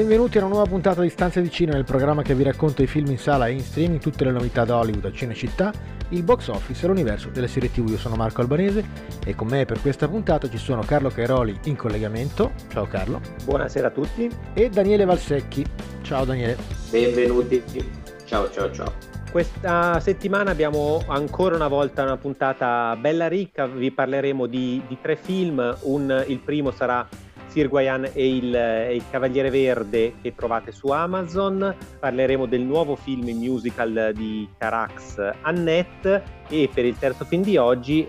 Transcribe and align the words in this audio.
Benvenuti 0.00 0.38
a 0.38 0.40
una 0.40 0.54
nuova 0.54 0.66
puntata 0.66 1.02
di 1.02 1.10
Stanze 1.10 1.42
di 1.42 1.50
Cinema, 1.50 1.76
il 1.76 1.84
programma 1.84 2.22
che 2.22 2.34
vi 2.34 2.42
racconta 2.42 2.82
i 2.82 2.86
film 2.86 3.10
in 3.10 3.18
sala 3.18 3.48
e 3.48 3.52
in 3.52 3.60
streaming, 3.60 4.00
tutte 4.00 4.24
le 4.24 4.30
novità 4.30 4.64
da 4.64 4.78
Hollywood 4.78 5.04
a 5.04 5.12
Cinecittà, 5.12 5.70
il 6.08 6.22
box 6.22 6.48
office 6.48 6.86
e 6.86 6.88
l'universo 6.88 7.28
delle 7.28 7.48
serie 7.48 7.70
TV. 7.70 7.86
Io 7.90 7.98
sono 7.98 8.16
Marco 8.16 8.40
Albanese 8.40 8.82
e 9.26 9.34
con 9.34 9.48
me 9.48 9.66
per 9.66 9.78
questa 9.82 10.08
puntata 10.08 10.48
ci 10.48 10.56
sono 10.56 10.80
Carlo 10.80 11.10
Cairoli 11.10 11.60
in 11.64 11.76
collegamento. 11.76 12.52
Ciao 12.68 12.86
Carlo. 12.86 13.20
Buonasera 13.44 13.88
a 13.88 13.90
tutti. 13.90 14.30
E 14.54 14.70
Daniele 14.70 15.04
Valsecchi. 15.04 15.66
Ciao 16.00 16.24
Daniele. 16.24 16.56
Benvenuti. 16.90 17.62
Ciao 18.24 18.50
ciao 18.50 18.72
ciao. 18.72 18.90
Questa 19.30 20.00
settimana 20.00 20.50
abbiamo 20.50 21.02
ancora 21.08 21.56
una 21.56 21.68
volta 21.68 22.04
una 22.04 22.16
puntata 22.16 22.96
bella 22.96 23.28
ricca, 23.28 23.66
vi 23.66 23.92
parleremo 23.92 24.46
di, 24.46 24.82
di 24.88 24.96
tre 25.00 25.16
film, 25.16 25.76
Un, 25.82 26.24
il 26.26 26.38
primo 26.38 26.70
sarà 26.70 27.06
Sir 27.50 27.68
Guayan 27.68 28.08
e 28.12 28.36
il, 28.36 28.54
e 28.54 28.94
il, 28.94 29.02
Cavaliere 29.10 29.50
Verde 29.50 30.14
che 30.22 30.34
trovate 30.34 30.70
su 30.70 30.88
Amazon. 30.88 31.74
Parleremo 31.98 32.46
del 32.46 32.62
nuovo 32.62 32.94
film 32.94 33.28
musical 33.36 34.12
di 34.14 34.48
Carax 34.56 35.32
Annette 35.42 36.22
e 36.48 36.70
per 36.72 36.84
il 36.84 36.96
terzo 36.96 37.24
film 37.24 37.42
di 37.42 37.56
oggi 37.56 38.06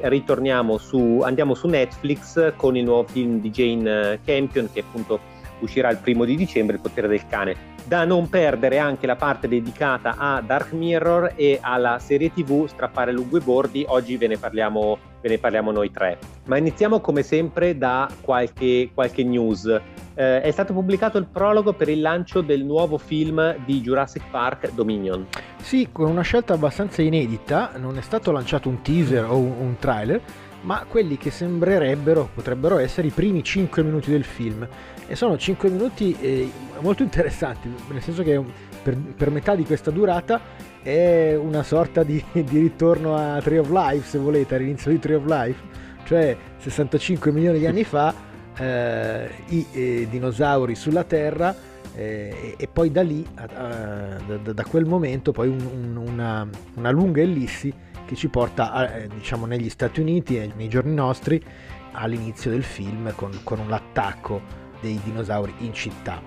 su, 0.78 1.22
andiamo 1.24 1.56
su 1.56 1.68
Netflix 1.68 2.54
con 2.56 2.78
il 2.78 2.84
nuovo 2.84 3.08
film 3.08 3.40
di 3.40 3.50
Jane 3.50 4.20
Campion 4.24 4.70
che 4.72 4.82
appunto 4.82 5.20
uscirà 5.62 5.90
il 5.90 5.98
primo 5.98 6.26
di 6.26 6.36
dicembre, 6.36 6.76
Il 6.76 6.82
potere 6.82 7.08
del 7.08 7.26
cane. 7.28 7.71
Da 7.84 8.06
non 8.06 8.30
perdere 8.30 8.78
anche 8.78 9.08
la 9.08 9.16
parte 9.16 9.48
dedicata 9.48 10.16
a 10.18 10.42
Dark 10.42 10.72
Mirror 10.72 11.34
e 11.36 11.60
alla 11.62 12.00
serie 12.00 12.32
TV 12.32 12.68
Strappare 12.68 13.12
lungo 13.12 13.38
i 13.38 13.42
bordi. 13.42 13.84
Oggi 13.88 14.18
ve 14.18 14.28
ne 14.28 14.38
parliamo, 14.38 14.98
ve 15.20 15.30
ne 15.30 15.38
parliamo 15.38 15.72
noi 15.72 15.92
tre. 15.92 16.18
Ma 16.46 16.58
iniziamo 16.58 17.00
come 17.02 17.24
sempre 17.24 17.78
da 17.78 18.10
qualche, 18.22 18.92
qualche 18.94 19.24
news. 19.24 19.66
Eh, 20.14 20.42
è 20.42 20.52
stato 20.52 20.74
pubblicato 20.74 21.18
il 21.18 21.26
prologo 21.26 21.74
per 21.74 21.90
il 21.90 22.02
lancio 22.02 22.42
del 22.42 22.64
nuovo 22.64 22.98
film 22.98 23.56
di 23.66 23.82
Jurassic 23.82 24.24
Park 24.30 24.72
Dominion. 24.74 25.28
Sì, 25.62 25.90
con 25.92 26.10
una 26.10 26.22
scelta 26.22 26.54
abbastanza 26.54 27.02
inedita, 27.02 27.72
non 27.78 27.98
è 27.98 28.02
stato 28.02 28.32
lanciato 28.32 28.70
un 28.70 28.82
teaser 28.82 29.26
o 29.26 29.38
un, 29.38 29.54
un 29.60 29.76
trailer, 29.80 30.22
ma 30.62 30.86
quelli 30.88 31.18
che 31.18 31.32
sembrerebbero, 31.32 32.30
potrebbero 32.34 32.78
essere 32.78 33.08
i 33.08 33.12
primi 33.12 33.44
5 33.44 33.84
minuti 33.84 34.12
del 34.12 34.24
film. 34.24 34.68
E 35.08 35.16
sono 35.16 35.38
5 35.38 35.70
minuti 35.70 36.16
eh, 36.20 36.50
molto 36.80 37.04
interessanti, 37.04 37.74
nel 37.90 38.02
senso 38.02 38.24
che 38.24 38.42
per, 38.82 38.96
per, 38.98 39.30
metà 39.30 39.56
di 39.56 39.66
questa 39.66 39.92
durata 39.92 40.40
è 40.82 41.36
una 41.36 41.64
sorta 41.64 42.04
di, 42.04 42.24
di, 42.32 42.60
ritorno 42.60 43.16
a 43.16 43.42
Tree 43.42 43.60
of 43.60 43.70
Life, 43.70 44.08
se 44.08 44.18
volete, 44.18 44.56
all'inizio 44.56 44.92
di 44.92 45.00
Tree 45.00 45.16
of 45.16 45.26
Life, 45.26 45.62
cioè 46.06 46.36
65 46.58 47.32
milioni 47.32 47.60
di 47.60 47.68
anni 47.68 47.84
fa 47.84 48.14
eh, 48.58 49.30
i 49.48 49.66
eh, 49.72 50.08
dinosauri 50.10 50.76
sulla 50.76 51.04
Terra 51.04 51.56
eh, 51.96 52.56
e 52.58 52.68
poi 52.68 52.92
da 52.92 53.02
lì, 53.02 53.26
da, 53.34 54.52
da, 54.54 54.64
quel 54.64 54.86
momento, 54.86 55.32
poi 55.32 55.50
un, 55.50 55.60
un, 55.60 55.96
una, 55.98 56.48
una, 56.76 56.90
lunga 56.90 57.22
ellissi 57.22 57.74
che 58.12 58.18
ci 58.18 58.28
porta 58.28 58.74
a, 58.74 58.98
eh, 58.98 59.08
diciamo 59.08 59.46
negli 59.46 59.70
Stati 59.70 60.02
Uniti 60.02 60.36
e 60.36 60.52
nei 60.54 60.68
giorni 60.68 60.94
nostri 60.94 61.42
all'inizio 61.94 62.52
del 62.52 62.64
film 62.64 63.14
con, 63.16 63.32
con 63.44 63.60
un 63.60 63.72
attacco 63.72 64.42
dei 64.82 65.00
dinosauri 65.02 65.54
in 65.60 65.74
città. 65.74 66.22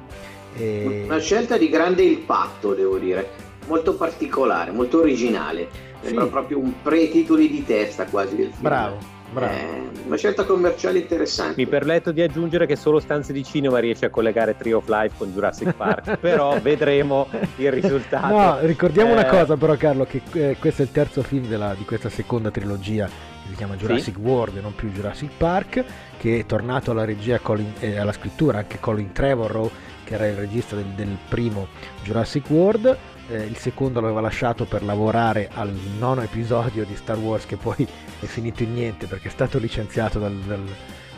E... 0.57 1.03
Una 1.05 1.19
scelta 1.19 1.59
di 1.59 1.69
grande 1.69 2.03
impatto, 2.03 2.73
devo 2.73 2.97
dire, 2.97 3.29
molto 3.67 3.95
particolare, 3.97 4.71
molto 4.71 5.01
originale. 5.01 5.69
Sembra 6.01 6.25
sì. 6.25 6.31
proprio 6.31 6.59
un 6.59 6.73
pre-titoli 6.83 7.51
di 7.51 7.65
testa 7.67 8.07
quasi 8.07 8.37
del 8.37 8.49
film. 8.49 8.63
Bravo. 8.63 9.14
Bravo. 9.35 9.53
Eh, 9.53 9.91
una 10.07 10.17
scelta 10.17 10.45
commerciale 10.45 11.01
interessante. 11.01 11.55
Mi 11.57 11.67
permetto 11.67 12.13
di 12.13 12.23
aggiungere 12.23 12.67
che 12.67 12.77
solo 12.77 13.01
Stanze 13.01 13.33
di 13.33 13.43
Cinema 13.43 13.81
riesce 13.81 14.07
a 14.07 14.11
collegare 14.11 14.57
Tree 14.57 14.73
of 14.73 14.87
Life 14.87 15.17
con 15.19 15.33
Jurassic 15.33 15.73
Park, 15.73 16.19
però 16.23 16.57
vedremo 16.61 17.27
il 17.57 17.73
risultato. 17.73 18.33
No, 18.33 18.59
ricordiamo 18.61 19.11
eh... 19.11 19.15
una 19.15 19.25
cosa 19.27 19.57
però 19.57 19.75
Carlo, 19.77 20.05
che 20.05 20.23
eh, 20.35 20.57
questo 20.61 20.83
è 20.83 20.85
il 20.85 20.93
terzo 20.93 21.23
film 21.23 21.47
della, 21.47 21.75
di 21.77 21.85
questa 21.85 22.09
seconda 22.09 22.53
trilogia 22.53 23.07
che 23.07 23.49
si 23.51 23.57
chiama 23.57 23.75
Jurassic 23.75 24.15
sì. 24.15 24.21
World 24.21 24.57
e 24.57 24.61
non 24.61 24.75
più 24.75 24.91
Jurassic 24.91 25.31
Park, 25.37 25.85
che 26.17 26.39
è 26.39 26.47
tornato 26.47 26.93
alla 26.93 27.05
regia 27.05 27.41
e 27.45 27.67
eh, 27.81 27.99
alla 27.99 28.13
scrittura 28.13 28.59
anche 28.59 28.79
Colin 28.79 29.11
Trevorrow, 29.11 29.69
che 30.05 30.15
era 30.15 30.29
il 30.29 30.37
regista 30.37 30.77
del, 30.77 30.87
del 30.95 31.17
primo 31.29 31.67
Jurassic 32.05 32.49
World. 32.51 32.97
Eh, 33.29 33.45
il 33.45 33.57
secondo 33.57 34.01
l'aveva 34.01 34.21
lasciato 34.21 34.67
per 34.67 34.83
lavorare 34.83 35.49
al 35.55 35.73
nono 35.99 36.21
episodio 36.21 36.85
di 36.85 36.95
Star 36.95 37.17
Wars 37.17 37.47
che 37.47 37.57
poi 37.57 37.77
è 38.21 38.27
finito 38.27 38.63
in 38.63 38.75
niente 38.75 39.07
perché 39.07 39.29
è 39.29 39.31
stato 39.31 39.59
licenziato 39.59 40.19
dal, 40.19 40.37
dal, 40.41 40.65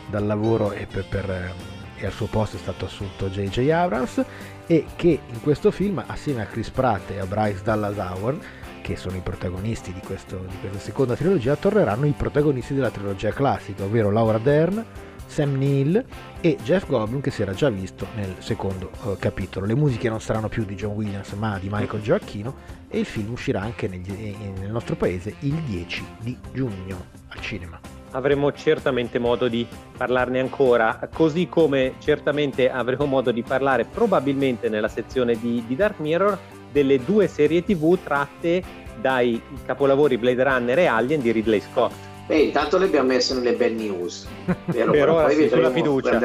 dal 0.09 0.25
lavoro 0.25 0.71
e, 0.71 0.85
per, 0.85 1.05
per, 1.09 1.29
eh, 1.29 1.51
e, 1.97 2.05
al 2.05 2.13
suo 2.13 2.27
posto 2.27 2.55
è 2.55 2.59
stato 2.59 2.85
assunto 2.85 3.29
J.J. 3.29 3.69
Abrams 3.69 4.23
e 4.67 4.85
che 4.95 5.19
in 5.25 5.41
questo 5.41 5.69
film 5.69 6.01
assieme 6.05 6.43
a 6.43 6.45
Chris 6.45 6.69
Pratt 6.69 7.11
e 7.11 7.19
a 7.19 7.25
Bryce 7.25 7.61
Dallas 7.63 7.97
Howard 7.97 8.41
che 8.81 8.95
sono 8.95 9.17
i 9.17 9.21
protagonisti 9.21 9.91
di, 9.91 9.99
questo, 9.99 10.45
di 10.49 10.55
questa 10.61 10.79
seconda 10.79 11.13
trilogia, 11.13 11.57
torneranno 11.57 12.05
i 12.05 12.13
protagonisti 12.15 12.73
della 12.73 12.89
trilogia 12.89 13.33
classica, 13.33 13.83
ovvero 13.83 14.11
Laura 14.11 14.37
Dern, 14.37 14.81
Sam 15.27 15.57
Neill 15.57 16.03
e 16.41 16.57
Jeff 16.63 16.87
Goldblum 16.87 17.21
che 17.21 17.29
si 17.29 17.43
era 17.43 17.53
già 17.53 17.69
visto 17.69 18.07
nel 18.15 18.35
secondo 18.39 18.89
uh, 19.03 19.17
capitolo. 19.19 19.65
Le 19.65 19.75
musiche 19.75 20.09
non 20.09 20.19
saranno 20.19 20.49
più 20.49 20.65
di 20.65 20.75
John 20.75 20.93
Williams 20.93 21.31
ma 21.33 21.59
di 21.59 21.67
Michael 21.69 22.01
Giacchino 22.01 22.55
e 22.89 22.99
il 22.99 23.05
film 23.05 23.31
uscirà 23.31 23.61
anche 23.61 23.87
negli, 23.87 24.35
nel 24.59 24.71
nostro 24.71 24.95
paese 24.95 25.35
il 25.39 25.53
10 25.53 26.05
di 26.19 26.37
giugno 26.51 27.05
al 27.27 27.41
cinema. 27.41 27.79
Avremo 28.11 28.51
certamente 28.53 29.19
modo 29.19 29.47
di 29.47 29.67
parlarne 29.95 30.39
ancora, 30.39 31.07
così 31.13 31.47
come 31.47 31.95
certamente 31.99 32.71
avremo 32.71 33.05
modo 33.05 33.31
di 33.31 33.43
parlare 33.43 33.83
probabilmente 33.85 34.69
nella 34.69 34.87
sezione 34.87 35.37
di, 35.37 35.63
di 35.67 35.75
Dark 35.75 35.99
Mirror 35.99 36.39
delle 36.71 37.03
due 37.03 37.27
serie 37.27 37.63
tv 37.63 37.97
tratte 38.01 38.63
dai 38.99 39.41
capolavori 39.65 40.17
Blade 40.17 40.43
Runner 40.43 40.79
e 40.79 40.85
Alien 40.85 41.21
di 41.21 41.31
Ridley 41.31 41.61
Scott. 41.61 41.93
Beh, 42.27 42.39
intanto 42.39 42.77
le 42.77 42.85
abbiamo 42.85 43.07
messe 43.07 43.33
nelle 43.33 43.53
bad 43.53 43.71
news. 43.71 44.27
Vero? 44.65 44.91
per 44.91 45.09
ora 45.09 45.29
sì, 45.29 45.47
sulla 45.47 45.71
fiducia. 45.71 46.19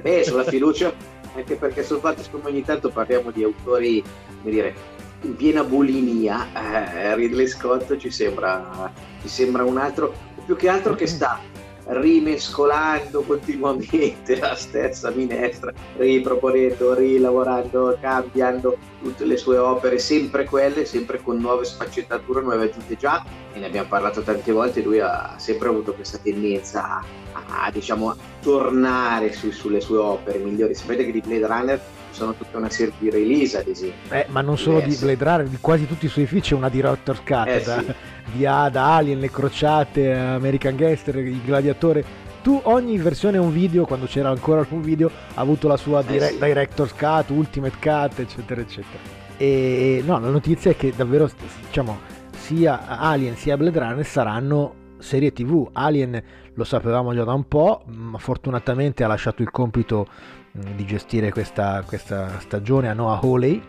Beh, 0.00 0.24
sulla 0.24 0.44
fiducia, 0.44 0.92
anche 1.34 1.54
perché 1.56 1.84
sul 1.84 2.00
fatto 2.00 2.22
che 2.22 2.48
ogni 2.48 2.64
tanto 2.64 2.88
parliamo 2.88 3.30
di 3.30 3.44
autori, 3.44 4.02
come 4.40 4.50
dire, 4.50 4.74
in 5.20 5.36
piena 5.36 5.62
bulimia, 5.62 6.48
eh, 6.52 7.14
Ridley 7.14 7.46
Scott 7.46 7.96
ci 7.96 8.10
sembra, 8.10 8.90
ci 9.20 9.28
sembra 9.28 9.64
un 9.64 9.76
altro, 9.76 10.12
più 10.44 10.56
che 10.56 10.68
altro 10.68 10.94
che 10.94 11.06
sta 11.08 11.38
rimescolando 11.86 13.22
continuamente 13.22 14.38
la 14.38 14.54
stessa 14.54 15.10
minestra, 15.10 15.72
riproponendo, 15.96 16.94
rilavorando, 16.94 17.96
cambiando 18.00 18.76
tutte 19.02 19.24
le 19.24 19.36
sue 19.36 19.58
opere, 19.58 19.98
sempre 19.98 20.44
quelle, 20.44 20.84
sempre 20.84 21.22
con 21.22 21.36
nuove 21.38 21.64
sfaccettature, 21.64 22.40
nuove 22.40 22.64
aggiunte 22.64 22.96
già, 22.96 23.24
e 23.52 23.58
ne 23.58 23.66
abbiamo 23.66 23.88
parlato 23.88 24.22
tante 24.22 24.52
volte, 24.52 24.82
lui 24.82 25.00
ha 25.00 25.34
sempre 25.36 25.68
avuto 25.68 25.94
questa 25.94 26.18
tendenza 26.18 26.84
a, 26.84 27.04
a, 27.32 27.64
a 27.64 27.70
diciamo, 27.70 28.16
tornare 28.40 29.32
su, 29.32 29.50
sulle 29.50 29.80
sue 29.80 29.98
opere 29.98 30.38
migliori. 30.38 30.74
Sapete 30.74 31.04
che 31.04 31.12
di 31.12 31.20
Blade 31.20 31.46
Runner 31.46 31.80
sono 32.14 32.34
tutta 32.34 32.58
una 32.58 32.70
serie 32.70 32.94
di 32.98 33.10
release 33.10 33.58
ad 33.58 33.66
esempio. 33.66 34.16
Eh, 34.16 34.26
ma 34.28 34.40
non 34.40 34.56
solo 34.56 34.80
di 34.80 34.94
Blade 34.94 35.24
Runner, 35.24 35.48
di 35.48 35.58
quasi 35.60 35.86
tutti 35.86 36.06
i 36.06 36.08
suoi 36.08 36.26
film 36.26 36.40
c'è 36.40 36.54
una 36.54 36.68
director's 36.68 37.20
cut, 37.24 37.48
eh, 37.48 37.62
da, 37.62 37.80
sì. 37.80 37.94
di 38.32 38.46
Ada, 38.46 38.82
Alien, 38.82 39.18
Le 39.18 39.30
Crociate, 39.30 40.12
American 40.12 40.76
Gangster, 40.76 41.16
Il 41.16 41.42
Gladiatore. 41.42 42.22
Tu 42.42 42.60
ogni 42.64 42.98
versione 42.98 43.38
un 43.38 43.52
video, 43.52 43.84
quando 43.84 44.06
c'era 44.06 44.28
ancora 44.28 44.66
un 44.68 44.82
video, 44.82 45.10
ha 45.34 45.40
avuto 45.40 45.66
la 45.66 45.76
sua 45.76 46.02
dire- 46.02 46.28
eh 46.28 46.32
sì. 46.32 46.38
director's 46.38 46.94
cut, 46.94 47.30
ultimate 47.30 47.76
cut, 47.80 48.18
eccetera, 48.20 48.60
eccetera. 48.60 49.22
E 49.36 50.02
no, 50.04 50.18
la 50.20 50.28
notizia 50.28 50.70
è 50.70 50.76
che 50.76 50.92
davvero, 50.94 51.28
diciamo, 51.66 51.98
sia 52.36 52.86
Alien 52.86 53.36
sia 53.36 53.56
Blade 53.56 53.78
Runner 53.78 54.04
saranno 54.04 54.74
serie 54.98 55.32
tv. 55.32 55.68
Alien 55.72 56.22
lo 56.54 56.64
sapevamo 56.64 57.12
già 57.14 57.24
da 57.24 57.32
un 57.32 57.48
po', 57.48 57.82
ma 57.86 58.18
fortunatamente 58.18 59.02
ha 59.02 59.06
lasciato 59.08 59.42
il 59.42 59.50
compito 59.50 60.06
di 60.54 60.86
gestire 60.86 61.32
questa, 61.32 61.82
questa 61.84 62.38
stagione 62.38 62.88
a 62.88 62.92
Noah 62.92 63.18
Hawley, 63.20 63.60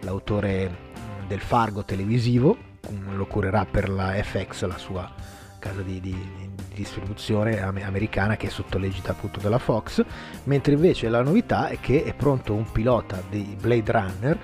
l'autore 0.00 0.68
mm, 0.68 1.26
del 1.26 1.40
Fargo 1.40 1.84
televisivo, 1.84 2.56
mm, 2.90 3.14
lo 3.14 3.26
curerà 3.26 3.66
per 3.66 3.90
la 3.90 4.12
FX, 4.12 4.64
la 4.64 4.78
sua 4.78 5.12
casa 5.58 5.82
di, 5.82 6.00
di, 6.00 6.12
di 6.12 6.50
distribuzione 6.74 7.60
americana 7.60 8.36
che 8.36 8.46
è 8.46 8.50
sotto 8.50 8.78
l'egida 8.78 9.10
appunto 9.10 9.38
della 9.40 9.58
Fox, 9.58 10.02
mentre 10.44 10.72
invece 10.72 11.10
la 11.10 11.22
novità 11.22 11.68
è 11.68 11.78
che 11.78 12.04
è 12.04 12.14
pronto 12.14 12.54
un 12.54 12.70
pilota 12.72 13.22
di 13.28 13.54
Blade 13.60 13.92
Runner 13.92 14.38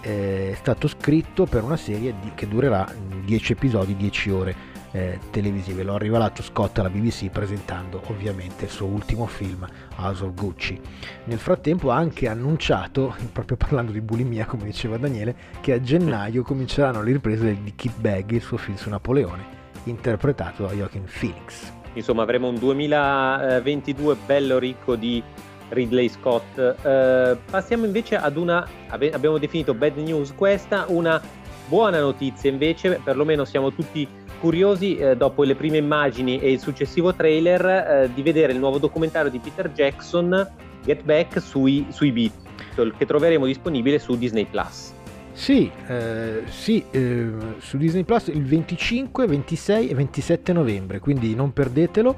eh, 0.00 0.52
è 0.52 0.54
stato 0.54 0.86
scritto 0.86 1.44
per 1.46 1.62
una 1.62 1.76
serie 1.76 2.14
di, 2.20 2.32
che 2.34 2.46
durerà 2.46 2.90
10 3.24 3.52
episodi, 3.52 3.96
10 3.96 4.30
ore 4.30 4.56
eh, 4.94 5.18
televisive. 5.30 5.82
Lo 5.82 5.94
ha 5.94 5.98
rivelato 5.98 6.42
Scott 6.42 6.78
alla 6.78 6.88
BBC 6.88 7.28
presentando 7.28 8.00
ovviamente 8.06 8.64
il 8.64 8.70
suo 8.70 8.86
ultimo 8.86 9.26
film 9.26 9.66
House 9.96 10.24
of 10.24 10.34
Gucci. 10.34 10.80
Nel 11.24 11.38
frattempo 11.38 11.90
ha 11.90 11.96
anche 11.96 12.28
annunciato, 12.28 13.14
proprio 13.32 13.56
parlando 13.56 13.90
di 13.90 14.00
bulimia 14.00 14.46
come 14.46 14.64
diceva 14.64 14.96
Daniele, 14.96 15.34
che 15.60 15.72
a 15.72 15.80
gennaio 15.80 16.42
cominceranno 16.42 17.02
le 17.02 17.12
riprese 17.12 17.58
di 17.62 17.74
Kit 17.74 17.98
Bag, 17.98 18.30
il 18.30 18.40
suo 18.40 18.56
film 18.56 18.76
su 18.76 18.88
Napoleone, 18.88 19.44
interpretato 19.84 20.64
da 20.64 20.72
Joaquin 20.72 21.06
Phoenix. 21.18 21.72
Insomma 21.94 22.22
avremo 22.22 22.48
un 22.48 22.58
2022 22.58 24.16
bello 24.26 24.58
ricco 24.58 24.94
di 24.94 25.22
Ridley 25.70 26.08
Scott. 26.08 26.58
Eh, 26.58 27.36
passiamo 27.50 27.84
invece 27.84 28.16
ad 28.16 28.36
una, 28.36 28.66
abbiamo 28.88 29.38
definito 29.38 29.74
bad 29.74 29.96
news 29.96 30.32
questa, 30.34 30.84
una 30.88 31.20
buona 31.66 31.98
notizia 31.98 32.50
invece, 32.50 33.00
perlomeno 33.02 33.44
siamo 33.44 33.72
tutti 33.72 34.06
curiosi 34.40 34.96
eh, 34.96 35.16
dopo 35.16 35.42
le 35.42 35.54
prime 35.54 35.78
immagini 35.78 36.40
e 36.40 36.52
il 36.52 36.60
successivo 36.60 37.14
trailer 37.14 37.64
eh, 37.66 38.10
di 38.12 38.22
vedere 38.22 38.52
il 38.52 38.58
nuovo 38.58 38.78
documentario 38.78 39.30
di 39.30 39.38
Peter 39.38 39.70
Jackson, 39.70 40.48
Get 40.84 41.02
Back, 41.02 41.40
sui, 41.40 41.86
sui 41.90 42.12
Beatles, 42.12 42.94
che 42.96 43.06
troveremo 43.06 43.46
disponibile 43.46 43.98
su 43.98 44.16
Disney 44.16 44.46
Plus. 44.46 44.92
Sì, 45.32 45.70
eh, 45.88 46.42
sì 46.46 46.84
eh, 46.90 47.30
su 47.58 47.76
Disney 47.76 48.04
Plus 48.04 48.28
il 48.28 48.44
25, 48.44 49.26
26 49.26 49.88
e 49.88 49.94
27 49.94 50.52
novembre, 50.52 51.00
quindi 51.00 51.34
non 51.34 51.52
perdetelo, 51.52 52.16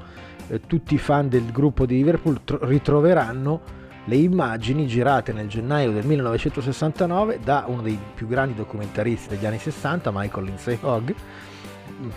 eh, 0.49 0.61
tutti 0.67 0.93
i 0.93 0.97
fan 0.99 1.27
del 1.27 1.51
gruppo 1.51 1.85
di 1.85 1.95
Liverpool 1.95 2.41
tro- 2.43 2.59
ritroveranno 2.61 3.75
le 4.05 4.15
immagini 4.15 4.87
girate 4.87 5.33
nel 5.33 5.47
gennaio 5.47 5.91
del 5.91 6.05
1969 6.05 7.39
da 7.43 7.65
uno 7.67 7.81
dei 7.81 7.99
più 8.13 8.27
grandi 8.27 8.53
documentaristi 8.53 9.29
degli 9.29 9.45
anni 9.45 9.59
60, 9.59 10.11
Michael 10.13 10.45
Lindsay 10.45 10.77
Hogg, 10.81 11.11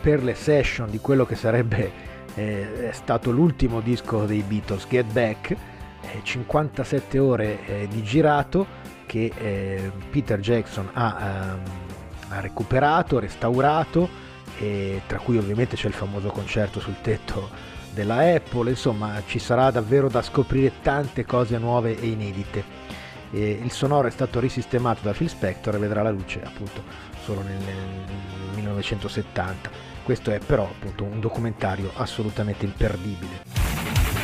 per 0.00 0.22
le 0.22 0.34
session 0.34 0.90
di 0.90 0.98
quello 0.98 1.24
che 1.24 1.34
sarebbe 1.34 2.08
eh, 2.34 2.90
stato 2.92 3.30
l'ultimo 3.30 3.80
disco 3.80 4.24
dei 4.24 4.42
Beatles, 4.42 4.86
Get 4.88 5.10
Back, 5.12 5.50
eh, 5.50 6.20
57 6.22 7.18
ore 7.18 7.66
eh, 7.66 7.88
di 7.88 8.02
girato 8.02 8.66
che 9.06 9.32
eh, 9.36 9.90
Peter 10.10 10.38
Jackson 10.38 10.88
ha, 10.92 11.16
ehm, 11.20 11.60
ha, 12.28 12.40
recuperato, 12.40 13.18
restaurato, 13.18 14.28
tra 15.06 15.18
cui 15.18 15.38
ovviamente 15.38 15.74
c'è 15.74 15.86
il 15.86 15.94
famoso 15.94 16.28
concerto 16.28 16.80
sul 16.80 17.00
tetto 17.00 17.48
della 17.94 18.34
Apple, 18.34 18.68
insomma 18.68 19.22
ci 19.26 19.38
sarà 19.38 19.70
davvero 19.70 20.08
da 20.08 20.20
scoprire 20.20 20.72
tante 20.82 21.24
cose 21.24 21.56
nuove 21.56 21.98
e 21.98 22.06
inedite. 22.06 22.62
E 23.32 23.58
il 23.62 23.70
sonoro 23.70 24.08
è 24.08 24.10
stato 24.10 24.38
risistemato 24.38 25.00
da 25.02 25.12
Phil 25.12 25.30
Spector 25.30 25.76
e 25.76 25.78
vedrà 25.78 26.02
la 26.02 26.10
luce 26.10 26.42
appunto 26.44 26.82
solo 27.30 27.42
nel, 27.42 27.58
nel 27.58 28.54
1970. 28.54 29.70
Questo 30.02 30.32
è 30.32 30.40
però 30.40 30.64
appunto 30.64 31.04
un 31.04 31.20
documentario 31.20 31.92
assolutamente 31.94 32.64
imperdibile. 32.64 34.19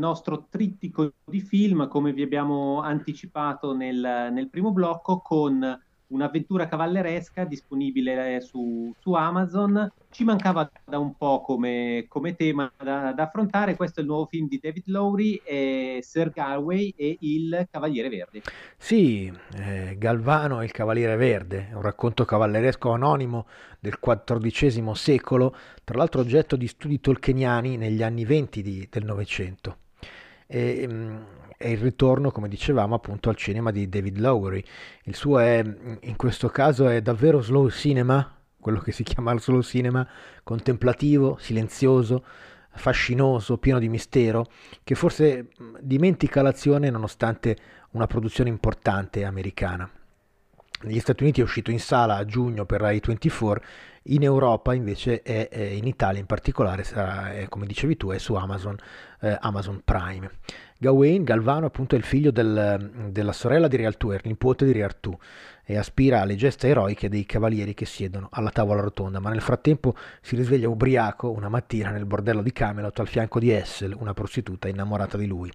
Nostro 0.00 0.46
trittico 0.50 1.12
di 1.24 1.40
film, 1.40 1.86
come 1.86 2.12
vi 2.12 2.22
abbiamo 2.22 2.80
anticipato 2.80 3.72
nel, 3.72 4.30
nel 4.32 4.48
primo 4.48 4.72
blocco, 4.72 5.20
con 5.20 5.78
un'avventura 6.10 6.68
cavalleresca 6.68 7.44
disponibile 7.44 8.40
su, 8.40 8.92
su, 8.98 9.12
Amazon. 9.12 9.90
Ci 10.10 10.24
mancava 10.24 10.68
da 10.84 10.98
un 10.98 11.14
po' 11.14 11.40
come, 11.40 12.06
come 12.08 12.34
tema 12.34 12.70
da, 12.76 13.12
da, 13.12 13.24
affrontare. 13.24 13.76
Questo 13.76 14.00
è 14.00 14.02
il 14.02 14.08
nuovo 14.08 14.26
film 14.26 14.48
di 14.48 14.58
David 14.60 14.84
Lowry, 14.86 15.40
e 15.44 16.00
Sir 16.02 16.30
Galway 16.30 16.92
e 16.96 17.16
il 17.20 17.68
Cavaliere 17.70 18.08
Verde. 18.08 18.42
Sì, 18.76 19.32
eh, 19.56 19.96
Galvano 19.98 20.60
e 20.60 20.64
il 20.64 20.72
Cavaliere 20.72 21.16
Verde, 21.16 21.70
un 21.74 21.82
racconto 21.82 22.24
cavalleresco 22.24 22.90
anonimo 22.90 23.46
del 23.78 23.98
XIV 23.98 24.92
secolo, 24.92 25.54
tra 25.84 25.96
l'altro 25.96 26.20
oggetto 26.20 26.56
di 26.56 26.66
studi 26.66 27.00
tolkieniani 27.00 27.76
negli 27.76 28.02
anni 28.02 28.24
venti 28.24 28.88
del 28.90 29.04
Novecento. 29.04 29.76
E, 30.52 30.86
mm, 30.88 31.16
è 31.56 31.68
il 31.68 31.78
ritorno, 31.78 32.30
come 32.30 32.48
dicevamo, 32.48 32.94
appunto 32.94 33.28
al 33.28 33.36
cinema 33.36 33.70
di 33.70 33.86
David 33.88 34.18
Lowery. 34.18 34.64
Il 35.04 35.14
suo 35.14 35.38
è, 35.38 35.62
in 36.00 36.16
questo 36.16 36.48
caso, 36.48 36.88
è 36.88 37.02
davvero 37.02 37.42
slow 37.42 37.68
cinema, 37.68 38.34
quello 38.58 38.80
che 38.80 38.92
si 38.92 39.02
chiama 39.02 39.38
slow 39.38 39.60
cinema, 39.60 40.08
contemplativo, 40.42 41.36
silenzioso, 41.38 42.24
fascinoso, 42.72 43.58
pieno 43.58 43.78
di 43.78 43.90
mistero, 43.90 44.46
che 44.82 44.94
forse 44.94 45.48
dimentica 45.80 46.40
l'azione 46.40 46.88
nonostante 46.88 47.56
una 47.90 48.06
produzione 48.06 48.48
importante 48.48 49.24
americana. 49.24 49.90
Negli 50.82 51.00
Stati 51.00 51.24
Uniti 51.24 51.40
è 51.40 51.44
uscito 51.44 51.70
in 51.70 51.78
sala 51.78 52.16
a 52.16 52.24
giugno 52.24 52.64
per 52.64 52.80
Rai 52.80 53.02
24, 53.04 53.62
in 54.04 54.22
Europa 54.22 54.72
invece 54.72 55.22
è, 55.22 55.48
è 55.48 55.60
in 55.60 55.86
Italia 55.86 56.20
in 56.20 56.26
particolare, 56.26 56.84
sarà, 56.84 57.32
è, 57.32 57.48
come 57.48 57.66
dicevi 57.66 57.96
tu, 57.96 58.10
è 58.10 58.18
su 58.18 58.34
Amazon, 58.34 58.76
eh, 59.20 59.36
Amazon 59.40 59.82
Prime. 59.84 60.30
Gawain, 60.78 61.24
Galvano 61.24 61.66
appunto 61.66 61.94
è 61.94 61.98
il 61.98 62.04
figlio 62.04 62.30
del, 62.30 63.08
della 63.10 63.32
sorella 63.32 63.68
di 63.68 63.76
Rialtuer, 63.76 64.24
nipote 64.24 64.64
di 64.64 64.72
Riartù, 64.72 65.14
e 65.62 65.76
aspira 65.76 66.22
alle 66.22 66.36
gesta 66.36 66.66
eroiche 66.66 67.10
dei 67.10 67.26
cavalieri 67.26 67.74
che 67.74 67.84
siedono 67.84 68.28
alla 68.32 68.50
tavola 68.50 68.80
rotonda, 68.80 69.20
ma 69.20 69.28
nel 69.28 69.42
frattempo 69.42 69.94
si 70.22 70.36
risveglia 70.36 70.70
ubriaco 70.70 71.30
una 71.30 71.50
mattina 71.50 71.90
nel 71.90 72.06
bordello 72.06 72.40
di 72.40 72.52
Camelot 72.52 72.98
al 72.98 73.08
fianco 73.08 73.38
di 73.38 73.50
Essel, 73.50 73.94
una 73.94 74.14
prostituta 74.14 74.68
innamorata 74.68 75.18
di 75.18 75.26
lui. 75.26 75.52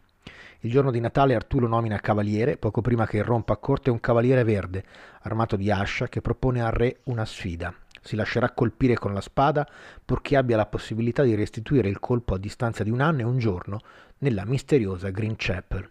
Il 0.60 0.72
giorno 0.72 0.92
di 0.92 1.00
Natale 1.00 1.34
Artù 1.34 1.60
lo 1.60 1.68
nomina 1.68 2.00
cavaliere, 2.00 2.58
poco 2.58 2.82
prima 2.82 3.08
che 3.08 3.18
irrompa 3.18 3.54
a 3.54 3.58
corte 3.58 3.90
un 3.90 4.00
cavaliere 4.00 4.44
verde, 4.44 4.84
armato 5.22 5.56
di 5.56 5.72
ascia, 5.72 6.08
che 6.08 6.22
propone 6.22 6.62
al 6.62 6.72
re 6.72 7.00
una 7.06 7.26
sfida. 7.26 7.74
Si 8.06 8.16
lascerà 8.16 8.52
colpire 8.52 8.94
con 8.94 9.16
la 9.16 9.20
spada 9.20 9.68
purché 10.06 10.38
abbia 10.38 10.58
la 10.58 10.68
possibilità 10.68 11.24
di 11.24 11.34
restituire 11.34 11.90
il 11.90 12.00
colpo 12.00 12.36
a 12.36 12.38
distanza 12.38 12.84
di 12.84 12.92
un 12.92 13.02
anno 13.02 13.22
e 13.22 13.24
un 13.24 13.40
giorno 13.40 13.80
nella 14.20 14.46
misteriosa 14.46 15.10
Green 15.10 15.34
Chapel. 15.36 15.90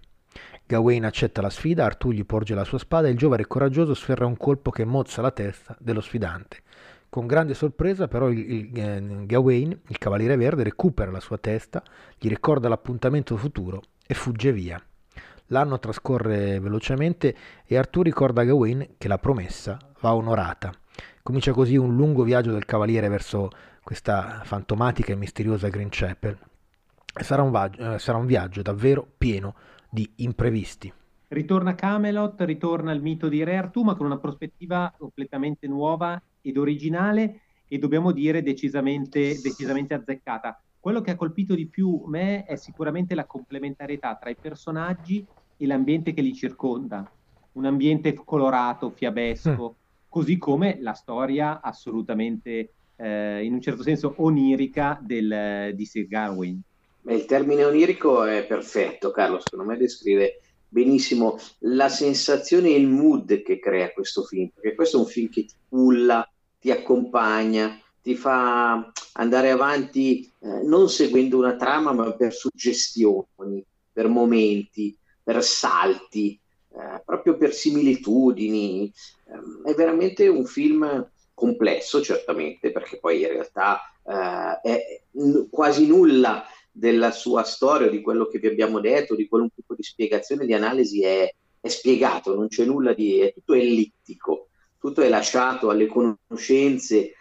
Gawain 0.64 1.04
accetta 1.04 1.42
la 1.42 1.50
sfida, 1.50 1.84
Artù 1.84 2.12
gli 2.12 2.24
porge 2.24 2.54
la 2.54 2.62
sua 2.62 2.78
spada 2.78 3.08
e 3.08 3.10
il 3.10 3.16
giovane 3.16 3.48
coraggioso 3.48 3.94
sferra 3.94 4.26
un 4.26 4.36
colpo 4.36 4.70
che 4.70 4.84
mozza 4.84 5.22
la 5.22 5.32
testa 5.32 5.76
dello 5.80 6.00
sfidante. 6.00 6.58
Con 7.08 7.26
grande 7.26 7.54
sorpresa 7.54 8.06
però 8.06 8.28
il, 8.30 8.38
il 8.38 8.78
eh, 8.78 9.26
Gawain, 9.26 9.76
il 9.88 9.98
cavaliere 9.98 10.36
verde, 10.36 10.62
recupera 10.62 11.10
la 11.10 11.18
sua 11.18 11.38
testa, 11.38 11.82
gli 12.16 12.28
ricorda 12.28 12.68
l'appuntamento 12.68 13.36
futuro 13.36 13.82
e 14.06 14.14
fugge 14.14 14.52
via. 14.52 14.80
L'anno 15.48 15.80
trascorre 15.80 16.60
velocemente 16.60 17.36
e 17.66 17.76
Artù 17.76 18.02
ricorda 18.02 18.42
a 18.42 18.44
Gawain 18.44 18.90
che 18.96 19.08
la 19.08 19.18
promessa 19.18 19.76
va 19.98 20.14
onorata. 20.14 20.72
Comincia 21.26 21.52
così 21.52 21.74
un 21.78 21.96
lungo 21.96 22.22
viaggio 22.22 22.52
del 22.52 22.66
cavaliere 22.66 23.08
verso 23.08 23.48
questa 23.82 24.42
fantomatica 24.44 25.10
e 25.10 25.16
misteriosa 25.16 25.70
Green 25.70 25.88
Chapel. 25.90 26.36
Sarà 27.18 27.40
un, 27.40 27.50
vaggio, 27.50 27.94
eh, 27.94 27.98
sarà 27.98 28.18
un 28.18 28.26
viaggio 28.26 28.60
davvero 28.60 29.08
pieno 29.16 29.54
di 29.88 30.06
imprevisti. 30.16 30.92
Ritorna 31.28 31.74
Camelot, 31.74 32.42
ritorna 32.42 32.92
il 32.92 33.00
mito 33.00 33.28
di 33.28 33.42
Re 33.42 33.56
Artù, 33.56 33.84
ma 33.84 33.94
con 33.94 34.04
una 34.04 34.18
prospettiva 34.18 34.92
completamente 34.98 35.66
nuova 35.66 36.22
ed 36.42 36.58
originale 36.58 37.40
e 37.68 37.78
dobbiamo 37.78 38.12
dire 38.12 38.42
decisamente, 38.42 39.40
decisamente 39.40 39.94
azzeccata. 39.94 40.60
Quello 40.78 41.00
che 41.00 41.12
ha 41.12 41.16
colpito 41.16 41.54
di 41.54 41.64
più 41.68 42.02
me 42.04 42.44
è 42.44 42.56
sicuramente 42.56 43.14
la 43.14 43.24
complementarietà 43.24 44.14
tra 44.16 44.28
i 44.28 44.36
personaggi 44.36 45.26
e 45.56 45.66
l'ambiente 45.66 46.12
che 46.12 46.20
li 46.20 46.34
circonda. 46.34 47.10
Un 47.52 47.64
ambiente 47.64 48.12
colorato, 48.12 48.90
fiabesco, 48.90 49.70
mm. 49.70 49.83
Così 50.14 50.38
come 50.38 50.78
la 50.80 50.92
storia 50.92 51.60
assolutamente, 51.60 52.74
eh, 52.94 53.42
in 53.42 53.52
un 53.52 53.60
certo 53.60 53.82
senso, 53.82 54.14
onirica 54.18 54.96
del, 55.02 55.72
di 55.74 55.84
Sir. 55.84 56.06
Beh, 57.00 57.14
il 57.16 57.24
termine 57.24 57.64
onirico 57.64 58.22
è 58.22 58.46
perfetto, 58.46 59.10
Carlo, 59.10 59.40
secondo 59.40 59.72
me 59.72 59.76
descrive 59.76 60.40
benissimo 60.68 61.36
la 61.62 61.88
sensazione 61.88 62.68
e 62.68 62.76
il 62.76 62.86
mood 62.86 63.42
che 63.42 63.58
crea 63.58 63.90
questo 63.90 64.22
film, 64.22 64.50
perché 64.54 64.76
questo 64.76 64.98
è 64.98 65.00
un 65.00 65.06
film 65.06 65.28
che 65.30 65.46
ti 65.46 65.54
culla, 65.68 66.24
ti 66.60 66.70
accompagna, 66.70 67.76
ti 68.00 68.14
fa 68.14 68.92
andare 69.14 69.50
avanti 69.50 70.30
eh, 70.38 70.62
non 70.62 70.88
seguendo 70.88 71.38
una 71.38 71.56
trama, 71.56 71.90
ma 71.90 72.12
per 72.12 72.32
suggestioni, 72.32 73.64
per 73.92 74.06
momenti, 74.06 74.96
per 75.24 75.42
salti, 75.42 76.38
eh, 76.76 77.02
proprio 77.04 77.36
per 77.36 77.52
similitudini. 77.52 78.92
Eh, 79.26 79.70
è 79.70 79.74
veramente 79.74 80.28
un 80.28 80.44
film 80.44 81.08
complesso, 81.32 82.02
certamente, 82.02 82.72
perché 82.72 82.98
poi 82.98 83.22
in 83.22 83.28
realtà 83.28 83.80
eh, 84.04 84.60
è 84.60 85.02
n- 85.12 85.48
quasi 85.50 85.86
nulla 85.86 86.44
della 86.70 87.12
sua 87.12 87.44
storia, 87.44 87.88
di 87.88 88.00
quello 88.00 88.26
che 88.26 88.38
vi 88.38 88.48
abbiamo 88.48 88.80
detto, 88.80 89.14
di 89.14 89.28
qualunque 89.28 89.62
tipo 89.62 89.74
di 89.74 89.82
spiegazione, 89.82 90.46
di 90.46 90.54
analisi 90.54 91.02
è, 91.02 91.32
è 91.60 91.68
spiegato, 91.68 92.34
non 92.34 92.48
c'è 92.48 92.64
nulla 92.64 92.92
di... 92.92 93.20
è 93.20 93.32
tutto 93.32 93.54
ellittico, 93.54 94.48
tutto 94.78 95.00
è 95.00 95.08
lasciato 95.08 95.70
alle 95.70 95.86
conoscenze 95.86 97.12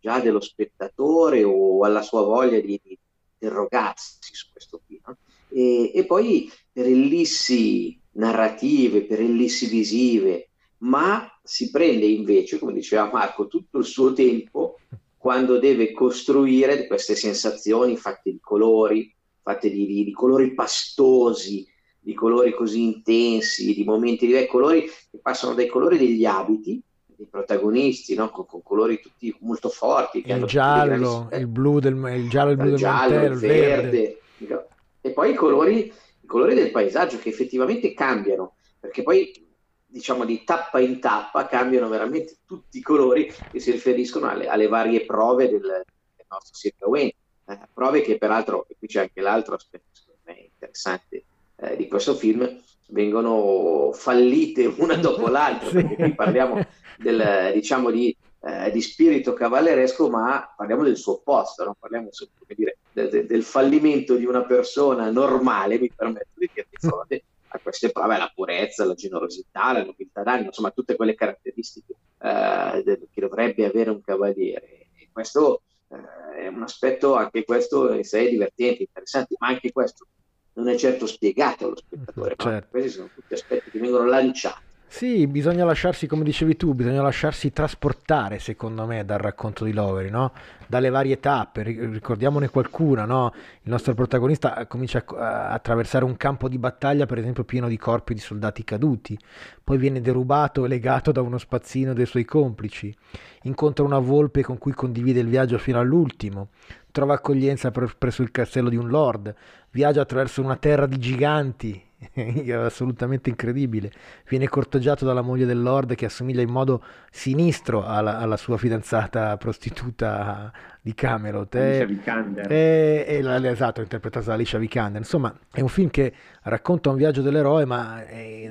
già 0.00 0.20
dello 0.20 0.40
spettatore 0.40 1.42
o 1.42 1.82
alla 1.84 2.02
sua 2.02 2.22
voglia 2.22 2.60
di, 2.60 2.80
di 2.82 2.98
interrogarsi 3.32 4.18
su 4.20 4.46
questo 4.52 4.80
film. 4.86 5.16
E, 5.48 5.90
e 5.94 6.04
poi 6.04 6.52
per 6.70 6.84
ellissi 6.84 7.97
narrative, 8.12 9.04
per 9.04 9.20
ellissi 9.20 9.66
visive, 9.66 10.48
ma 10.78 11.28
si 11.42 11.70
prende 11.70 12.06
invece, 12.06 12.58
come 12.58 12.72
diceva 12.72 13.10
Marco, 13.12 13.48
tutto 13.48 13.78
il 13.78 13.84
suo 13.84 14.12
tempo 14.12 14.78
quando 15.16 15.58
deve 15.58 15.92
costruire 15.92 16.86
queste 16.86 17.14
sensazioni 17.16 17.96
fatte 17.96 18.30
di 18.30 18.38
colori, 18.40 19.12
fatte 19.42 19.70
di, 19.70 19.86
di, 19.86 20.04
di 20.04 20.12
colori 20.12 20.54
pastosi, 20.54 21.66
di 21.98 22.14
colori 22.14 22.54
così 22.54 22.84
intensi, 22.84 23.74
di 23.74 23.84
momenti 23.84 24.26
di 24.26 24.46
colori 24.46 24.82
che 24.82 25.18
passano 25.20 25.54
dai 25.54 25.66
colori 25.66 25.98
degli 25.98 26.24
abiti 26.24 26.80
dei 27.18 27.26
protagonisti, 27.28 28.14
no? 28.14 28.30
con, 28.30 28.46
con, 28.46 28.62
colori 28.62 29.00
tutti 29.00 29.34
molto 29.40 29.68
forti. 29.68 30.22
il 30.24 30.44
giallo, 30.44 31.28
il 31.32 31.48
blu 31.48 31.80
del, 31.80 31.94
il 32.14 32.28
giallo, 32.28 32.50
il 32.52 32.56
blu 32.56 32.64
il 32.66 32.70
del 32.70 32.78
giallo, 32.78 33.14
mantello, 33.14 33.34
il 33.34 33.40
verde. 33.40 34.18
verde. 34.38 34.68
E 35.00 35.10
poi 35.10 35.30
i 35.32 35.34
colori, 35.34 35.78
i 35.78 35.92
colori 36.28 36.54
del 36.54 36.70
paesaggio 36.70 37.18
che 37.18 37.30
effettivamente 37.30 37.92
cambiano, 37.94 38.54
perché 38.78 39.02
poi 39.02 39.46
diciamo 39.90 40.24
di 40.24 40.44
tappa 40.44 40.78
in 40.78 41.00
tappa 41.00 41.46
cambiano 41.46 41.88
veramente 41.88 42.36
tutti 42.46 42.78
i 42.78 42.82
colori 42.82 43.32
che 43.50 43.58
si 43.58 43.70
riferiscono 43.70 44.28
alle, 44.28 44.46
alle 44.46 44.68
varie 44.68 45.04
prove 45.04 45.48
del, 45.48 45.60
del 45.60 46.26
nostro 46.28 46.88
Wayne. 46.88 47.14
Eh, 47.48 47.58
prove 47.72 48.02
che 48.02 48.18
peraltro, 48.18 48.66
e 48.68 48.76
qui 48.78 48.86
c'è 48.86 49.00
anche 49.00 49.22
l'altro 49.22 49.54
aspetto 49.54 49.86
secondo 49.92 50.20
me 50.26 50.50
interessante 50.52 51.24
eh, 51.56 51.76
di 51.76 51.88
questo 51.88 52.14
film, 52.14 52.60
vengono 52.88 53.90
fallite 53.92 54.66
una 54.66 54.96
dopo 54.96 55.28
l'altra, 55.28 55.70
perché 55.72 55.94
qui 55.94 56.14
parliamo 56.14 56.66
del, 56.98 57.52
diciamo 57.54 57.90
di, 57.90 58.14
eh, 58.40 58.70
di, 58.70 58.80
spirito 58.80 59.32
cavalleresco, 59.32 60.08
ma 60.08 60.52
parliamo 60.56 60.84
del 60.84 60.96
suo 60.96 61.14
opposto, 61.14 61.64
no? 61.64 61.76
parliamo 61.78 62.10
dire, 62.46 62.78
del, 62.92 63.26
del, 63.26 63.42
fallimento 63.42 64.14
di 64.14 64.24
una 64.24 64.44
persona 64.44 65.10
normale, 65.10 65.78
mi 65.78 65.90
permetto 65.90 66.30
di 66.34 66.48
dire, 66.52 66.66
di 66.70 66.76
fronte 66.78 67.22
a 67.48 67.58
queste 67.58 67.90
prove, 67.90 68.16
la 68.16 68.30
purezza, 68.32 68.84
la 68.84 68.94
generosità, 68.94 69.72
la 69.72 69.84
nobiltà 69.84 70.22
d'animo, 70.22 70.46
insomma 70.46 70.70
tutte 70.70 70.96
quelle 70.96 71.14
caratteristiche 71.14 71.94
eh, 72.20 72.82
che 72.84 73.20
dovrebbe 73.20 73.64
avere 73.64 73.90
un 73.90 74.02
cavaliere. 74.02 74.88
E 74.96 75.08
questo 75.12 75.62
eh, 75.88 76.42
è 76.42 76.46
un 76.46 76.62
aspetto, 76.62 77.14
anche 77.14 77.44
questo 77.44 77.92
in 77.92 78.04
sé 78.04 78.28
divertente, 78.28 78.82
interessante, 78.82 79.34
ma 79.38 79.48
anche 79.48 79.72
questo 79.72 80.06
non 80.54 80.68
è 80.68 80.76
certo 80.76 81.06
spiegato 81.06 81.66
allo 81.66 81.76
spettatore, 81.76 82.34
certo. 82.36 82.68
questi 82.70 82.90
sono 82.90 83.08
tutti 83.14 83.32
aspetti 83.32 83.70
che 83.70 83.78
vengono 83.78 84.06
lanciati 84.06 84.66
sì, 84.88 85.26
bisogna 85.26 85.64
lasciarsi, 85.64 86.06
come 86.06 86.24
dicevi 86.24 86.56
tu, 86.56 86.72
bisogna 86.72 87.02
lasciarsi 87.02 87.52
trasportare, 87.52 88.38
secondo 88.38 88.86
me, 88.86 89.04
dal 89.04 89.18
racconto 89.18 89.64
di 89.64 89.72
Lovery, 89.72 90.08
no? 90.08 90.32
dalle 90.68 90.90
varie 90.90 91.18
tappe. 91.18 91.62
Ricordiamone 91.62 92.48
qualcuna, 92.48 93.04
no? 93.04 93.32
Il 93.62 93.70
nostro 93.70 93.94
protagonista 93.94 94.66
comincia 94.66 95.04
a 95.06 95.50
attraversare 95.50 96.04
un 96.04 96.16
campo 96.16 96.48
di 96.48 96.58
battaglia, 96.58 97.06
per 97.06 97.18
esempio, 97.18 97.44
pieno 97.44 97.68
di 97.68 97.76
corpi 97.76 98.14
di 98.14 98.20
soldati 98.20 98.64
caduti. 98.64 99.18
Poi 99.64 99.78
viene 99.78 100.00
derubato 100.00 100.64
e 100.64 100.68
legato 100.68 101.10
da 101.10 101.22
uno 101.22 101.38
spazzino 101.38 101.92
dei 101.92 102.06
suoi 102.06 102.24
complici. 102.24 102.94
Incontra 103.42 103.84
una 103.84 103.98
volpe 103.98 104.42
con 104.42 104.58
cui 104.58 104.72
condivide 104.72 105.20
il 105.20 105.28
viaggio 105.28 105.58
fino 105.58 105.78
all'ultimo. 105.78 106.48
Trova 106.90 107.14
accoglienza 107.14 107.70
presso 107.70 108.22
il 108.22 108.30
castello 108.30 108.68
di 108.68 108.76
un 108.76 108.88
lord. 108.88 109.34
Viaggia 109.70 110.02
attraverso 110.02 110.42
una 110.42 110.56
terra 110.56 110.86
di 110.86 110.98
giganti 110.98 111.86
assolutamente 112.52 113.28
incredibile. 113.28 113.90
Viene 114.28 114.48
corteggiato 114.48 115.04
dalla 115.04 115.22
moglie 115.22 115.46
del 115.46 115.60
Lord 115.60 115.94
che 115.94 116.06
assomiglia 116.06 116.42
in 116.42 116.50
modo 116.50 116.82
sinistro 117.10 117.84
alla, 117.84 118.18
alla 118.18 118.36
sua 118.36 118.56
fidanzata 118.56 119.36
prostituta 119.36 120.52
di 120.80 120.94
Camelot. 120.94 121.54
Alicia 121.54 121.84
Vikander. 121.84 122.46
È, 122.46 123.04
è, 123.06 123.22
è, 123.22 123.50
esatto, 123.50 123.80
interpretata 123.80 124.26
da 124.26 124.34
Alicia 124.34 124.58
Vikander. 124.58 125.00
Insomma, 125.00 125.36
è 125.52 125.60
un 125.60 125.68
film 125.68 125.90
che 125.90 126.12
racconta 126.42 126.90
un 126.90 126.96
viaggio 126.96 127.22
dell'eroe 127.22 127.64
ma 127.64 128.02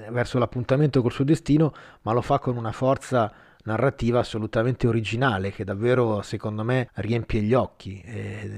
verso 0.09 0.37
l'appuntamento 0.39 1.01
col 1.01 1.11
suo 1.11 1.23
destino, 1.23 1.73
ma 2.01 2.11
lo 2.11 2.21
fa 2.21 2.39
con 2.39 2.57
una 2.57 2.71
forza 2.71 3.31
narrativa 3.63 4.19
assolutamente 4.19 4.87
originale 4.87 5.51
che 5.51 5.65
davvero 5.65 6.21
secondo 6.21 6.63
me 6.63 6.89
riempie 6.95 7.41
gli 7.41 7.53
occhi. 7.53 8.03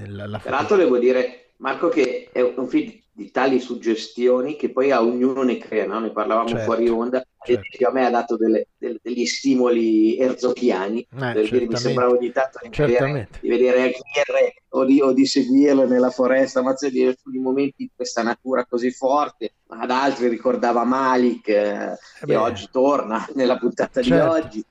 La, 0.06 0.26
la 0.26 0.38
Tra 0.38 0.50
l'altro 0.50 0.76
devo 0.76 0.98
dire 0.98 1.49
Marco 1.60 1.88
che 1.88 2.28
è 2.32 2.40
un 2.40 2.66
film 2.68 2.92
di 3.12 3.30
tali 3.30 3.60
suggestioni 3.60 4.56
che 4.56 4.70
poi 4.70 4.90
a 4.92 5.02
ognuno 5.02 5.42
ne 5.42 5.58
crea, 5.58 5.84
no? 5.84 6.00
ne 6.00 6.10
parlavamo 6.10 6.48
certo, 6.48 6.64
fuori 6.64 6.88
onda, 6.88 7.22
certo. 7.44 7.86
a 7.86 7.92
me 7.92 8.06
ha 8.06 8.10
dato 8.10 8.38
delle, 8.38 8.68
delle, 8.78 8.98
degli 9.02 9.26
stimoli 9.26 10.16
erzochiani, 10.16 11.06
eh, 11.20 11.66
mi 11.68 11.76
sembrava 11.76 12.12
ogni 12.12 12.32
tanto 12.32 12.60
di 12.62 12.70
vedere, 12.70 13.28
di 13.38 13.48
vedere 13.50 13.82
Aguirre 13.82 14.54
o 14.70 14.84
di, 14.86 15.02
o 15.02 15.12
di 15.12 15.26
seguirlo 15.26 15.86
nella 15.86 16.08
foresta, 16.08 16.62
ma 16.62 16.74
di 16.78 17.04
alcuni 17.04 17.38
momenti 17.38 17.82
di 17.84 17.90
questa 17.94 18.22
natura 18.22 18.64
così 18.64 18.90
forte, 18.90 19.52
ad 19.66 19.90
altri 19.90 20.28
ricordava 20.28 20.84
Malik 20.84 21.46
eh, 21.48 21.98
che 22.24 22.36
oggi 22.36 22.68
torna 22.72 23.28
nella 23.34 23.58
puntata 23.58 24.00
certo. 24.00 24.38
di 24.38 24.44
oggi, 24.46 24.64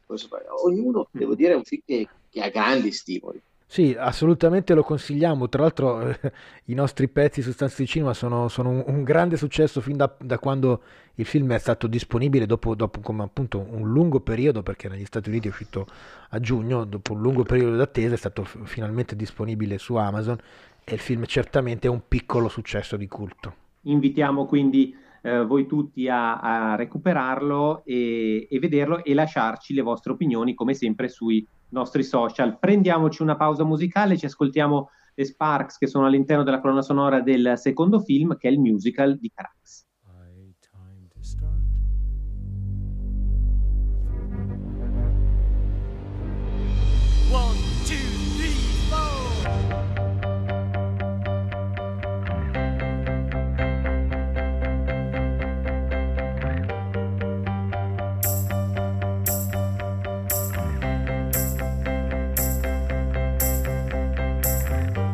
ognuno, 0.64 1.08
devo 1.12 1.36
dire, 1.36 1.52
è 1.52 1.56
un 1.56 1.64
film 1.64 1.84
che, 1.86 2.08
che 2.32 2.42
ha 2.42 2.50
grandi 2.50 2.92
stimoli. 2.92 3.40
Sì, 3.72 3.96
assolutamente 3.96 4.74
lo 4.74 4.82
consigliamo. 4.82 5.48
Tra 5.48 5.62
l'altro, 5.62 6.02
eh, 6.02 6.32
i 6.66 6.74
nostri 6.74 7.08
pezzi 7.08 7.44
su 7.44 7.52
Stanze 7.52 7.84
di 7.84 7.88
Cinema 7.88 8.16
sono, 8.16 8.48
sono 8.48 8.70
un, 8.70 8.84
un, 8.84 9.04
grande 9.04 9.38
successo 9.38 9.80
fin 9.80 9.96
da, 9.96 10.12
da, 10.20 10.40
quando 10.40 10.82
il 11.14 11.26
film 11.26 11.54
è 11.54 11.60
stato 11.60 11.86
disponibile, 11.86 12.48
dopo, 12.48 12.74
dopo 12.74 13.00
appunto 13.22 13.60
un 13.60 13.92
lungo 13.92 14.22
periodo, 14.22 14.64
perché 14.64 14.90
negli 14.90 15.06
Stati 15.06 15.30
Uniti 15.30 15.50
è 15.50 15.52
uscito 15.52 15.86
a 16.30 16.40
giugno, 16.40 16.84
dopo 16.84 17.14
un 17.14 17.22
lungo 17.22 17.44
periodo 17.44 17.76
d'attesa, 17.76 18.16
è 18.16 18.18
stato 18.18 18.44
f- 18.44 18.58
finalmente 18.64 19.16
disponibile 19.16 19.78
su 19.78 19.94
Amazon 19.94 20.40
e 20.84 20.96
il 20.96 21.00
film 21.00 21.26
certamente 21.26 21.86
è 21.86 21.92
un 21.92 22.02
piccolo 22.08 22.50
successo 22.50 22.98
di 22.98 23.08
culto. 23.08 23.54
Invitiamo 23.82 24.48
quindi 24.48 24.96
eh, 25.22 25.46
voi 25.46 25.68
tutti 25.68 26.08
a, 26.08 26.40
a 26.40 26.76
recuperarlo 26.76 27.84
e, 27.86 28.48
e, 28.50 28.58
vederlo 28.58 29.04
e 29.04 29.14
lasciarci 29.14 29.76
le 29.76 29.84
vostre 29.84 30.14
opinioni 30.14 30.56
come 30.56 30.74
sempre 30.74 31.08
sui 31.08 31.46
nostri 31.70 32.04
social. 32.04 32.58
Prendiamoci 32.60 33.22
una 33.22 33.36
pausa 33.36 33.64
musicale, 33.64 34.18
ci 34.18 34.26
ascoltiamo 34.26 34.90
le 35.14 35.26
Sparks 35.26 35.78
che 35.78 35.88
sono 35.88 36.06
all'interno 36.06 36.44
della 36.44 36.62
colonna 36.62 36.82
sonora 36.82 37.22
del 37.22 37.54
secondo 37.58 38.00
film 38.00 38.38
che 38.38 38.48
è 38.48 38.52
il 38.52 38.60
musical 38.60 39.18
di 39.18 39.32
Carax. 39.34 39.89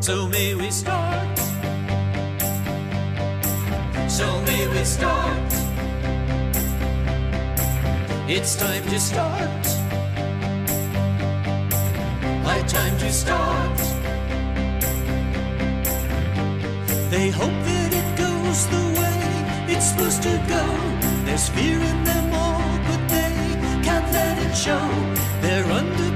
So 0.05 0.27
may 0.27 0.53
we 0.53 0.69
start. 0.69 1.35
So 4.07 4.39
may 4.41 4.67
we 4.67 4.83
start. 4.85 5.51
It's 8.29 8.55
time 8.55 8.83
to 8.83 8.99
start. 8.99 9.65
High 12.45 12.61
time 12.67 12.95
to 12.99 13.11
start. 13.11 13.77
They 17.09 17.31
hope 17.31 17.57
that 17.69 17.91
it 18.01 18.09
goes 18.15 18.67
the 18.67 18.85
way 18.99 19.73
it's 19.73 19.87
supposed 19.89 20.21
to 20.21 20.37
go. 20.47 20.63
There's 21.25 21.49
fear 21.49 21.79
in 21.79 22.03
them 22.03 22.31
all, 22.31 22.61
but 22.87 23.01
they 23.09 23.33
can't 23.81 24.07
let 24.13 24.37
it 24.37 24.53
show. 24.55 24.87
They're 25.41 25.65
underprepared, 25.65 26.14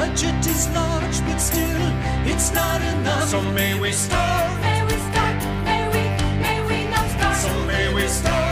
budget 0.00 0.46
is 0.46 0.66
large, 0.70 1.18
but 1.26 1.38
still, 1.38 1.84
it's 2.24 2.52
not 2.54 2.80
enough. 2.80 3.28
So 3.28 3.42
may 3.52 3.78
we 3.78 3.92
start. 3.92 4.50
May 4.62 4.80
we 4.88 4.96
start. 5.08 5.38
May 5.68 5.82
we, 5.92 6.02
may 6.44 6.58
we 6.68 6.76
now 6.90 7.06
start. 7.14 7.36
So 7.36 7.52
may 7.66 7.92
we 7.94 8.06
start. 8.08 8.49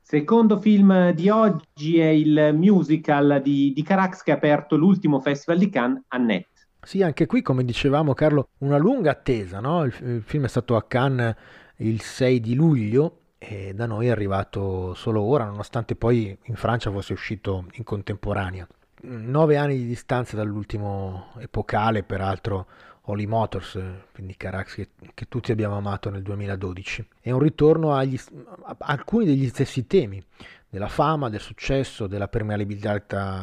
Secondo 0.00 0.58
film 0.58 1.10
di 1.10 1.28
oggi 1.28 1.98
è 1.98 2.08
il 2.08 2.52
musical 2.54 3.40
di, 3.42 3.74
di 3.74 3.82
Carax 3.82 4.22
che 4.22 4.30
ha 4.30 4.36
aperto 4.36 4.76
l'ultimo 4.76 5.20
festival 5.20 5.58
di 5.58 5.68
Cannes, 5.68 6.02
Annette. 6.08 6.48
Sì, 6.80 7.02
anche 7.02 7.26
qui, 7.26 7.42
come 7.42 7.62
dicevamo 7.62 8.14
Carlo, 8.14 8.48
una 8.58 8.78
lunga 8.78 9.10
attesa, 9.10 9.60
no? 9.60 9.84
il, 9.84 9.94
il, 10.02 10.22
film 10.22 10.44
è 10.44 10.48
stato 10.48 10.76
a 10.76 10.82
Cannes 10.82 11.34
il 11.76 12.00
6 12.00 12.40
di 12.40 12.54
luglio 12.54 13.21
e 13.44 13.72
da 13.74 13.86
noi 13.86 14.06
è 14.06 14.10
arrivato 14.10 14.94
solo 14.94 15.20
ora, 15.22 15.44
nonostante 15.44 15.96
poi 15.96 16.36
in 16.44 16.54
Francia 16.54 16.92
fosse 16.92 17.12
uscito 17.12 17.66
in 17.72 17.82
contemporanea. 17.82 18.66
Nove 19.02 19.56
anni 19.56 19.78
di 19.78 19.86
distanza 19.86 20.36
dall'ultimo 20.36 21.32
epocale, 21.38 22.04
peraltro 22.04 22.66
Holly 23.06 23.26
Motors, 23.26 23.80
quindi 24.12 24.36
Carax 24.36 24.76
che, 24.76 24.88
che, 25.12 25.26
tutti 25.28 25.50
abbiamo 25.50 25.76
amato 25.76 26.08
nel 26.08 26.22
2012. 26.22 27.04
È 27.20 27.32
un 27.32 27.40
ritorno 27.40 27.94
agli, 27.94 28.16
a 28.62 28.76
alcuni 28.78 29.24
degli 29.24 29.48
stessi 29.48 29.88
temi, 29.88 30.24
della 30.68 30.88
fama, 30.88 31.28
del 31.28 31.40
successo, 31.40 32.06
della 32.06 32.28
permeabilità 32.28 33.00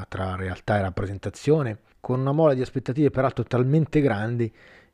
tra 0.07 0.35
realtà 0.37 0.77
e 0.77 0.81
rappresentazione, 0.81 1.79
con 1.99 2.21
una 2.21 2.31
mole 2.31 2.55
di 2.55 2.61
aspettative 2.61 3.09
peraltro 3.09 3.43
talmente 3.43 3.99
grandi 3.99 4.49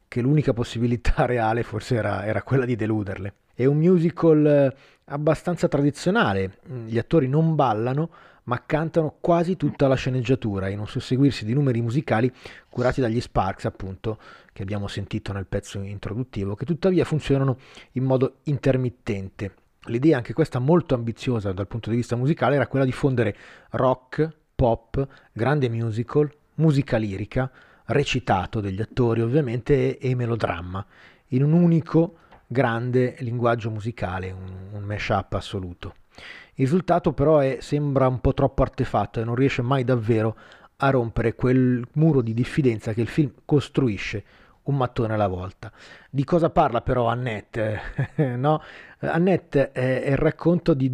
che 0.08 0.22
l'unica 0.22 0.52
possibilità 0.54 1.26
reale 1.28 1.62
forse 1.62 1.94
era, 1.94 2.26
era 2.26 2.42
quella 2.42 2.66
di 2.66 2.76
deluderle. 2.76 3.34
È 3.56 3.64
un 3.64 3.78
musical 3.78 4.46
eh, 4.46 4.76
abbastanza 5.06 5.70
tradizionale, 5.70 6.58
gli 6.86 6.98
attori 6.98 7.30
non 7.30 7.56
ballano, 7.56 8.10
ma 8.44 8.62
cantano 8.66 9.16
quasi 9.22 9.56
tutta 9.56 9.88
la 9.88 9.96
sceneggiatura. 9.96 10.68
In 10.68 10.80
un 10.80 10.88
susseguirsi 10.88 11.46
di 11.46 11.54
numeri 11.54 11.82
musicali 11.82 12.30
curati 12.70 13.00
dagli 13.00 13.22
Sparks, 13.22 13.64
appunto, 13.64 14.20
che 14.52 14.62
abbiamo 14.62 14.88
sentito 14.88 15.32
nel 15.32 15.46
pezzo 15.46 15.80
introduttivo, 15.80 16.56
che 16.56 16.66
tuttavia 16.66 17.06
funzionano 17.06 17.58
in 17.94 18.04
modo 18.04 18.40
intermittente. 18.44 19.54
L'idea, 19.86 20.18
anche 20.18 20.34
questa 20.34 20.60
molto 20.60 20.94
ambiziosa 20.94 21.54
dal 21.54 21.68
punto 21.68 21.90
di 21.90 21.96
vista 21.96 22.18
musicale, 22.18 22.56
era 22.56 22.68
quella 22.68 22.86
di 22.86 22.92
fondere 22.92 23.36
rock, 23.72 24.30
pop, 24.54 25.08
grande 25.32 25.70
musical, 25.70 26.30
musica 26.56 26.98
lirica, 26.98 27.50
recitato 27.86 28.60
degli 28.60 28.82
attori 28.82 29.22
ovviamente 29.22 29.98
e 29.98 30.14
melodramma, 30.14 30.86
in 31.30 31.44
un 31.44 31.54
unico 31.54 32.18
grande 32.48 33.16
linguaggio 33.20 33.70
musicale, 33.70 34.32
un, 34.32 34.70
un 34.72 34.84
mash-up 34.84 35.34
assoluto. 35.34 35.96
Il 36.56 36.66
risultato 36.66 37.14
però 37.14 37.40
è, 37.40 37.58
sembra 37.60 38.08
un 38.08 38.22
po' 38.22 38.34
troppo 38.34 38.62
artefatto 38.62 39.20
e 39.20 39.24
non 39.24 39.36
riesce 39.36 39.62
mai 39.62 39.84
davvero 39.84 40.38
a 40.78 40.90
rompere 40.90 41.36
quel 41.36 41.86
muro 41.94 42.22
di 42.22 42.34
diffidenza 42.34 42.94
che 42.94 43.02
il 43.02 43.08
film 43.08 43.32
costruisce 43.46 44.24
un 44.64 44.78
mattone 44.78 45.14
alla 45.14 45.28
volta. 45.28 45.72
Di 46.10 46.24
cosa 46.24 46.50
parla 46.50 46.82
però 46.82 47.08
Annette? 47.08 47.80
no? 48.38 48.62
Annette 49.00 49.72
è, 49.72 50.04
è, 50.04 50.12
il 50.12 50.18
racconto 50.18 50.74
di, 50.74 50.90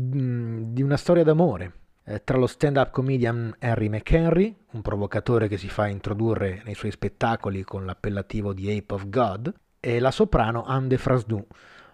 di 0.73 0.81
una 0.81 0.97
storia 0.97 1.23
d'amore 1.23 1.73
eh, 2.03 2.23
tra 2.23 2.37
lo 2.37 2.47
stand-up 2.47 2.91
comedian 2.91 3.55
Harry 3.59 3.87
McHenry, 3.87 4.55
un 4.71 4.81
provocatore 4.81 5.47
che 5.47 5.57
si 5.57 5.69
fa 5.69 5.87
introdurre 5.87 6.61
nei 6.65 6.73
suoi 6.73 6.91
spettacoli 6.91 7.63
con 7.63 7.85
l'appellativo 7.85 8.53
di 8.53 8.75
Ape 8.75 8.93
of 8.93 9.07
God, 9.07 9.53
e 9.81 9.99
la 9.99 10.11
soprano 10.11 10.63
Anne 10.63 10.87
de 10.87 10.97
Frasdou, 10.97 11.45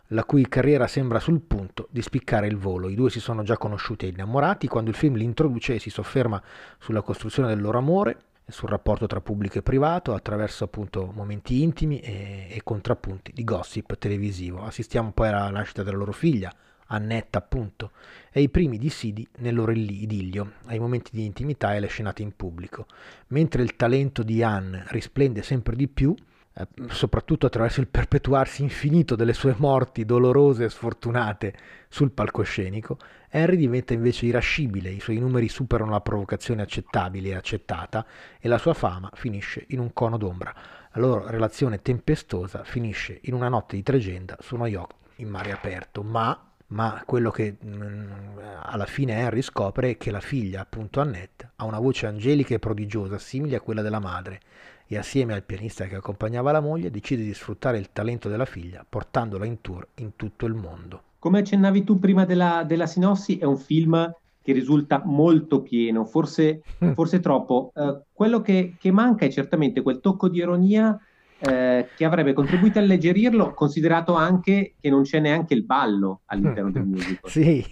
la 0.07 0.25
cui 0.25 0.47
carriera 0.47 0.87
sembra 0.87 1.19
sul 1.19 1.41
punto 1.41 1.87
di 1.89 2.01
spiccare 2.01 2.45
il 2.45 2.57
volo. 2.57 2.89
I 2.89 2.95
due 2.95 3.09
si 3.09 3.19
sono 3.19 3.43
già 3.43 3.57
conosciuti 3.57 4.05
e 4.05 4.09
innamorati 4.09 4.67
quando 4.67 4.89
il 4.89 4.95
film 4.95 5.15
li 5.15 5.23
introduce 5.23 5.75
e 5.75 5.79
si 5.79 5.89
sofferma 5.89 6.41
sulla 6.77 7.01
costruzione 7.01 7.47
del 7.47 7.61
loro 7.61 7.77
amore 7.79 8.17
sul 8.49 8.69
rapporto 8.69 9.07
tra 9.07 9.19
pubblico 9.19 9.57
e 9.57 9.61
privato 9.61 10.13
attraverso 10.13 10.63
appunto 10.63 11.11
momenti 11.13 11.61
intimi 11.63 11.99
e, 11.99 12.47
e 12.49 12.61
contrappunti 12.63 13.31
di 13.33 13.43
gossip 13.43 13.97
televisivo. 13.97 14.63
Assistiamo 14.63 15.11
poi 15.11 15.29
alla 15.29 15.49
nascita 15.49 15.83
della 15.83 15.97
loro 15.97 16.13
figlia, 16.13 16.53
Annetta 16.87 17.39
appunto, 17.39 17.91
e 18.31 18.41
i 18.41 18.49
primi 18.49 18.77
dissidi 18.77 19.27
nel 19.39 19.53
loro 19.53 19.71
idillio, 19.73 20.53
ai 20.67 20.79
momenti 20.79 21.11
di 21.13 21.25
intimità 21.25 21.73
e 21.73 21.77
alle 21.77 21.87
scenate 21.87 22.21
in 22.21 22.35
pubblico. 22.35 22.85
Mentre 23.27 23.63
il 23.63 23.75
talento 23.75 24.23
di 24.23 24.41
Anne 24.41 24.85
risplende 24.87 25.41
sempre 25.41 25.75
di 25.75 25.89
più, 25.89 26.15
eh, 26.57 26.67
soprattutto 26.89 27.45
attraverso 27.45 27.81
il 27.81 27.87
perpetuarsi 27.87 28.63
infinito 28.63 29.15
delle 29.15 29.33
sue 29.33 29.53
morti 29.57 30.05
dolorose 30.05 30.65
e 30.65 30.69
sfortunate 30.69 31.53
sul 31.87 32.11
palcoscenico, 32.11 32.97
Harry 33.29 33.57
diventa 33.57 33.93
invece 33.93 34.25
irascibile, 34.25 34.89
i 34.89 34.99
suoi 34.99 35.19
numeri 35.19 35.49
superano 35.49 35.91
la 35.91 36.01
provocazione 36.01 36.63
accettabile 36.63 37.29
e 37.29 37.35
accettata 37.35 38.05
e 38.39 38.47
la 38.47 38.57
sua 38.57 38.73
fama 38.73 39.11
finisce 39.13 39.65
in 39.69 39.79
un 39.79 39.93
cono 39.93 40.17
d'ombra. 40.17 40.53
La 40.93 41.01
loro 41.01 41.27
relazione 41.27 41.81
tempestosa 41.81 42.63
finisce 42.63 43.19
in 43.23 43.35
una 43.35 43.49
notte 43.49 43.75
di 43.75 43.83
tregenda 43.83 44.35
su 44.39 44.55
uno 44.55 44.65
yacht 44.65 44.95
in 45.17 45.29
mare 45.29 45.51
aperto, 45.51 46.01
ma 46.01 46.41
ma 46.69 47.01
quello 47.05 47.31
che 47.31 47.55
mh, 47.59 47.69
mm, 47.69 48.37
alla 48.63 48.85
fine 48.85 49.23
Harry 49.23 49.41
scopre 49.41 49.91
è 49.91 49.97
che 49.97 50.11
la 50.11 50.19
figlia, 50.19 50.61
appunto 50.61 50.99
Annette, 50.99 51.51
ha 51.55 51.63
una 51.63 51.79
voce 51.79 52.07
angelica 52.07 52.55
e 52.55 52.59
prodigiosa, 52.59 53.17
simile 53.17 53.55
a 53.55 53.61
quella 53.61 53.81
della 53.81 53.99
madre, 53.99 54.41
e 54.87 54.97
assieme 54.97 55.33
al 55.33 55.43
pianista 55.43 55.85
che 55.85 55.95
accompagnava 55.95 56.51
la 56.51 56.61
moglie 56.61 56.89
decide 56.89 57.23
di 57.23 57.33
sfruttare 57.33 57.77
il 57.77 57.91
talento 57.91 58.29
della 58.29 58.45
figlia, 58.45 58.85
portandola 58.87 59.45
in 59.45 59.61
tour 59.61 59.87
in 59.95 60.15
tutto 60.15 60.45
il 60.45 60.53
mondo. 60.53 61.03
Come 61.19 61.39
accennavi 61.39 61.83
tu 61.83 61.99
prima 61.99 62.25
della, 62.25 62.63
della 62.65 62.87
sinossi, 62.87 63.37
è 63.37 63.45
un 63.45 63.57
film 63.57 64.11
che 64.41 64.53
risulta 64.53 65.01
molto 65.03 65.61
pieno, 65.61 66.05
forse, 66.05 66.61
forse 66.93 67.19
troppo. 67.19 67.71
Uh, 67.73 68.01
quello 68.13 68.41
che, 68.41 68.75
che 68.79 68.91
manca 68.91 69.25
è 69.25 69.29
certamente 69.29 69.81
quel 69.81 69.99
tocco 69.99 70.29
di 70.29 70.37
ironia 70.37 70.97
eh, 71.39 71.89
che 71.95 72.05
avrebbe 72.05 72.33
contribuito 72.33 72.79
a 72.79 72.81
alleggerirlo, 72.81 73.53
considerato 73.53 74.13
anche 74.13 74.73
che 74.79 74.89
non 74.89 75.03
c'è 75.03 75.19
neanche 75.19 75.53
il 75.53 75.63
ballo 75.63 76.21
all'interno 76.25 76.71
del 76.71 76.83
musical. 76.87 77.29
Sì, 77.29 77.63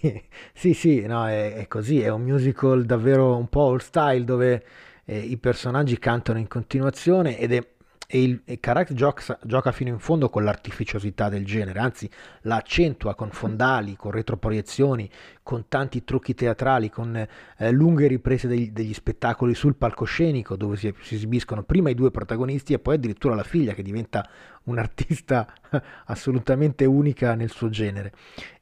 sì, 0.54 0.74
sì, 0.74 1.06
no, 1.06 1.28
è, 1.28 1.54
è, 1.54 1.68
così, 1.68 2.02
è 2.02 2.10
un 2.10 2.24
musical 2.24 2.86
davvero 2.86 3.36
un 3.36 3.48
po' 3.48 3.62
old 3.62 3.82
style 3.82 4.24
dove 4.24 4.64
eh, 5.06 5.18
i 5.18 5.38
personaggi 5.38 5.98
cantano 5.98 6.40
in 6.40 6.48
continuazione 6.48 7.38
ed 7.38 7.54
è 7.54 7.66
e 8.08 8.22
il 8.22 8.42
e 8.46 8.60
Karak 8.60 8.94
gioca, 8.94 9.40
gioca, 9.44 9.72
fino 9.72 9.90
in 9.90 10.00
fondo 10.00 10.30
con 10.30 10.44
l'artificiosità 10.44 11.30
del 11.30 11.46
genere, 11.46 11.80
anzi 11.80 12.10
la 12.42 12.58
accentua 12.58 13.16
con 13.16 13.32
fondali, 13.32 13.96
con 13.96 14.12
retroproiezioni, 14.12 15.10
con 15.42 15.66
tanti 15.68 16.04
trucchi 16.04 16.36
teatrali, 16.36 16.90
con 16.90 17.16
eh, 17.16 17.72
lunghe 17.72 18.08
riprese 18.08 18.48
degli, 18.48 18.72
degli, 18.72 18.94
spettacoli 18.94 19.56
sul 19.56 19.76
palcoscenico 19.76 20.56
dove 20.56 20.76
si, 20.76 20.94
si, 21.02 21.16
esibiscono 21.16 21.64
prima 21.64 21.90
i 21.90 21.96
due 21.96 22.12
protagonisti 22.12 22.74
e 22.74 22.80
poi 22.80 22.96
addirittura 22.96 23.36
la 23.36 23.44
figlia 23.44 23.74
che 23.74 23.84
diventa 23.84 24.28
un'artista 24.64 25.52
assolutamente 26.06 26.86
unica 26.86 27.36
nel 27.36 27.50
suo 27.50 27.70
genere. 27.70 28.14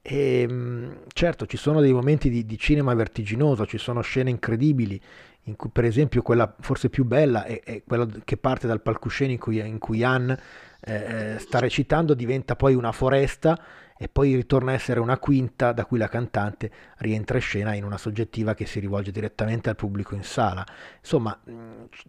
E, 0.01 0.41
ehm, 0.41 0.99
certo 1.13 1.45
ci 1.45 1.57
sono 1.57 1.81
dei 1.81 1.93
momenti 1.93 2.29
di, 2.29 2.45
di 2.45 2.57
cinema 2.57 2.93
vertiginoso, 2.93 3.65
ci 3.65 3.77
sono 3.77 4.01
scene 4.01 4.29
incredibili 4.29 4.99
in 5.43 5.55
cui 5.55 5.69
per 5.71 5.85
esempio 5.85 6.21
quella 6.21 6.53
forse 6.59 6.89
più 6.89 7.03
bella 7.05 7.43
è, 7.43 7.61
è 7.63 7.83
quella 7.85 8.07
che 8.23 8.37
parte 8.37 8.67
dal 8.67 8.81
palcoscenico 8.81 9.51
in 9.51 9.77
cui 9.77 10.03
Anne 10.03 10.39
eh, 10.81 11.37
sta 11.39 11.59
recitando, 11.59 12.13
diventa 12.13 12.55
poi 12.55 12.75
una 12.75 12.91
foresta 12.91 13.59
e 13.97 14.09
poi 14.09 14.35
ritorna 14.35 14.71
a 14.71 14.73
essere 14.73 14.99
una 14.99 15.17
quinta 15.17 15.71
da 15.71 15.85
cui 15.85 15.97
la 15.97 16.09
cantante 16.09 16.71
rientra 16.97 17.37
in 17.37 17.43
scena 17.43 17.73
in 17.73 17.83
una 17.83 17.97
soggettiva 17.97 18.53
che 18.53 18.65
si 18.65 18.79
rivolge 18.79 19.11
direttamente 19.11 19.69
al 19.69 19.75
pubblico 19.75 20.15
in 20.15 20.23
sala. 20.23 20.65
Insomma, 20.99 21.39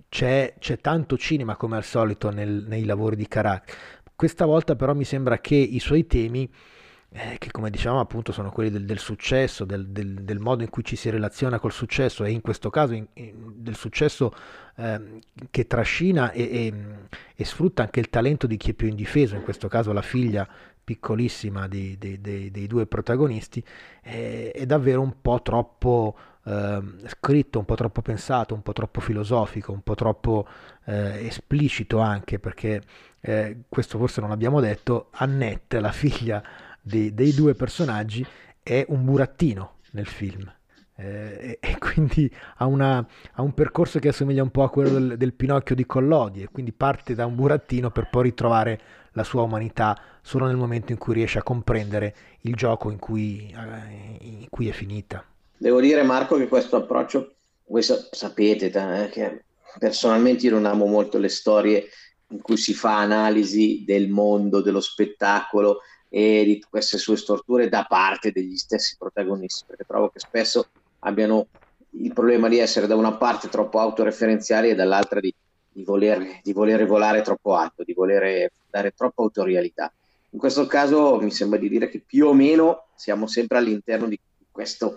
c'è, 0.08 0.54
c'è 0.58 0.78
tanto 0.78 1.16
cinema 1.16 1.56
come 1.56 1.76
al 1.76 1.84
solito 1.84 2.30
nel, 2.30 2.64
nei 2.66 2.84
lavori 2.84 3.16
di 3.16 3.28
Carac. 3.28 3.76
Questa 4.16 4.44
volta 4.44 4.74
però 4.74 4.94
mi 4.94 5.04
sembra 5.04 5.38
che 5.38 5.54
i 5.54 5.78
suoi 5.78 6.06
temi 6.06 6.50
eh, 7.16 7.36
che 7.38 7.52
come 7.52 7.70
diciamo 7.70 8.00
appunto 8.00 8.32
sono 8.32 8.50
quelli 8.50 8.70
del, 8.70 8.84
del 8.84 8.98
successo, 8.98 9.64
del, 9.64 9.86
del, 9.86 10.24
del, 10.24 10.40
modo 10.40 10.64
in 10.64 10.68
cui 10.68 10.82
ci 10.82 10.96
si 10.96 11.10
relaziona 11.10 11.60
col 11.60 11.70
successo. 11.70 12.24
E 12.24 12.32
in 12.32 12.40
questo 12.40 12.70
caso 12.70 12.92
in, 12.92 13.06
in, 13.14 13.52
del 13.54 13.76
successo 13.76 14.32
eh, 14.74 15.20
che 15.48 15.66
trascina 15.68 16.32
e, 16.32 16.42
e, 16.42 16.74
e, 17.36 17.44
sfrutta 17.44 17.82
anche 17.82 18.00
il 18.00 18.10
talento 18.10 18.48
di 18.48 18.56
chi 18.56 18.72
è 18.72 18.74
più 18.74 18.88
indifeso, 18.88 19.36
in 19.36 19.42
questo 19.42 19.68
caso 19.68 19.92
la 19.92 20.02
figlia 20.02 20.48
piccolissima 20.82 21.68
di, 21.68 21.96
di, 21.98 22.20
di, 22.20 22.50
dei 22.50 22.66
due 22.66 22.86
protagonisti, 22.86 23.64
è, 24.02 24.50
è 24.52 24.66
davvero 24.66 25.00
un 25.00 25.14
po' 25.22 25.40
troppo 25.40 26.16
eh, 26.42 26.82
scritto, 27.06 27.60
un 27.60 27.64
po' 27.64 27.76
troppo 27.76 28.02
pensato, 28.02 28.54
un 28.54 28.62
po' 28.62 28.72
troppo 28.72 29.00
filosofico, 29.00 29.70
un 29.70 29.82
po' 29.82 29.94
troppo 29.94 30.48
eh, 30.86 31.26
esplicito 31.26 31.98
anche 32.00 32.40
perché 32.40 32.82
eh, 33.20 33.58
questo 33.68 33.98
forse 33.98 34.20
non 34.20 34.30
l'abbiamo 34.30 34.60
detto, 34.60 35.10
Annette, 35.12 35.78
la 35.78 35.92
figlia 35.92 36.42
dei, 36.84 37.14
dei 37.14 37.32
due 37.32 37.54
personaggi 37.54 38.24
è 38.62 38.84
un 38.88 39.04
burattino 39.04 39.76
nel 39.92 40.06
film. 40.06 40.52
Eh, 40.96 41.58
e, 41.60 41.78
quindi 41.80 42.30
ha, 42.58 42.66
una, 42.66 43.04
ha, 43.32 43.42
un 43.42 43.52
percorso 43.52 43.98
che 43.98 44.08
assomiglia 44.08 44.42
un 44.42 44.50
po' 44.50 44.62
a 44.62 44.70
quello 44.70 44.90
del, 44.90 45.16
del, 45.16 45.32
Pinocchio 45.32 45.74
di 45.74 45.86
Collodi 45.86 46.42
e 46.42 46.48
quindi 46.52 46.72
parte 46.72 47.14
da 47.14 47.26
un 47.26 47.34
burattino 47.34 47.90
per 47.90 48.08
poi 48.10 48.24
ritrovare 48.24 48.80
la 49.12 49.24
sua 49.24 49.42
umanità 49.42 50.00
solo 50.22 50.46
nel 50.46 50.56
momento 50.56 50.92
in 50.92 50.98
cui 50.98 51.14
riesce 51.14 51.38
a 51.38 51.42
comprendere 51.42 52.14
il 52.42 52.54
gioco 52.54 52.90
in 52.90 52.98
cui, 52.98 53.52
eh, 53.52 54.18
in 54.20 54.46
cui 54.50 54.68
è 54.68 54.72
finita. 54.72 55.24
Devo 55.56 55.80
dire 55.80 56.02
Marco 56.02 56.36
che 56.36 56.46
questo 56.46 56.76
approccio, 56.76 57.34
voi 57.66 57.82
sapete 57.82 58.66
eh, 58.66 59.08
che 59.08 59.44
personalmente 59.78 60.46
io 60.46 60.52
non 60.52 60.66
amo 60.66 60.86
molto 60.86 61.18
le 61.18 61.28
storie 61.28 61.88
in 62.28 62.40
cui 62.40 62.56
si 62.56 62.74
fa 62.74 62.98
analisi 62.98 63.84
del 63.86 64.08
mondo, 64.08 64.60
dello 64.60 64.80
spettacolo, 64.80 65.80
e 66.08 66.44
di 66.44 66.64
queste 66.70 66.96
sue 66.96 67.16
storture 67.16 67.68
da 67.68 67.84
parte 67.88 68.30
degli 68.30 68.56
stessi 68.56 68.94
protagonisti, 68.96 69.64
perché 69.66 69.84
trovo 69.84 70.10
che 70.10 70.20
spesso 70.20 70.68
abbiano 71.00 71.48
il 71.90 72.12
problema 72.12 72.48
di 72.48 72.58
essere 72.58 72.86
da 72.86 72.94
una 72.94 73.16
parte 73.16 73.48
troppo 73.48 73.80
autoreferenziali 73.80 74.70
e 74.70 74.74
dall'altra 74.76 75.18
di, 75.18 75.34
di, 75.72 75.82
voler, 75.82 76.40
di 76.42 76.52
voler 76.52 76.86
volare 76.86 77.22
troppo 77.22 77.54
alto, 77.54 77.82
di 77.82 77.94
voler 77.94 78.50
dare 78.70 78.92
troppa 78.92 79.22
autorialità. 79.22 79.92
In 80.30 80.38
questo 80.38 80.66
caso 80.66 81.18
mi 81.20 81.32
sembra 81.32 81.58
di 81.58 81.68
dire 81.68 81.88
che 81.88 82.00
più 82.04 82.28
o 82.28 82.32
meno 82.32 82.86
siamo 82.94 83.26
sempre 83.26 83.58
all'interno 83.58 84.06
di 84.06 84.18
questo, 84.52 84.96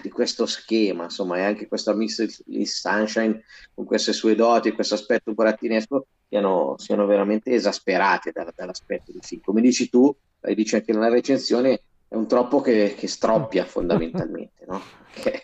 di 0.00 0.08
questo 0.08 0.46
schema, 0.46 1.04
insomma, 1.04 1.36
e 1.36 1.42
anche 1.42 1.68
questa 1.68 1.94
Miss 1.94 2.24
Sunshine 2.64 3.44
con 3.74 3.84
queste 3.84 4.14
sue 4.14 4.34
doti, 4.34 4.72
questo 4.72 4.94
aspetto 4.94 5.34
burattinesco 5.34 6.06
siano, 6.28 6.74
siano 6.78 7.06
veramente 7.06 7.52
esasperate 7.52 8.30
da, 8.32 8.52
dall'aspetto 8.54 9.12
del 9.12 9.22
film. 9.22 9.40
Come 9.42 9.60
dici 9.60 9.88
tu, 9.88 10.14
e 10.40 10.54
dici 10.54 10.74
anche 10.74 10.92
nella 10.92 11.08
recensione, 11.08 11.80
è 12.08 12.14
un 12.14 12.26
troppo 12.26 12.60
che, 12.60 12.94
che 12.96 13.08
stroppia 13.08 13.64
fondamentalmente, 13.64 14.64
no? 14.66 14.80
Che 15.18 15.42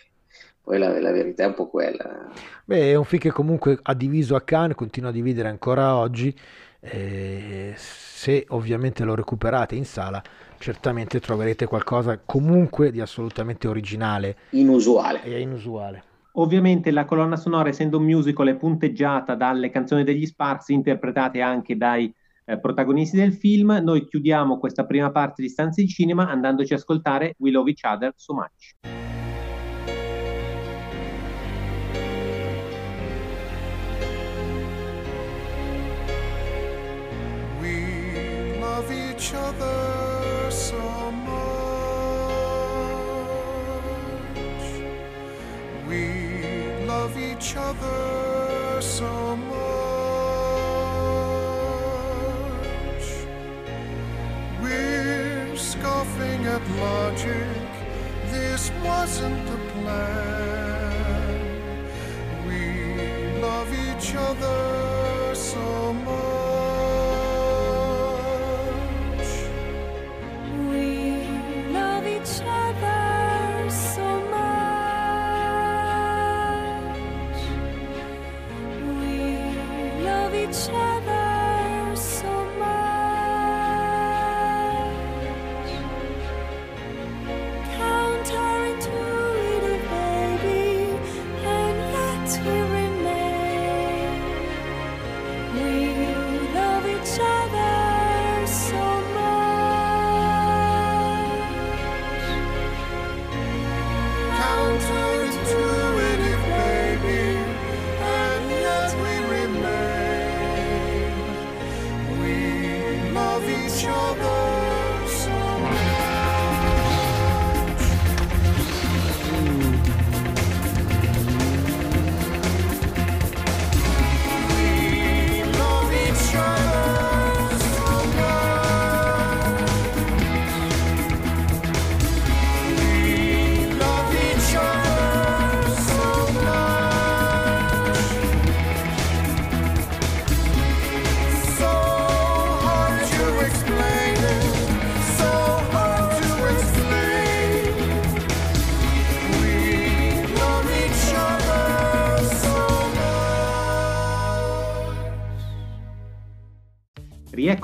poi 0.61 0.79
la, 0.79 0.99
la, 0.99 1.11
verità 1.11 1.43
è 1.43 1.47
un 1.47 1.53
po' 1.53 1.67
quella. 1.67 2.31
Beh, 2.63 2.91
è 2.91 2.95
un 2.95 3.03
film 3.03 3.21
che 3.21 3.31
comunque 3.31 3.77
ha 3.81 3.93
diviso 3.93 4.35
a 4.35 4.41
Cannes, 4.41 4.75
continua 4.75 5.09
a 5.09 5.13
dividere 5.13 5.49
ancora 5.49 5.95
oggi. 5.95 6.35
Eh, 6.79 7.73
se 7.75 8.45
ovviamente 8.49 9.03
lo 9.03 9.13
recuperate 9.13 9.75
in 9.75 9.85
sala, 9.85 10.21
certamente 10.57 11.19
troverete 11.19 11.65
qualcosa 11.67 12.19
comunque 12.23 12.89
di 12.89 12.99
assolutamente 12.99 13.67
originale. 13.67 14.37
Inusuale. 14.51 15.23
E 15.23 15.39
inusuale. 15.39 16.03
Ovviamente 16.37 16.91
la 16.91 17.05
colonna 17.05 17.37
sonora, 17.37 17.69
essendo 17.69 17.97
un 17.97 18.03
musical, 18.03 18.47
è 18.47 18.55
punteggiata 18.55 19.35
dalle 19.35 19.69
canzoni 19.69 20.03
degli 20.03 20.25
Sparks, 20.25 20.67
interpretate 20.69 21.39
anche 21.39 21.77
dai 21.77 22.13
eh, 22.45 22.59
protagonisti 22.59 23.15
del 23.15 23.33
film. 23.33 23.79
Noi 23.81 24.05
chiudiamo 24.05 24.57
questa 24.59 24.85
prima 24.85 25.11
parte 25.11 25.41
di 25.41 25.47
Stanze 25.47 25.81
di 25.81 25.87
Cinema 25.87 26.29
andandoci 26.29 26.73
a 26.73 26.75
ascoltare 26.75 27.35
We 27.37 27.51
Love 27.51 27.69
Each 27.69 27.83
Other 27.83 28.11
So 28.15 28.33
Much. 28.33 28.73
Each 38.87 39.33
other 39.33 40.51
so 40.51 41.11
much. 41.11 41.35
We 45.87 46.24
each 47.37 47.55
other 47.57 48.81
so 48.81 49.35
much. 49.35 49.55
We're 54.61 55.55
scoffing 55.57 56.45
at 56.45 56.61
logic. 56.79 57.67
This 58.31 58.71
wasn't 58.83 59.45
the 59.47 59.57
plan. 59.73 61.29
We 62.47 63.41
love 63.41 63.69
each 63.73 64.15
other 64.15 65.35
so 65.35 65.93
much. 65.93 66.34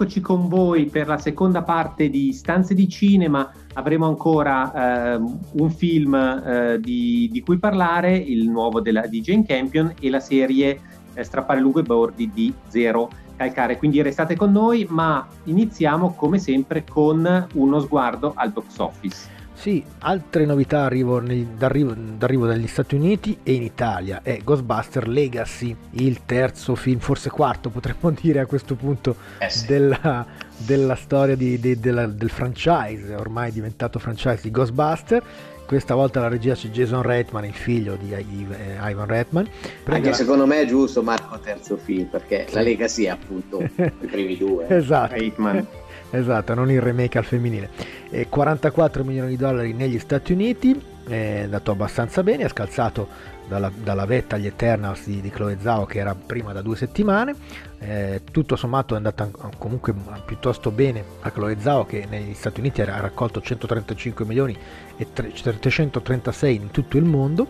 Rieccoci 0.01 0.21
con 0.21 0.47
voi 0.47 0.87
per 0.87 1.05
la 1.05 1.19
seconda 1.19 1.61
parte 1.61 2.09
di 2.09 2.33
Stanze 2.33 2.73
di 2.73 2.89
Cinema. 2.89 3.51
Avremo 3.73 4.07
ancora 4.07 5.13
eh, 5.13 5.21
un 5.51 5.69
film 5.69 6.15
eh, 6.15 6.79
di, 6.79 7.29
di, 7.31 7.41
cui 7.41 7.59
parlare, 7.59 8.17
il 8.17 8.49
nuovo 8.49 8.81
della, 8.81 9.05
di 9.05 9.21
Jane 9.21 9.45
Campion 9.45 9.93
e 9.99 10.09
la 10.09 10.19
serie 10.19 10.79
eh, 11.13 11.23
Strappare 11.23 11.59
lungo 11.59 11.81
i 11.81 11.83
bordi 11.83 12.31
di 12.33 12.51
Zero 12.67 13.11
Calcare. 13.35 13.77
Quindi 13.77 14.01
restate 14.01 14.35
con 14.35 14.51
noi, 14.51 14.87
ma 14.89 15.27
iniziamo 15.43 16.15
come 16.15 16.39
sempre 16.39 16.83
con 16.83 17.47
uno 17.53 17.79
sguardo 17.79 18.33
al 18.35 18.49
box 18.49 18.79
office. 18.79 19.29
Sì, 19.61 19.83
altre 19.99 20.45
novità 20.45 20.85
arrivo 20.85 21.19
nel, 21.19 21.45
d'arrivo, 21.45 21.93
d'arrivo, 21.93 22.47
dagli 22.47 22.65
Stati 22.65 22.95
Uniti 22.95 23.37
e 23.43 23.53
in 23.53 23.61
Italia 23.61 24.21
è 24.23 24.39
Ghostbuster 24.43 25.07
Legacy, 25.07 25.75
il 25.91 26.21
terzo 26.25 26.73
film, 26.73 26.97
forse 26.97 27.29
quarto 27.29 27.69
potremmo 27.69 28.09
dire 28.19 28.39
a 28.39 28.47
questo 28.47 28.73
punto, 28.73 29.15
eh 29.37 29.51
sì. 29.51 29.67
della, 29.67 30.25
della, 30.57 30.95
storia 30.95 31.35
di, 31.35 31.59
di, 31.59 31.79
della, 31.79 32.07
del 32.07 32.31
franchise, 32.31 33.13
ormai 33.13 33.51
diventato 33.51 33.99
franchise 33.99 34.39
di 34.41 34.49
Ghostbuster. 34.49 35.23
Questa 35.63 35.93
volta 35.93 36.21
la 36.21 36.27
regia 36.27 36.55
c'è 36.55 36.69
Jason 36.69 37.03
Reitman, 37.03 37.45
il 37.45 37.53
figlio 37.53 37.95
di 37.97 38.15
Ivan 38.15 39.05
Reitman. 39.05 39.47
Prende 39.83 39.93
Anche 39.95 40.09
la... 40.09 40.15
secondo 40.15 40.47
me 40.47 40.61
è 40.61 40.65
giusto 40.65 41.03
Marco 41.03 41.39
terzo 41.39 41.77
film, 41.77 42.07
perché 42.07 42.47
sì. 42.47 42.55
la 42.55 42.61
Legacy 42.61 43.03
è 43.03 43.09
appunto 43.09 43.61
i 43.75 44.07
primi 44.07 44.35
due. 44.37 44.65
esatto. 44.69 45.13
Reitman. 45.13 45.67
Esatto, 46.11 46.53
non 46.53 46.69
il 46.69 46.81
remake 46.81 47.17
al 47.17 47.23
femminile. 47.23 47.69
Eh, 48.09 48.27
44 48.27 49.03
milioni 49.03 49.29
di 49.29 49.37
dollari 49.37 49.73
negli 49.73 49.97
Stati 49.97 50.33
Uniti, 50.33 50.79
è 51.07 51.41
andato 51.43 51.71
abbastanza 51.71 52.21
bene, 52.21 52.43
ha 52.43 52.49
scalzato 52.49 53.07
dalla, 53.47 53.71
dalla 53.73 54.05
vetta 54.05 54.35
agli 54.35 54.45
Eternals 54.45 55.05
di, 55.05 55.21
di 55.21 55.29
Chloe 55.29 55.57
Zhao 55.59 55.85
che 55.85 55.99
era 55.99 56.13
prima 56.13 56.51
da 56.53 56.61
due 56.61 56.75
settimane. 56.75 57.35
Eh, 57.79 58.21
tutto 58.29 58.55
sommato 58.55 58.93
è 58.93 58.97
andata 58.97 59.29
comunque 59.57 59.93
piuttosto 60.25 60.69
bene 60.69 61.03
a 61.21 61.31
Chloe 61.31 61.57
Zhao 61.59 61.85
che 61.85 62.05
negli 62.09 62.33
Stati 62.33 62.59
Uniti 62.59 62.81
ha 62.81 62.99
raccolto 62.99 63.41
135 63.41 64.25
milioni 64.25 64.55
e 64.97 65.07
336 65.11 66.55
in 66.55 66.71
tutto 66.71 66.97
il 66.97 67.05
mondo 67.05 67.47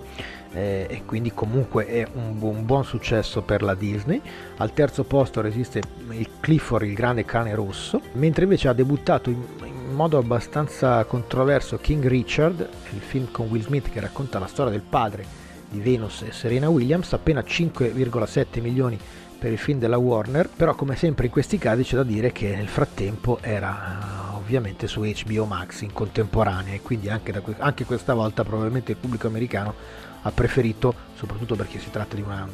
eh, 0.54 0.86
e 0.90 1.04
quindi 1.06 1.32
comunque 1.34 1.86
è 1.86 2.08
un, 2.14 2.38
un, 2.40 2.66
buon 2.66 2.84
successo 2.84 3.42
per 3.42 3.62
la 3.62 3.76
Disney. 3.76 4.22
Al 4.58 4.74
terzo 4.74 5.04
posto 5.04 5.42
resiste 5.42 5.82
il 6.10 6.28
Clifford, 6.40 6.86
il 6.86 6.94
grande 6.94 7.26
cane 7.26 7.56
rosso, 7.56 8.02
mentre 8.14 8.44
invece 8.44 8.68
ha 8.68 8.74
debuttato 8.74 9.30
in, 9.30 9.42
in 9.64 9.94
modo 9.94 10.18
abbastanza 10.18 11.04
controverso 11.06 11.78
King 11.78 12.06
Richard, 12.06 12.68
il 12.94 13.02
film 13.02 13.32
con 13.32 13.48
Will 13.48 13.64
Smith 13.64 13.90
che 13.90 14.00
racconta 14.00 14.40
la 14.40 14.48
storia 14.48 14.72
del 14.72 14.82
padre 14.82 15.40
di 15.70 15.80
Venus 15.80 16.24
e 16.24 16.32
Serena 16.32 16.70
Williams, 16.70 17.14
appena 17.14 17.42
5,7 17.42 18.62
milioni 18.62 19.00
per 19.42 19.52
il 19.52 19.58
film 19.58 19.80
della 19.80 19.98
Warner, 19.98 20.48
però 20.56 20.76
come 20.76 20.96
sempre 20.96 21.26
in 21.26 21.32
questi 21.32 21.58
casi 21.58 21.82
c'è 21.82 21.96
da 21.96 22.04
dire 22.04 22.32
che 22.32 22.56
nel 22.56 22.68
frattempo 22.68 23.40
era 23.42 24.30
uh, 24.34 24.36
ovviamente 24.36 24.86
su 24.86 25.02
HBO 25.02 25.46
Max 25.46 25.82
in 25.82 25.92
contemporanea 25.94 26.76
e 26.76 26.82
quindi 26.82 27.10
anche, 27.10 27.32
da, 27.32 27.42
anche 27.58 27.86
questa 27.86 28.14
volta 28.14 28.44
probabilmente 28.44 28.92
il 28.92 28.98
pubblico 28.98 29.26
americano 29.26 29.74
ha 30.22 30.32
preferito, 30.32 30.94
soprattutto 31.16 31.56
perché 31.56 31.80
si 31.80 31.90
tratta 31.90 32.16
di, 32.16 32.22
una, 32.22 32.48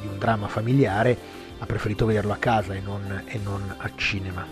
di 0.00 0.06
un 0.06 0.18
dramma 0.18 0.48
familiare, 0.48 1.16
ha 1.58 1.66
preferito 1.66 2.06
vederlo 2.06 2.32
a 2.32 2.36
casa 2.36 2.74
e 2.74 2.80
non, 2.80 3.22
e 3.24 3.38
non 3.42 3.74
al 3.76 3.92
cinema. 3.96 4.44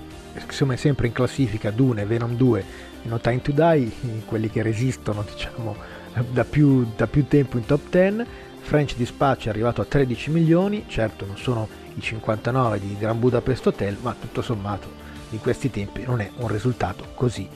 Siamo 0.48 0.76
sempre 0.76 1.06
in 1.06 1.12
classifica 1.12 1.70
Dune, 1.70 2.04
Venom 2.04 2.36
2 2.36 2.60
e 2.60 3.08
No 3.08 3.18
Time 3.18 3.42
to 3.42 3.52
Die, 3.52 3.90
quelli 4.26 4.48
che 4.48 4.62
resistono 4.62 5.22
diciamo, 5.22 5.76
da, 6.30 6.44
più, 6.44 6.86
da 6.96 7.06
più 7.06 7.26
tempo 7.26 7.56
in 7.56 7.66
top 7.66 7.88
10. 7.90 8.26
French 8.60 8.94
Dispatch 8.94 9.46
è 9.46 9.48
arrivato 9.48 9.80
a 9.80 9.84
13 9.84 10.30
milioni, 10.30 10.84
certo 10.86 11.26
non 11.26 11.36
sono 11.36 11.66
i 11.94 12.00
59 12.00 12.78
di 12.78 12.96
Gran 12.98 13.18
Budapest 13.18 13.66
Hotel, 13.66 13.96
ma 14.00 14.14
tutto 14.18 14.42
sommato 14.42 15.08
in 15.30 15.40
questi 15.40 15.70
tempi 15.70 16.04
non 16.04 16.20
è 16.20 16.30
un 16.36 16.48
risultato 16.48 17.08
così 17.14 17.48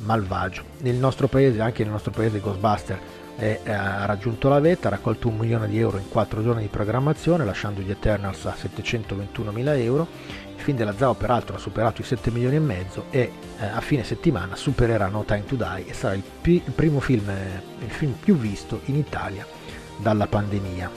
malvagio. 0.00 0.64
Nel 0.78 0.96
nostro 0.96 1.28
paese, 1.28 1.60
anche 1.60 1.82
nel 1.82 1.92
nostro 1.92 2.10
paese 2.10 2.40
Ghostbuster 2.40 2.98
e 3.38 3.60
ha 3.66 4.06
raggiunto 4.06 4.48
la 4.48 4.60
vetta, 4.60 4.88
ha 4.88 4.90
raccolto 4.90 5.28
un 5.28 5.36
milione 5.36 5.68
di 5.68 5.78
euro 5.78 5.98
in 5.98 6.08
quattro 6.08 6.42
giorni 6.42 6.62
di 6.62 6.68
programmazione, 6.68 7.44
lasciando 7.44 7.80
gli 7.80 7.90
Eternals 7.90 8.44
a 8.46 8.54
721 8.56 9.50
mila 9.50 9.76
euro. 9.76 10.06
Il 10.54 10.62
film 10.62 10.78
della 10.78 10.96
Zao 10.96 11.14
peraltro 11.14 11.56
ha 11.56 11.58
superato 11.58 12.00
i 12.00 12.04
7 12.04 12.30
milioni 12.30 12.56
e 12.56 12.60
mezzo 12.60 13.04
e 13.10 13.30
eh, 13.60 13.66
a 13.66 13.80
fine 13.80 14.04
settimana 14.04 14.56
supererà 14.56 15.06
No 15.08 15.24
Time 15.24 15.44
to 15.44 15.54
Die 15.54 15.86
e 15.86 15.92
sarà 15.92 16.14
il, 16.14 16.22
pi- 16.40 16.62
il 16.64 16.72
primo 16.72 16.98
film, 17.00 17.28
eh, 17.28 17.60
il 17.84 17.90
film 17.90 18.12
più 18.12 18.36
visto 18.36 18.80
in 18.86 18.96
Italia 18.96 19.46
dalla 19.98 20.26
pandemia. 20.26 20.90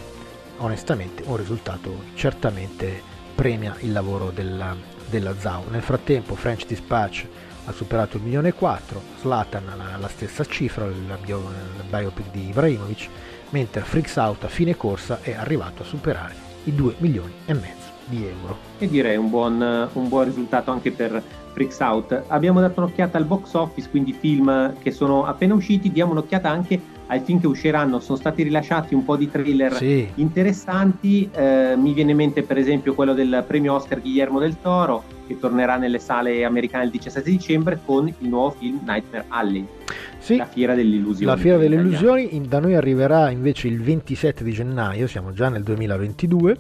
Onestamente 0.57 1.23
un 1.25 1.37
risultato 1.37 2.03
certamente 2.15 3.01
premia 3.35 3.75
il 3.79 3.91
lavoro 3.91 4.31
della, 4.31 4.75
della 5.09 5.33
Zao. 5.37 5.65
Nel 5.69 5.81
frattempo 5.81 6.35
French 6.35 6.65
Dispatch 6.65 7.25
ha 7.69 7.71
superato 7.71 8.17
il 8.17 8.23
milione 8.23 8.49
e 8.49 8.53
quattro, 8.53 9.01
Slatan 9.21 9.65
la, 9.77 9.97
la 9.97 10.07
stessa 10.07 10.43
cifra, 10.43 10.85
il, 10.85 11.17
bio, 11.23 11.37
il 11.37 11.83
biopic 11.87 12.31
di 12.31 12.49
Ibrahimovic, 12.49 13.07
mentre 13.51 13.81
Freaks 13.81 14.15
Out 14.15 14.43
a 14.43 14.47
fine 14.47 14.75
corsa 14.75 15.19
è 15.21 15.33
arrivato 15.33 15.83
a 15.83 15.85
superare 15.85 16.33
i 16.63 16.73
2 16.73 16.95
milioni 16.97 17.31
e 17.45 17.53
mezzo 17.53 17.87
di 18.05 18.25
euro. 18.25 18.57
E 18.79 18.87
direi 18.87 19.17
un 19.17 19.29
buon, 19.29 19.89
un 19.93 20.07
buon 20.09 20.25
risultato 20.25 20.71
anche 20.71 20.91
per 20.91 21.21
Freaks 21.53 21.79
Out. 21.79 22.23
Abbiamo 22.27 22.59
dato 22.59 22.81
un'occhiata 22.81 23.19
al 23.19 23.25
box 23.25 23.53
office, 23.53 23.87
quindi 23.87 24.13
film 24.13 24.73
che 24.79 24.89
sono 24.89 25.25
appena 25.25 25.53
usciti, 25.53 25.91
diamo 25.91 26.13
un'occhiata 26.13 26.49
anche 26.49 26.81
ai 27.05 27.19
film 27.19 27.39
che 27.39 27.45
usciranno. 27.45 27.99
Sono 27.99 28.17
stati 28.17 28.41
rilasciati 28.41 28.95
un 28.95 29.05
po' 29.05 29.15
di 29.15 29.29
trailer 29.29 29.75
sì. 29.75 30.07
interessanti, 30.15 31.29
eh, 31.31 31.75
mi 31.77 31.93
viene 31.93 32.11
in 32.11 32.17
mente 32.17 32.41
per 32.41 32.57
esempio 32.57 32.95
quello 32.95 33.13
del 33.13 33.43
premio 33.45 33.75
Oscar 33.75 34.01
Guillermo 34.01 34.39
del 34.39 34.59
Toro, 34.59 35.17
che 35.29 35.39
tornerà 35.39 35.77
nelle 35.77 35.99
sale 35.99 36.43
americane 36.43 36.85
il 36.85 36.89
17 36.89 37.29
dicembre 37.29 37.79
con 37.85 38.07
il 38.07 38.27
nuovo 38.27 38.55
film 38.57 38.79
Nightmare 38.83 39.25
Alley. 39.27 39.63
Sì, 40.17 40.37
la 40.37 40.47
Fiera 40.47 40.73
delle 40.73 40.95
Illusioni. 40.95 41.31
La 41.31 41.37
Fiera 41.37 41.57
delle 41.59 41.75
Illusioni 41.75 42.47
da 42.47 42.59
noi 42.59 42.73
arriverà 42.73 43.29
invece 43.29 43.67
il 43.67 43.79
27 43.79 44.43
di 44.43 44.51
gennaio, 44.51 45.05
siamo 45.05 45.31
già 45.31 45.49
nel 45.49 45.61
2022 45.61 46.57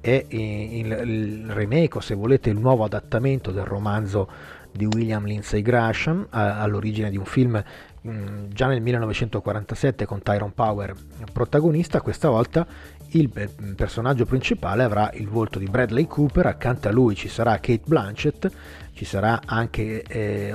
è 0.00 0.24
il, 0.30 0.86
il 1.04 1.50
remake 1.50 1.98
o 1.98 2.00
se 2.00 2.14
volete 2.14 2.48
il 2.48 2.58
nuovo 2.58 2.84
adattamento 2.84 3.50
del 3.50 3.64
romanzo 3.64 4.28
di 4.72 4.86
William 4.86 5.26
Lindsay 5.26 5.60
Gresham 5.60 6.26
all'origine 6.30 7.10
di 7.10 7.18
un 7.18 7.26
film 7.26 7.62
mm, 8.08 8.46
già 8.48 8.66
nel 8.66 8.80
1947 8.80 10.06
con 10.06 10.22
Tyrone 10.22 10.52
Power 10.54 10.94
protagonista, 11.32 12.00
questa 12.00 12.30
volta 12.30 12.66
il 13.12 13.28
personaggio 13.74 14.24
principale 14.24 14.84
avrà 14.84 15.10
il 15.14 15.28
volto 15.28 15.58
di 15.58 15.66
Bradley 15.66 16.06
Cooper, 16.06 16.46
accanto 16.46 16.88
a 16.88 16.92
lui 16.92 17.14
ci 17.14 17.28
sarà 17.28 17.58
Kate 17.58 17.82
Blanchett, 17.84 18.50
ci 18.92 19.04
sarà 19.04 19.40
anche 19.44 20.02
eh, 20.02 20.54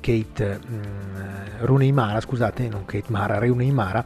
Kate 0.00 0.60
mm, 0.66 1.60
Rooney 1.60 1.92
Mara, 1.92 2.20
scusate, 2.20 2.68
non 2.68 2.84
Kate 2.86 3.10
Mara, 3.10 3.38
Rooney 3.38 3.70
Mara, 3.70 4.04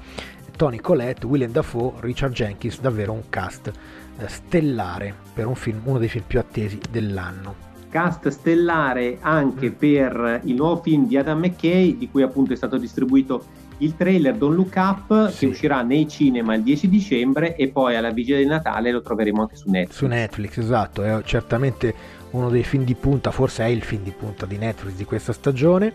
Tony 0.57 0.79
Collette, 0.79 1.27
William 1.27 1.53
Dafoe, 1.53 1.93
Richard 2.01 2.33
Jenkins, 2.33 2.81
davvero 2.81 3.13
un 3.13 3.29
cast 3.29 3.71
eh, 4.19 4.29
stellare 4.29 5.15
per 5.33 5.47
un 5.47 5.55
film, 5.55 5.81
uno 5.85 5.99
dei 5.99 6.09
film 6.09 6.25
più 6.27 6.39
attesi 6.39 6.81
dell'anno. 6.91 7.73
Cast 7.91 8.27
stellare 8.29 9.19
anche 9.21 9.71
per 9.71 10.41
il 10.45 10.55
nuovo 10.57 10.83
film 10.83 11.07
di 11.07 11.17
Adam 11.17 11.39
McKay, 11.39 11.97
di 11.97 12.11
cui 12.11 12.23
appunto 12.23 12.53
è 12.53 12.57
stato 12.57 12.77
distribuito 12.77 13.45
il 13.79 13.97
trailer 13.97 14.35
Don't 14.35 14.55
Look 14.57 14.75
Up, 14.77 15.29
sì. 15.31 15.39
che 15.41 15.47
uscirà 15.47 15.83
nei 15.83 16.09
cinema 16.09 16.55
il 16.55 16.63
10 16.63 16.89
dicembre 16.89 17.57
e 17.57 17.69
poi 17.69 17.97
alla 17.97 18.11
vigilia 18.11 18.39
di 18.39 18.47
Natale 18.47 18.93
lo 18.93 19.03
troveremo 19.03 19.43
anche 19.43 19.57
su 19.57 19.71
Netflix. 19.71 19.97
Su 19.97 20.07
Netflix, 20.07 20.57
esatto, 20.59 21.03
è 21.03 21.23
certamente 21.25 21.95
uno 22.31 22.51
dei 22.51 22.65
film 22.65 22.85
di 22.85 22.95
punta, 22.95 23.31
forse 23.31 23.65
è 23.65 23.69
il 23.69 23.83
film 23.83 24.03
di 24.03 24.13
punta 24.13 24.47
di 24.47 24.57
Netflix 24.57 24.95
di 24.95 25.05
questa 25.05 25.33
stagione, 25.33 25.93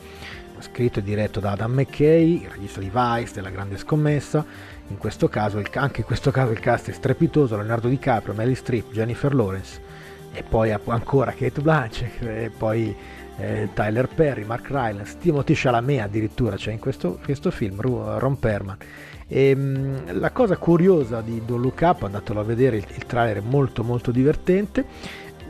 scritto 0.59 0.99
e 0.99 1.03
diretto 1.03 1.39
da 1.39 1.51
Adam 1.51 1.73
McKay, 1.73 2.41
il 2.43 2.49
regista 2.49 2.79
di 2.79 2.91
Vice, 2.93 3.33
della 3.33 3.49
grande 3.49 3.77
scommessa. 3.77 4.45
In 4.87 4.97
questo 4.97 5.27
caso, 5.27 5.61
anche 5.73 6.01
in 6.01 6.05
questo 6.05 6.31
caso 6.31 6.51
il 6.51 6.59
cast 6.59 6.89
è 6.89 6.93
strepitoso, 6.93 7.55
Leonardo 7.55 7.87
DiCaprio, 7.87 8.33
Meryl 8.33 8.55
Streep, 8.55 8.91
Jennifer 8.91 9.33
Lawrence 9.33 9.87
e 10.31 10.43
poi 10.43 10.71
ancora 10.71 11.31
Kate 11.31 11.61
Blanchett 11.61 12.21
e 12.21 12.51
poi 12.55 12.95
eh, 13.39 13.69
Tyler 13.73 14.07
Perry, 14.07 14.43
Mark 14.43 14.67
Rylance, 14.69 15.17
Timothy 15.19 15.53
Chalamet 15.55 16.01
addirittura 16.01 16.55
c'è 16.55 16.71
in 16.71 16.79
questo, 16.79 17.19
questo 17.23 17.51
film, 17.51 17.79
Ron 17.79 18.37
Perman. 18.37 18.77
E, 19.27 19.55
mh, 19.55 20.19
la 20.19 20.31
cosa 20.31 20.57
curiosa 20.57 21.21
di 21.21 21.41
Don't 21.45 21.63
Look 21.63 21.79
Up, 21.81 22.03
andatelo 22.03 22.39
a 22.39 22.43
vedere, 22.43 22.77
il, 22.77 22.85
il 22.95 23.05
trailer 23.05 23.37
è 23.37 23.45
molto 23.45 23.83
molto 23.83 24.11
divertente. 24.11 24.85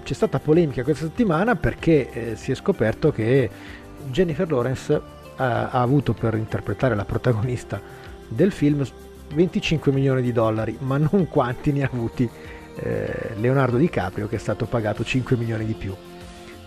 C'è 0.03 0.13
stata 0.13 0.39
polemica 0.39 0.83
questa 0.83 1.05
settimana 1.05 1.55
perché 1.55 2.11
eh, 2.11 2.35
si 2.35 2.51
è 2.51 2.55
scoperto 2.55 3.11
che 3.11 3.49
Jennifer 4.09 4.49
Lawrence 4.49 4.93
ha, 5.35 5.69
ha 5.69 5.81
avuto 5.81 6.13
per 6.13 6.35
interpretare 6.35 6.95
la 6.95 7.05
protagonista 7.05 7.81
del 8.27 8.51
film 8.51 8.85
25 9.33 9.91
milioni 9.91 10.21
di 10.21 10.31
dollari, 10.31 10.77
ma 10.79 10.97
non 10.97 11.27
quanti 11.27 11.71
ne 11.71 11.83
ha 11.83 11.89
avuti 11.91 12.29
eh, 12.75 13.33
Leonardo 13.35 13.77
DiCaprio 13.77 14.27
che 14.27 14.37
è 14.37 14.39
stato 14.39 14.65
pagato 14.65 15.03
5 15.03 15.35
milioni 15.35 15.65
di 15.65 15.73
più. 15.73 15.93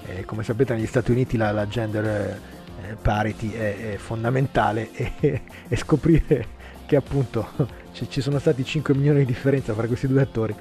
Eh, 0.06 0.24
come 0.24 0.42
sapete 0.42 0.74
negli 0.74 0.86
Stati 0.86 1.10
Uniti 1.10 1.36
la, 1.36 1.52
la 1.52 1.66
gender 1.66 2.04
eh, 2.06 2.96
parity 3.00 3.52
è, 3.52 3.92
è 3.92 3.96
fondamentale 3.96 4.90
e, 4.92 5.12
e, 5.68 5.76
scoprire 5.76 6.60
che 6.86 6.96
appunto 6.96 7.48
ci, 7.92 8.08
ci, 8.10 8.20
sono 8.20 8.38
stati 8.38 8.64
5 8.64 8.94
milioni 8.94 9.20
di 9.20 9.26
differenza 9.26 9.72
tra 9.72 9.86
questi 9.86 10.08
due 10.08 10.22
attori 10.22 10.54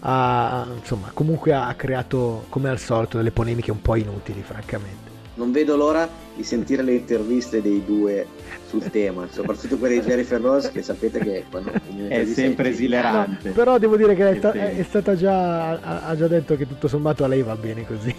ha, 0.00 0.66
insomma, 0.76 1.10
comunque 1.12 1.52
ha 1.52 1.72
creato 1.74 2.46
come 2.48 2.68
al 2.68 2.78
solito 2.78 3.16
delle 3.16 3.30
polemiche 3.30 3.70
un 3.70 3.82
po' 3.82 3.96
inutili 3.96 4.42
francamente. 4.42 5.08
Non 5.34 5.52
vedo 5.52 5.76
l'ora 5.76 6.08
di 6.40 6.46
sentire 6.46 6.82
le 6.82 6.94
interviste 6.94 7.60
dei 7.60 7.84
due 7.84 8.26
sul 8.66 8.90
tema, 8.90 9.26
soprattutto 9.30 9.76
quelle 9.76 10.00
di 10.00 10.06
Jennifer 10.06 10.40
Rose 10.40 10.70
che 10.72 10.80
sapete 10.80 11.18
che 11.18 11.44
quando 11.50 11.70
è 12.08 12.24
sempre 12.24 12.70
esilerante. 12.70 13.48
No, 13.48 13.54
però 13.54 13.78
devo 13.78 13.96
dire 13.96 14.14
che 14.14 14.30
è, 14.30 14.36
sta, 14.36 14.52
è, 14.52 14.82
stata 14.82 15.14
già 15.14 15.70
ha, 15.72 16.06
ha, 16.06 16.16
già 16.16 16.28
detto 16.28 16.56
che 16.56 16.66
tutto 16.66 16.88
sommato 16.88 17.24
a 17.24 17.28
lei 17.28 17.42
va 17.42 17.56
bene 17.56 17.84
così. 17.86 18.14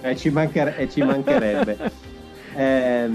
eh, 0.00 0.16
ci, 0.16 0.30
mancher- 0.30 0.88
ci, 0.88 1.02
mancherebbe. 1.02 1.76
Eh, 2.56 3.08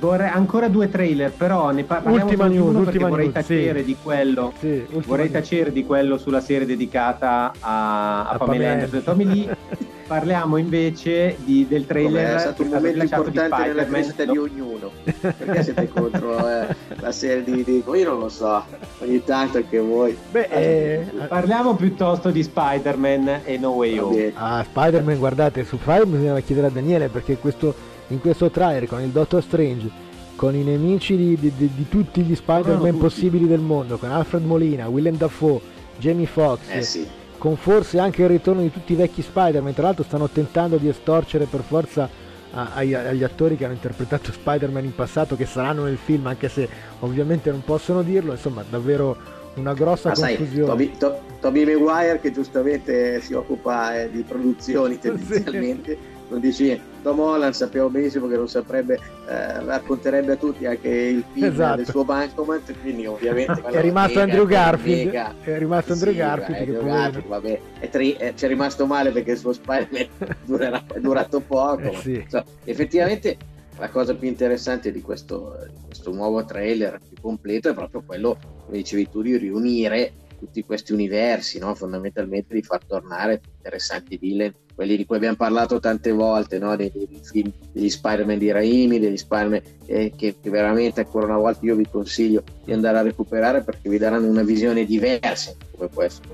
vorrei 0.00 0.28
ancora 0.30 0.66
due 0.68 0.88
trailer, 0.88 1.30
però 1.30 1.70
ne 1.70 1.84
par- 1.84 2.02
parliamo 2.02 2.24
ultima 2.24 2.46
news, 2.48 2.68
uno 2.68 2.78
ultima 2.80 3.08
vorrei 3.08 3.30
tacere 3.30 3.80
sì. 3.80 3.84
di 3.84 3.96
quello. 4.02 4.52
Sì, 4.58 4.84
vorrei 5.04 5.30
tacere 5.30 5.70
di 5.70 5.84
quello 5.84 6.18
sulla 6.18 6.40
serie 6.40 6.66
dedicata 6.66 7.52
a, 7.60 8.22
a, 8.22 8.28
a 8.30 8.38
Pamela 8.38 8.72
Anderson. 8.72 9.04
Tommy 9.04 9.24
Lee 9.24 9.56
Parliamo 10.08 10.56
invece 10.56 11.36
di, 11.44 11.66
del 11.68 11.84
trailer. 11.84 12.36
è 12.36 12.38
stato 12.38 12.62
un 12.62 12.70
momento 12.70 13.02
importante 13.02 13.66
nella 13.66 13.84
crescita 13.84 14.24
di 14.24 14.38
ognuno. 14.38 14.90
Perché 15.20 15.62
siete 15.62 15.86
contro 15.92 16.48
eh, 16.48 16.74
la 16.98 17.12
serie 17.12 17.44
di, 17.44 17.62
di. 17.62 17.84
Io 17.86 18.08
non 18.08 18.20
lo 18.20 18.30
so, 18.30 18.64
ogni 19.00 19.22
tanto 19.22 19.58
anche 19.58 19.78
voi. 19.78 20.16
Beh, 20.30 20.48
eh, 20.50 21.06
parliamo 21.28 21.74
piuttosto 21.74 22.30
di 22.30 22.42
Spider-Man 22.42 23.40
e 23.44 23.58
No 23.58 23.72
Way 23.72 23.98
Home. 23.98 24.32
Ah, 24.34 24.64
Spider-Man, 24.66 25.18
guardate, 25.18 25.64
su 25.64 25.76
Spider-Man 25.76 26.20
bisogna 26.20 26.40
chiedere 26.40 26.68
a 26.68 26.70
Daniele 26.70 27.08
perché 27.08 27.36
questo, 27.36 27.74
in 28.06 28.18
questo 28.18 28.48
trailer 28.48 28.88
con 28.88 29.02
il 29.02 29.10
Doctor 29.10 29.42
Strange 29.42 30.06
con 30.36 30.54
i 30.54 30.62
nemici 30.62 31.16
di, 31.16 31.36
di, 31.38 31.52
di, 31.54 31.70
di 31.74 31.88
tutti 31.90 32.22
gli 32.22 32.34
Spider-Man 32.34 32.96
possibili 32.96 33.46
del 33.46 33.60
mondo, 33.60 33.98
con 33.98 34.10
Alfred 34.10 34.44
Molina, 34.46 34.88
Willem 34.88 35.18
Dafoe, 35.18 35.60
Jamie 35.98 36.26
Foxx, 36.26 36.60
eh 36.70 36.82
sì 36.82 37.17
con 37.38 37.56
forse 37.56 37.98
anche 37.98 38.22
il 38.22 38.28
ritorno 38.28 38.60
di 38.60 38.70
tutti 38.70 38.92
i 38.92 38.96
vecchi 38.96 39.22
Spider-Man. 39.22 39.72
Tra 39.72 39.84
l'altro 39.84 40.04
stanno 40.04 40.28
tentando 40.28 40.76
di 40.76 40.88
estorcere 40.88 41.46
per 41.46 41.62
forza 41.62 42.08
a, 42.50 42.70
a, 42.74 42.78
agli 42.78 43.24
attori 43.24 43.56
che 43.56 43.64
hanno 43.64 43.74
interpretato 43.74 44.32
Spider-Man 44.32 44.84
in 44.84 44.94
passato, 44.94 45.36
che 45.36 45.46
saranno 45.46 45.84
nel 45.84 45.98
film, 45.98 46.26
anche 46.26 46.48
se 46.48 46.68
ovviamente 47.00 47.50
non 47.50 47.62
possono 47.64 48.02
dirlo. 48.02 48.32
Insomma, 48.32 48.64
davvero 48.68 49.16
una 49.54 49.72
grossa 49.72 50.10
Ma 50.10 50.14
confusione. 50.14 50.90
Sai, 50.98 51.16
Toby, 51.40 51.64
Maguire 51.64 52.20
che 52.20 52.32
giustamente 52.32 53.20
si 53.20 53.32
occupa 53.32 54.00
eh, 54.00 54.10
di 54.10 54.22
produzioni 54.22 54.98
tendenzialmente. 55.00 55.92
Sì 55.92 56.16
non 56.28 56.40
dici 56.40 56.64
niente. 56.64 56.87
Tom 57.02 57.20
Holland 57.20 57.54
sappiamo 57.54 57.88
benissimo 57.88 58.26
che 58.28 58.36
non 58.36 58.48
saprebbe, 58.48 58.94
eh, 59.28 59.64
racconterebbe 59.64 60.32
a 60.32 60.36
tutti 60.36 60.66
anche 60.66 60.88
il 60.88 61.24
film 61.32 61.46
esatto. 61.46 61.76
del 61.76 61.86
suo 61.86 62.04
bancomat, 62.04 62.74
quindi 62.80 63.06
ovviamente... 63.06 63.62
è 63.70 63.80
rimasto 63.80 64.20
Andrew 64.20 64.46
Garfield, 64.46 65.34
è 65.42 65.58
rimasto 65.58 65.92
Andrew 65.92 66.12
sì, 66.12 66.18
Garfield, 66.18 66.60
Andrew 66.60 66.84
Garfield 66.84 67.26
vabbè, 67.26 67.60
è, 67.80 67.88
tri- 67.88 68.12
è, 68.12 68.34
ci 68.34 68.44
è 68.44 68.48
rimasto 68.48 68.86
male 68.86 69.10
perché 69.10 69.32
il 69.32 69.38
suo 69.38 69.52
Spider-Man 69.52 70.82
è 70.94 70.98
durato 71.00 71.40
poco. 71.40 71.90
Eh, 71.90 71.96
sì. 71.96 72.24
so, 72.28 72.44
effettivamente 72.64 73.36
la 73.78 73.88
cosa 73.88 74.14
più 74.14 74.28
interessante 74.28 74.90
di 74.90 75.00
questo, 75.00 75.56
di 75.68 75.84
questo 75.86 76.12
nuovo 76.12 76.44
trailer 76.44 76.98
più 76.98 77.16
completo 77.20 77.68
è 77.68 77.74
proprio 77.74 78.02
quello, 78.04 78.36
come 78.64 78.78
dicevi 78.78 79.08
tu, 79.08 79.22
di 79.22 79.36
riunire 79.36 80.12
tutti 80.38 80.64
questi 80.64 80.92
universi, 80.92 81.58
no? 81.58 81.74
fondamentalmente 81.74 82.54
di 82.54 82.62
far 82.62 82.84
tornare 82.84 83.40
interessanti 83.56 84.16
villain, 84.16 84.54
quelli 84.78 84.96
di 84.96 85.06
cui 85.06 85.16
abbiamo 85.16 85.34
parlato 85.34 85.80
tante 85.80 86.12
volte, 86.12 86.60
no? 86.60 86.76
dei 86.76 86.92
film 87.24 87.50
degli 87.72 87.90
Spider-Man 87.90 88.38
di 88.38 88.52
Raimi, 88.52 89.00
degli 89.00 89.16
Spider-Man 89.16 89.60
eh, 89.86 90.12
che, 90.14 90.36
che, 90.40 90.50
veramente 90.50 91.00
ancora 91.00 91.26
una 91.26 91.36
volta 91.36 91.66
io 91.66 91.74
vi 91.74 91.88
consiglio 91.90 92.44
di 92.64 92.72
andare 92.72 92.98
a 92.98 93.02
recuperare 93.02 93.64
perché 93.64 93.88
vi 93.88 93.98
daranno 93.98 94.28
una 94.28 94.44
visione 94.44 94.84
diversa 94.84 95.52
come 95.74 95.88
può 95.88 96.04
essere 96.04 96.28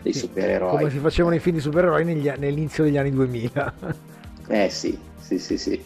dei 0.00 0.14
sì, 0.14 0.20
supereroi. 0.20 0.70
Come 0.70 0.90
si 0.90 0.96
facevano 0.96 1.34
i 1.34 1.38
film 1.38 1.56
di 1.56 1.60
supereroi 1.60 2.02
negli, 2.06 2.32
nell'inizio 2.38 2.82
degli 2.82 2.96
anni 2.96 3.10
2000. 3.10 3.74
eh 4.48 4.70
sì, 4.70 4.98
sì, 5.20 5.38
sì, 5.38 5.58
sì, 5.58 5.84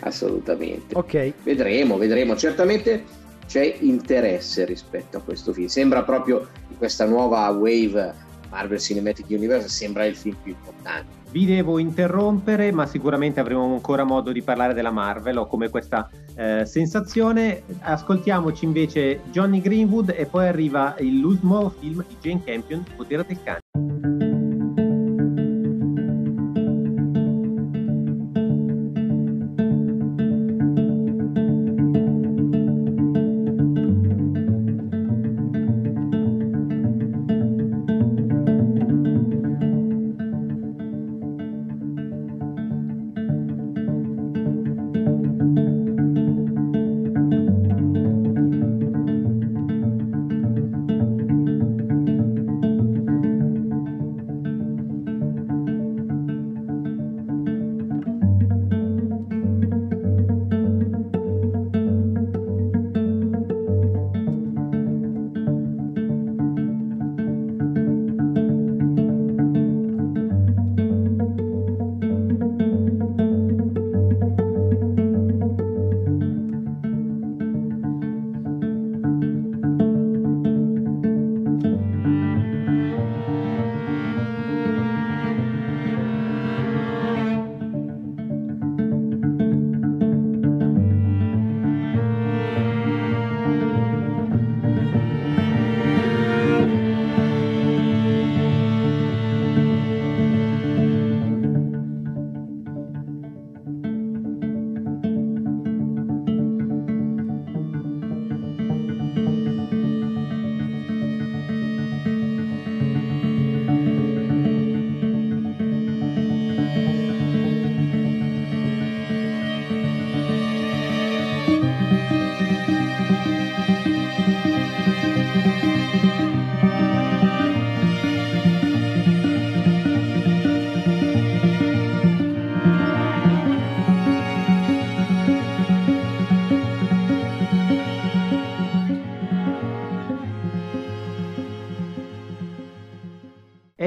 assolutamente. 0.00 0.96
Ok. 0.96 1.32
Vedremo, 1.44 1.96
vedremo. 1.96 2.34
Certamente 2.34 3.04
c'è 3.46 3.76
interesse 3.78 4.64
rispetto 4.64 5.18
a 5.18 5.20
questo 5.20 5.52
film. 5.52 5.68
Sembra 5.68 6.02
proprio 6.02 6.48
questa 6.76 7.04
nuova 7.04 7.48
wave 7.50 8.14
Marvel 8.50 8.78
Cinematic 8.78 9.26
Universe, 9.28 9.68
sembra 9.68 10.04
il 10.04 10.16
film 10.16 10.36
più 10.42 10.52
importante. 10.52 11.18
Vi 11.30 11.46
devo 11.46 11.78
interrompere, 11.78 12.72
ma 12.72 12.86
sicuramente 12.86 13.38
avremo 13.38 13.72
ancora 13.72 14.02
modo 14.02 14.32
di 14.32 14.42
parlare 14.42 14.74
della 14.74 14.90
Marvel. 14.90 15.38
Ho 15.38 15.46
come 15.46 15.68
questa 15.68 16.10
eh, 16.34 16.66
sensazione. 16.66 17.62
Ascoltiamoci 17.80 18.64
invece 18.64 19.20
Johnny 19.30 19.60
Greenwood 19.60 20.12
e 20.16 20.26
poi 20.26 20.48
arriva 20.48 20.96
nuovo 21.42 21.70
film 21.70 22.04
di 22.06 22.16
Jane 22.20 22.42
Campion, 22.44 22.84
Potere 22.96 23.24
del 23.26 23.38
cane. 23.44 24.29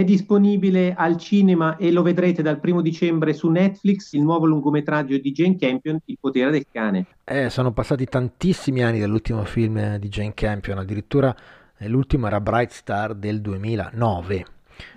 Disponibile 0.04 0.94
al 0.96 1.18
cinema 1.18 1.78
e 1.78 1.92
lo 1.92 2.02
vedrete 2.02 2.42
dal 2.42 2.60
primo 2.60 2.82
dicembre 2.82 3.34
su 3.34 3.50
Netflix 3.50 4.14
il 4.14 4.22
nuovo 4.22 4.46
lungometraggio 4.46 5.18
di 5.18 5.32
Jane 5.32 5.58
Campion, 5.58 6.00
Il 6.06 6.18
potere 6.20 6.52
del 6.52 6.66
cane. 6.72 7.06
Eh, 7.24 7.50
sono 7.50 7.72
passati 7.72 8.06
tantissimi 8.06 8.84
anni 8.84 9.00
dall'ultimo 9.00 9.44
film 9.46 9.98
di 9.98 10.10
Jane 10.10 10.34
Campion, 10.34 10.78
addirittura 10.78 11.36
eh, 11.78 11.88
l'ultimo 11.88 12.28
era 12.28 12.40
Bright 12.40 12.72
Star 12.72 13.14
del 13.16 13.42
2009. 13.42 14.46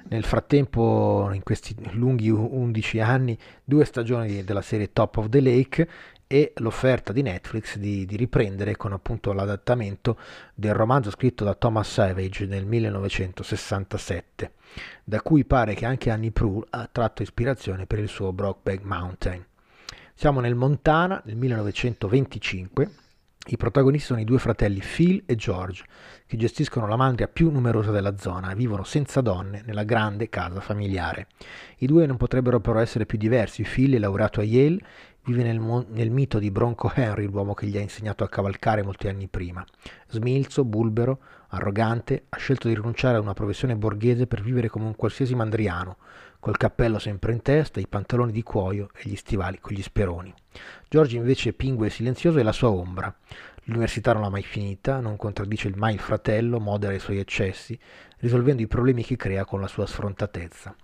Nel 0.08 0.24
frattempo, 0.24 1.30
in 1.32 1.42
questi 1.42 1.74
lunghi 1.92 2.30
11 2.30 3.00
anni, 3.00 3.36
due 3.64 3.84
stagioni 3.84 4.44
della 4.44 4.62
serie 4.62 4.92
Top 4.92 5.16
of 5.16 5.28
the 5.28 5.40
Lake 5.40 5.88
e 6.28 6.52
l'offerta 6.56 7.12
di 7.12 7.22
Netflix 7.22 7.76
di, 7.76 8.04
di, 8.04 8.16
riprendere 8.16 8.76
con 8.76 8.92
appunto 8.92 9.32
l'adattamento 9.32 10.18
del 10.54 10.74
romanzo 10.74 11.10
scritto 11.10 11.44
da 11.44 11.54
Thomas 11.54 11.90
Savage 11.90 12.46
nel 12.46 12.66
1967, 12.66 14.52
da 15.04 15.22
cui 15.22 15.44
pare 15.44 15.74
che 15.74 15.86
anche 15.86 16.10
Annie 16.10 16.32
Proulx 16.32 16.66
ha 16.70 16.88
tratto 16.90 17.22
ispirazione 17.22 17.86
per 17.86 18.00
il 18.00 18.08
suo 18.08 18.32
Brokeback 18.32 18.82
Mountain. 18.82 19.44
Siamo 20.14 20.40
nel 20.40 20.54
Montana 20.54 21.20
nel 21.26 21.36
1925. 21.36 22.90
I 23.48 23.56
protagonisti 23.56 24.06
sono 24.06 24.18
i 24.18 24.24
due 24.24 24.40
fratelli 24.40 24.80
Phil 24.80 25.22
e 25.24 25.36
George, 25.36 25.84
che 26.26 26.36
gestiscono 26.36 26.88
la 26.88 26.96
mandria 26.96 27.28
più 27.28 27.50
numerosa 27.50 27.92
della 27.92 28.16
zona 28.16 28.50
e 28.50 28.56
vivono 28.56 28.82
senza 28.82 29.20
donne 29.20 29.62
nella 29.64 29.84
grande 29.84 30.28
casa 30.28 30.60
familiare. 30.60 31.28
I 31.76 31.86
due 31.86 32.06
non 32.06 32.16
potrebbero 32.16 32.58
però 32.58 32.80
essere 32.80 33.06
più 33.06 33.18
diversi. 33.18 33.62
Phil 33.62 33.94
è 33.94 33.98
laureato 33.98 34.40
a 34.40 34.42
Yale 34.42 34.80
Vive 35.26 35.42
nel, 35.42 35.58
nel, 35.88 36.10
mito 36.10 36.38
di 36.38 36.52
Bronco 36.52 36.88
Henry, 36.94 37.26
l'uomo 37.26 37.52
che 37.52 37.66
gli 37.66 37.76
ha 37.76 37.80
insegnato 37.80 38.22
a 38.22 38.28
cavalcare 38.28 38.84
molti 38.84 39.08
anni 39.08 39.26
prima. 39.26 39.66
Smilzo, 40.06 40.64
bulbero, 40.64 41.18
arrogante, 41.48 42.26
ha 42.28 42.36
scelto 42.36 42.68
di 42.68 42.76
rinunciare 42.76 43.16
a 43.16 43.20
una 43.20 43.34
professione 43.34 43.74
borghese 43.74 44.28
per 44.28 44.40
vivere 44.40 44.68
come 44.68 44.84
un 44.84 44.94
qualsiasi 44.94 45.34
mandriano, 45.34 45.96
col 46.38 46.56
cappello 46.56 47.00
sempre 47.00 47.32
in 47.32 47.42
testa, 47.42 47.80
i 47.80 47.88
pantaloni 47.88 48.30
di 48.30 48.44
cuoio 48.44 48.90
e 48.94 49.08
gli 49.08 49.16
stivali 49.16 49.58
con 49.58 49.72
gli 49.74 49.82
speroni. 49.82 50.32
Giorgio 50.88 51.16
invece 51.16 51.48
è 51.48 51.54
pingue 51.54 51.88
e 51.88 51.90
silenzioso 51.90 52.38
e 52.38 52.44
la 52.44 52.52
sua 52.52 52.70
ombra. 52.70 53.12
L'università 53.68 54.12
non 54.12 54.22
l'ha 54.22 54.28
mai 54.28 54.44
finita, 54.44 55.00
non 55.00 55.16
contraddice 55.16 55.72
mai 55.74 55.94
il 55.94 56.00
fratello, 56.00 56.60
modera 56.60 56.92
i 56.92 57.00
suoi 57.00 57.18
eccessi, 57.18 57.76
risolvendo 58.18 58.62
i 58.62 58.68
problemi 58.68 59.02
che 59.02 59.16
crea 59.16 59.44
con 59.44 59.60
la 59.60 59.66
sua 59.66 59.86
sfrontatezza. 59.86 60.74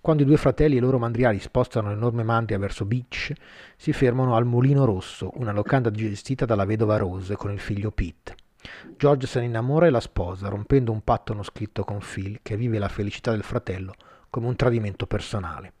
Quando 0.00 0.22
i 0.22 0.26
due 0.26 0.38
fratelli 0.38 0.76
e 0.76 0.78
i 0.78 0.80
loro 0.80 0.98
mandriali 0.98 1.38
spostano 1.38 1.90
l'enorme 1.90 2.22
mandria 2.22 2.58
verso 2.58 2.86
Beach, 2.86 3.32
si 3.76 3.92
fermano 3.92 4.36
al 4.36 4.46
Mulino 4.46 4.86
Rosso, 4.86 5.32
una 5.34 5.52
locanda 5.52 5.90
gestita 5.90 6.46
dalla 6.46 6.64
vedova 6.64 6.96
Rose 6.96 7.36
con 7.36 7.52
il 7.52 7.60
figlio 7.60 7.90
Pete. 7.90 8.34
George 8.96 9.26
se 9.26 9.40
ne 9.40 9.46
innamora 9.46 9.86
e 9.86 9.90
la 9.90 10.00
sposa, 10.00 10.48
rompendo 10.48 10.92
un 10.92 11.02
patto 11.02 11.34
non 11.34 11.44
scritto 11.44 11.84
con 11.84 11.98
Phil, 11.98 12.40
che 12.42 12.56
vive 12.56 12.78
la 12.78 12.88
felicità 12.88 13.32
del 13.32 13.42
fratello 13.42 13.92
come 14.30 14.46
un 14.46 14.56
tradimento 14.56 15.06
personale. 15.06 15.72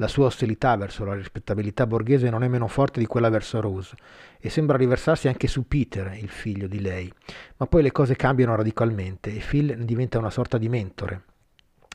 La 0.00 0.08
sua 0.08 0.24
ostilità 0.24 0.74
verso 0.76 1.04
la 1.04 1.12
rispettabilità 1.12 1.86
borghese 1.86 2.30
non 2.30 2.42
è 2.42 2.48
meno 2.48 2.68
forte 2.68 3.00
di 3.00 3.04
quella 3.04 3.28
verso 3.28 3.60
Rose 3.60 3.94
e 4.40 4.48
sembra 4.48 4.78
riversarsi 4.78 5.28
anche 5.28 5.46
su 5.46 5.68
Peter, 5.68 6.16
il 6.18 6.30
figlio 6.30 6.68
di 6.68 6.80
lei. 6.80 7.12
Ma 7.58 7.66
poi 7.66 7.82
le 7.82 7.92
cose 7.92 8.16
cambiano 8.16 8.54
radicalmente 8.54 9.30
e 9.30 9.44
Phil 9.46 9.84
diventa 9.84 10.16
una 10.16 10.30
sorta 10.30 10.56
di 10.56 10.70
mentore, 10.70 11.24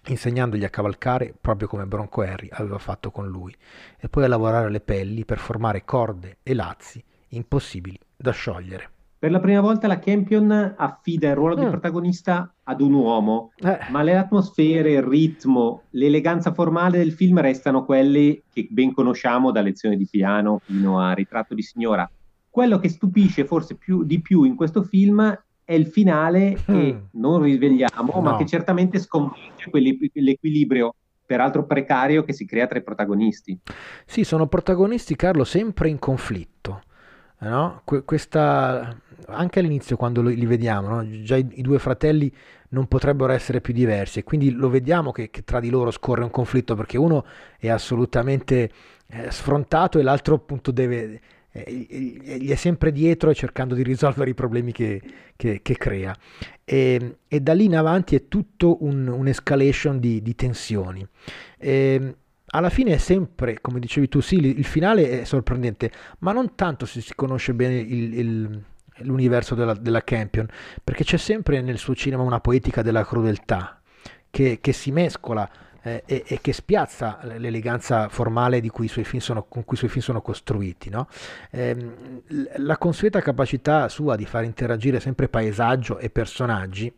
insegnandogli 0.06 0.64
a 0.64 0.70
cavalcare 0.70 1.34
proprio 1.42 1.68
come 1.68 1.88
Bronco 1.88 2.22
Harry 2.22 2.48
aveva 2.52 2.78
fatto 2.78 3.10
con 3.10 3.28
lui, 3.28 3.56
e 3.98 4.08
poi 4.08 4.26
a 4.26 4.28
lavorare 4.28 4.70
le 4.70 4.82
pelli 4.82 5.26
per 5.26 5.40
formare 5.40 5.84
corde 5.84 6.38
e 6.44 6.54
lazzi 6.54 7.04
impossibili 7.30 8.00
da 8.16 8.30
sciogliere. 8.30 8.95
Per 9.18 9.32
la 9.32 9.40
prima 9.40 9.62
volta 9.62 9.88
la 9.88 9.98
Campion 9.98 10.76
affida 10.78 11.30
il 11.30 11.36
ruolo 11.36 11.56
mm. 11.56 11.60
di 11.60 11.70
protagonista 11.70 12.54
ad 12.64 12.82
un 12.82 12.94
uomo, 12.94 13.52
eh. 13.58 13.80
ma 13.90 14.04
le 14.04 14.18
atmosfere, 14.18 14.92
il 14.94 15.02
ritmo, 15.02 15.84
l'eleganza 15.92 16.54
formale 16.54 16.98
del 16.98 17.12
film 17.12 17.40
restano 17.40 17.86
quelli 17.86 18.44
che 18.52 18.68
ben 18.70 18.94
conosciamo 18.94 19.52
da 19.52 19.62
lezione 19.62 19.98
di 19.98 20.08
piano 20.10 20.60
fino 20.64 21.00
a 21.00 21.14
ritratto 21.14 21.54
di 21.54 21.62
signora. 21.62 22.10
Quello 22.50 22.78
che 22.78 22.90
stupisce 22.90 23.46
forse 23.46 23.76
più, 23.76 24.04
di 24.04 24.22
più 24.22 24.44
in 24.44 24.56
questo 24.56 24.84
film 24.84 25.44
è 25.64 25.74
il 25.74 25.88
finale 25.88 26.58
che 26.64 26.94
mm. 26.94 26.98
non 27.14 27.42
risvegliamo, 27.42 28.12
no. 28.14 28.22
ma 28.22 28.38
che 28.38 28.46
certamente 28.46 29.00
sconvolge 29.00 29.70
l'equilibrio 30.14 30.94
peraltro 31.26 31.66
precario 31.66 32.24
che 32.24 32.34
si 32.34 32.46
crea 32.46 32.68
tra 32.68 32.78
i 32.78 32.84
protagonisti. 32.84 33.60
Sì, 34.06 34.24
sono 34.24 34.48
protagonisti, 34.48 35.16
Carlo, 35.16 35.44
sempre 35.44 35.90
in 35.90 36.00
conflitto. 36.00 36.82
No? 37.38 37.82
questa, 38.06 38.98
anche 39.28 39.60
all'inizio 39.60 39.96
quando 39.96 40.22
li 40.22 40.46
vediamo, 40.46 40.88
no? 40.88 41.22
già 41.22 41.36
i, 41.36 41.62
due 41.62 41.80
fratelli 41.80 42.32
non 42.70 42.88
potrebbero 42.88 43.32
essere 43.32 43.62
più 43.62 43.74
diversi 43.74 44.20
e 44.20 44.24
quindi 44.24 44.52
lo 44.52 44.70
vediamo 44.70 45.12
che, 45.12 45.30
che 45.30 45.44
tra 45.44 45.60
di 45.60 45.70
loro 45.70 45.92
scorre 45.92 46.24
un 46.24 46.32
conflitto 46.32 46.76
perché 46.76 46.98
uno 46.98 47.26
è 47.58 47.70
assolutamente 47.70 48.70
eh, 49.08 49.32
sfrontato 49.32 50.00
e 50.00 50.04
l'altro 50.04 50.36
appunto 50.36 50.72
deve 50.72 51.22
gli 51.64 52.50
è 52.50 52.56
sempre 52.56 52.92
dietro 52.92 53.30
e 53.30 53.34
cercando 53.34 53.76
di 53.76 53.84
risolvere 53.84 54.30
i 54.32 54.34
problemi 54.34 54.74
che, 54.74 55.02
che, 55.38 55.62
che 55.62 55.78
crea. 55.78 56.14
E, 56.66 57.20
e, 57.28 57.40
da 57.40 57.54
lì 57.54 57.64
in 57.64 57.78
avanti 57.78 58.16
è 58.16 58.28
tutto 58.28 58.84
un, 58.84 59.08
un'escalation 59.08 60.00
di, 60.00 60.22
di 60.22 60.36
tensioni. 60.36 61.08
E, 61.58 62.16
alla 62.48 62.70
fine 62.70 62.94
è 62.94 62.98
sempre, 62.98 63.60
come 63.62 63.80
dicevi 63.80 64.10
tu, 64.10 64.20
sì, 64.20 64.36
il 64.36 64.66
finale 64.66 65.22
è 65.22 65.24
sorprendente, 65.24 65.92
ma 66.20 66.32
non 66.32 66.56
tanto 66.56 66.86
se 66.86 67.02
si 67.02 67.16
conosce 67.16 67.54
bene 67.54 67.78
il, 67.80 68.14
il, 68.18 68.64
l'universo 69.00 69.56
della, 69.56 69.74
della 69.74 70.04
Campion, 70.04 70.48
perché 70.84 71.04
c'è 71.04 71.18
sempre 71.18 71.62
nel 71.62 71.78
suo 71.78 71.96
cinema 71.96 72.24
una 72.24 72.40
poetica 72.40 72.82
della 72.82 73.06
crudeltà 73.06 73.82
che, 74.30 74.60
che 74.62 74.74
si 74.74 74.92
mescola 74.92 75.50
eh, 75.82 76.04
e, 76.06 76.24
e, 76.26 76.42
che 76.42 76.52
spiazza 76.52 77.20
l'eleganza 77.24 78.10
formale 78.10 78.60
cui 78.70 78.88
sono, 79.20 79.44
con 79.44 79.64
cui 79.64 79.76
i 79.76 79.78
suoi 79.78 79.90
film 79.90 80.04
sono 80.04 80.22
costruiti. 80.22 80.90
No? 80.90 81.08
Eh, 81.52 81.76
la 82.58 82.78
consueta 82.78 83.22
capacità 83.22 83.88
sua 83.88 84.16
di 84.16 84.26
far 84.26 84.44
interagire 84.44 85.00
sempre 85.00 85.30
paesaggio 85.30 86.00
e 86.00 86.10
personaggi 86.10 86.94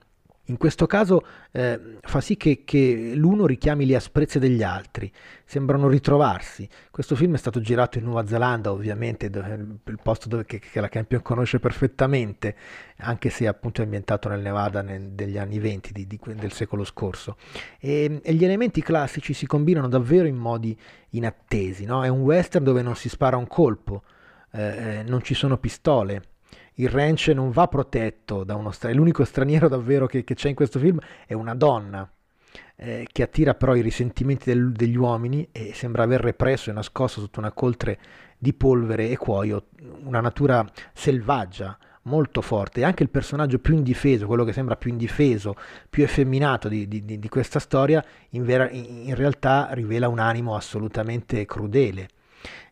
in 0.48 0.58
questo 0.58 0.86
caso 0.86 1.26
eh, 1.52 1.98
fa 2.02 2.22
sì 2.22 2.38
che, 2.38 2.64
che, 2.64 3.12
l'uno 3.16 3.46
richiami 3.46 3.86
le 3.86 3.96
asprezze 3.96 4.40
degli 4.40 4.64
altri, 4.64 5.12
sembrano 5.44 5.88
ritrovarsi. 5.88 6.68
Questo 6.90 7.16
film 7.16 7.34
è 7.34 7.38
stato 7.38 7.60
girato 7.60 7.98
in 7.98 8.06
Nuova 8.06 8.26
Zelanda, 8.26 8.72
ovviamente, 8.72 9.30
dove, 9.30 9.54
il 9.84 10.00
posto 10.02 10.30
dove, 10.30 10.46
che, 10.46 10.60
che, 10.60 10.80
la 10.80 10.88
Campion 10.88 11.22
conosce 11.22 11.60
perfettamente, 11.60 12.56
anche 12.98 13.30
se 13.30 13.48
appunto 13.48 13.82
è 13.82 13.84
ambientato 13.84 14.30
nel 14.30 14.42
Nevada 14.42 14.82
nel, 14.82 15.10
degli 15.10 15.38
anni 15.38 15.60
20 15.60 15.92
di, 15.92 16.08
di, 16.08 16.20
del 16.36 16.52
secolo 16.54 16.86
scorso. 16.86 17.36
E, 17.80 18.22
e, 18.24 18.34
gli 18.34 18.46
elementi 18.46 18.82
classici 18.82 19.34
si 19.34 19.46
combinano 19.46 19.90
davvero 19.90 20.28
in 20.28 20.38
modi 20.38 20.78
inattesi. 21.10 21.84
No? 21.84 22.04
È 22.04 22.08
un 22.08 22.22
western 22.22 22.64
dove 22.64 22.82
non 22.82 22.96
si 22.96 23.10
spara 23.10 23.36
un 23.36 23.48
colpo, 23.48 24.04
eh, 24.52 25.00
eh 25.00 25.04
non 25.04 25.22
ci 25.22 25.34
sono 25.34 25.58
pistole 25.58 26.36
il 26.80 26.90
ranch 26.90 27.28
non 27.30 27.52
va 27.52 27.68
protetto 27.68 28.44
da 28.44 28.56
uno 28.56 28.72
straniero, 28.72 29.02
l'unico 29.02 29.24
straniero 29.24 29.68
davvero 29.68 30.06
che, 30.06 30.24
che, 30.24 30.36
c'è 30.36 30.50
in 30.50 30.56
questo 30.56 30.80
film 30.80 31.00
è 31.26 31.34
una 31.34 31.56
donna 31.56 32.10
eh, 32.76 33.08
che 33.12 33.24
attira 33.24 33.56
però 33.56 33.76
i 33.76 33.82
risentimenti 33.82 34.52
del, 34.52 34.72
degli 34.72 34.96
uomini 34.96 35.48
e 35.52 35.72
sembra 35.74 36.04
aver 36.04 36.22
represso 36.22 36.70
e 36.70 36.74
nascosto 36.74 37.20
sotto 37.20 37.40
una 37.40 37.52
coltre 37.52 38.00
di 38.38 38.54
polvere 38.54 39.10
e 39.10 39.18
cuoio 39.18 39.66
una 40.04 40.22
natura 40.22 40.66
selvaggia 40.94 41.78
molto 42.04 42.42
forte. 42.42 42.82
E 42.82 42.84
anche 42.84 43.04
il 43.04 43.10
personaggio 43.10 43.60
più 43.60 43.74
indifeso, 43.74 44.28
quello 44.28 44.44
che 44.44 44.54
sembra 44.54 44.76
più 44.76 44.92
indifeso, 44.92 45.56
più 45.90 46.04
effeminato 46.04 46.68
di, 46.68 46.88
di, 46.88 47.04
di 47.04 47.30
questa 47.30 47.60
storia, 47.60 48.04
in, 48.30 48.44
vera, 48.44 48.70
in, 48.70 49.14
realtà 49.16 49.70
rivela 49.72 50.08
un 50.08 50.20
animo 50.20 50.56
assolutamente 50.56 51.46
crudele 51.46 52.10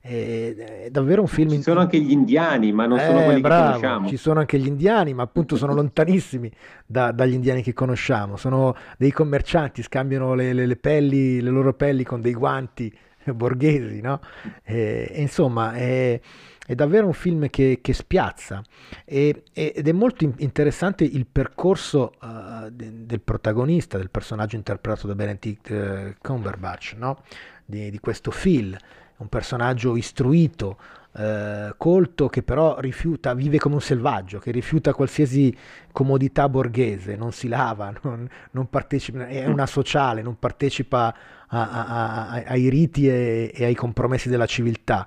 è 0.07 0.89
davvero 0.91 1.21
un 1.21 1.27
film. 1.27 1.49
Ci 1.49 1.63
sono 1.63 1.79
anche 1.79 1.99
gli 1.99 2.11
indiani, 2.11 2.71
ma 2.71 2.85
non 2.85 2.99
sono 2.99 3.21
eh, 3.21 3.25
quelli 3.25 3.41
bravo, 3.41 3.63
che 3.63 3.69
conosciamo. 3.71 4.07
Ci 4.07 4.17
sono 4.17 4.39
anche 4.39 4.59
gli 4.59 4.67
indiani, 4.67 5.13
ma 5.15 5.23
appunto 5.23 5.55
sono 5.55 5.73
lontanissimi 5.75 6.51
da, 6.85 7.11
dagli 7.11 7.33
indiani 7.33 7.63
che 7.63 7.73
conosciamo. 7.73 8.37
Sono 8.37 8.75
dei 8.97 9.11
commercianti, 9.11 9.81
scambiano 9.81 10.35
le, 10.35 10.53
le, 10.53 10.67
le, 10.67 10.75
pelli, 10.75 11.41
le 11.41 11.49
loro 11.49 11.73
pelli 11.73 12.03
con 12.03 12.21
dei 12.21 12.33
guanti 12.33 12.95
borghesi, 13.33 13.99
no? 14.01 14.19
E, 14.63 15.09
e 15.11 15.21
insomma, 15.21 15.73
è, 15.73 16.19
è, 16.67 16.75
davvero 16.75 17.07
un 17.07 17.13
film 17.13 17.49
che, 17.49 17.79
che 17.81 17.93
spiazza 17.93 18.61
e, 19.05 19.41
ed 19.53 19.87
è 19.87 19.91
molto 19.91 20.31
interessante 20.37 21.03
il 21.03 21.25
percorso 21.25 22.13
uh, 22.21 22.69
de, 22.69 23.07
del 23.07 23.21
protagonista, 23.21 23.97
del 23.97 24.11
personaggio 24.11 24.55
interpretato 24.55 25.07
da 25.07 25.15
Benedict 25.15 25.69
uh, 25.71 26.13
Cumberbatch, 26.21 26.93
no? 26.95 27.23
di, 27.65 27.89
di 27.89 27.97
questo 27.99 28.29
film 28.29 28.77
un 29.17 29.27
personaggio 29.27 29.95
istruito, 29.95 30.77
eh, 31.17 31.73
colto, 31.77 32.27
che 32.27 32.43
però 32.43 32.79
rifiuta, 32.79 33.33
vive 33.33 33.57
come 33.57 33.75
un 33.75 33.81
selvaggio, 33.81 34.39
che 34.39 34.51
rifiuta 34.51 34.93
qualsiasi 34.93 35.55
comodità 35.91 36.49
borghese, 36.49 37.15
non 37.15 37.31
si 37.31 37.47
lava, 37.47 37.93
non, 38.03 38.27
non 38.51 38.69
partecipa, 38.69 39.27
è 39.27 39.45
una 39.45 39.65
sociale, 39.65 40.21
non 40.21 40.37
partecipa 40.37 41.15
a, 41.47 41.69
a, 41.69 42.27
a, 42.29 42.43
ai 42.45 42.69
riti 42.69 43.07
e, 43.07 43.51
e, 43.53 43.65
ai 43.65 43.75
compromessi 43.75 44.29
della 44.29 44.45
civiltà. 44.45 45.05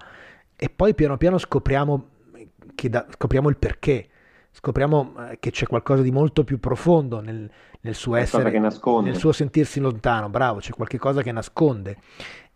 E 0.56 0.70
poi 0.70 0.94
piano 0.94 1.16
piano 1.18 1.38
scopriamo, 1.38 2.08
da, 2.88 3.06
scopriamo 3.10 3.48
il 3.48 3.56
perché, 3.58 4.08
scopriamo 4.50 5.14
eh, 5.30 5.38
che 5.38 5.50
c'è 5.50 5.66
qualcosa 5.66 6.02
di 6.02 6.10
molto 6.10 6.42
più 6.42 6.58
profondo 6.58 7.20
nel, 7.20 7.48
nel 7.80 7.94
suo 7.94 8.16
essere, 8.16 8.58
nel 9.02 9.16
suo 9.16 9.32
sentirsi 9.32 9.78
lontano, 9.78 10.28
bravo, 10.28 10.58
c'è 10.58 10.72
qualcosa 10.72 11.22
che 11.22 11.32
nasconde. 11.32 11.98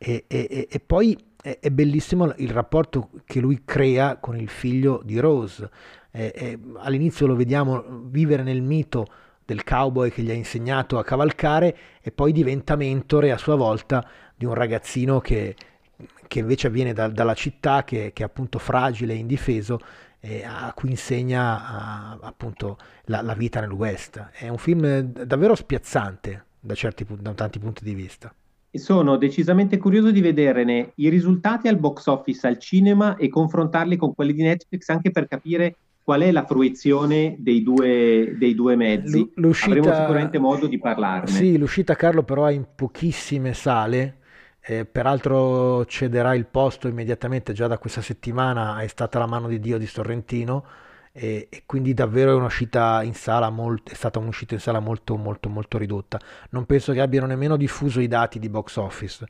E, 0.05 0.25
e, 0.27 0.67
e 0.69 0.81
poi 0.81 1.17
è, 1.41 1.59
è, 1.61 1.71
bellissimo 1.71 2.35
il 2.39 2.51
rapporto 2.51 3.11
che 3.25 3.39
lui 3.39 3.63
crea 3.65 4.17
con 4.17 4.37
il 4.37 4.49
figlio 4.49 5.01
di 5.05 5.21
Rose. 5.21 5.71
Eh, 6.11 6.59
all'inizio 6.79 7.29
lo 7.29 7.37
vediamo 7.37 7.85
vivere 8.07 8.43
nel 8.43 8.63
mito 8.63 9.07
del 9.45 9.63
cowboy 9.63 10.11
che 10.11 10.23
gli 10.23 10.31
ha 10.31 10.35
insegnato 10.35 10.99
a 10.99 11.05
cavalcare 11.05 11.77
e 12.01 12.11
poi 12.11 12.33
diventa 12.33 12.75
mentore 12.75 13.31
a 13.31 13.39
sua 13.39 13.55
volta 13.55 14.05
di 14.35 14.45
un 14.45 14.55
ragazzino 14.55 15.21
che, 15.21 15.55
che 16.27 16.39
invece 16.41 16.69
viene 16.69 16.93
da, 16.93 17.07
dalla 17.07 17.35
città, 17.35 17.85
che, 17.85 18.11
che, 18.13 18.25
è 18.25 18.27
appunto 18.27 18.59
fragile 18.59 19.13
e 19.13 19.19
indifeso, 19.19 19.79
eh, 20.19 20.43
a 20.45 20.73
cui 20.75 20.91
insegna 20.91 21.65
a, 21.65 22.19
appunto 22.23 22.77
la, 23.05 23.23
la, 23.23 23.35
vita 23.35 23.61
nel 23.61 23.71
West. 23.71 24.31
È 24.33 24.49
un 24.49 24.59
film 24.59 25.01
davvero 25.01 25.55
spiazzante 25.55 26.45
da, 26.59 26.75
certi, 26.75 27.07
da 27.09 27.35
tanti 27.35 27.61
punti 27.61 27.85
di 27.85 27.95
vista 27.95 28.35
e 28.75 28.79
sono 28.79 29.19
decisamente 29.19 29.77
curioso 29.77 30.11
di 30.11 30.23
vederne 30.23 30.93
i 30.95 31.11
risultati 31.11 31.69
al 31.69 31.77
box 31.77 32.07
office 32.07 32.47
al 32.47 32.59
cinema 32.59 33.17
e 33.17 33.29
confrontarli 33.29 33.99
con 33.99 34.15
quelli 34.15 34.33
di 34.33 34.43
Netflix 34.43 34.89
anche 34.89 35.11
per 35.11 35.29
capire 35.29 35.77
qual 36.03 36.23
è 36.23 36.33
la 36.33 36.47
fruizione 36.47 37.37
dei 37.39 37.63
due, 37.63 38.35
dei 38.39 38.55
due 38.55 38.75
mezzi. 38.75 39.31
L'uscita, 39.35 39.77
Avremo 39.77 39.95
sicuramente 39.95 40.39
modo 40.39 40.67
di 40.67 40.79
parlarne. 40.79 41.29
Sì, 41.29 41.59
l'uscita 41.59 41.95
Carlo 41.95 42.23
però 42.23 42.47
è 42.47 42.53
in 42.53 42.65
pochissime 42.75 43.53
sale, 43.53 44.21
eh, 44.63 44.87
peraltro 44.87 45.85
cederà 45.85 46.35
il 46.35 46.47
posto 46.47 46.89
immediatamente 46.89 47.53
già 47.53 47.67
da 47.67 47.77
questa 47.77 48.01
settimana, 48.01 48.81
è 48.81 48.87
stata 48.87 49.19
la 49.19 49.27
mano 49.27 49.49
di 49.49 49.61
Dio 49.61 49.77
di 49.77 49.87
Sorrentino 49.87 50.65
e, 51.13 51.49
e 51.51 51.63
quindi 51.67 51.93
davvero 51.93 52.33
è 52.33 53.51
molto, 53.51 53.93
è 53.93 53.95
stata 53.95 54.19
un'uscita 54.19 54.55
in 54.55 54.61
sala 54.61 54.81
molto 54.81 55.17
molto 55.17 55.49
molto 55.49 55.79
ridotta. 55.79 56.19
Non 56.51 56.65
penso 56.65 56.93
che 56.93 57.01
abbiano 57.01 57.27
nemmeno 57.27 57.57
diffuso 57.57 58.01
i 58.01 58.09
dati 58.09 58.39
di 58.39 58.49
box 58.49 58.77
office, 58.77 59.27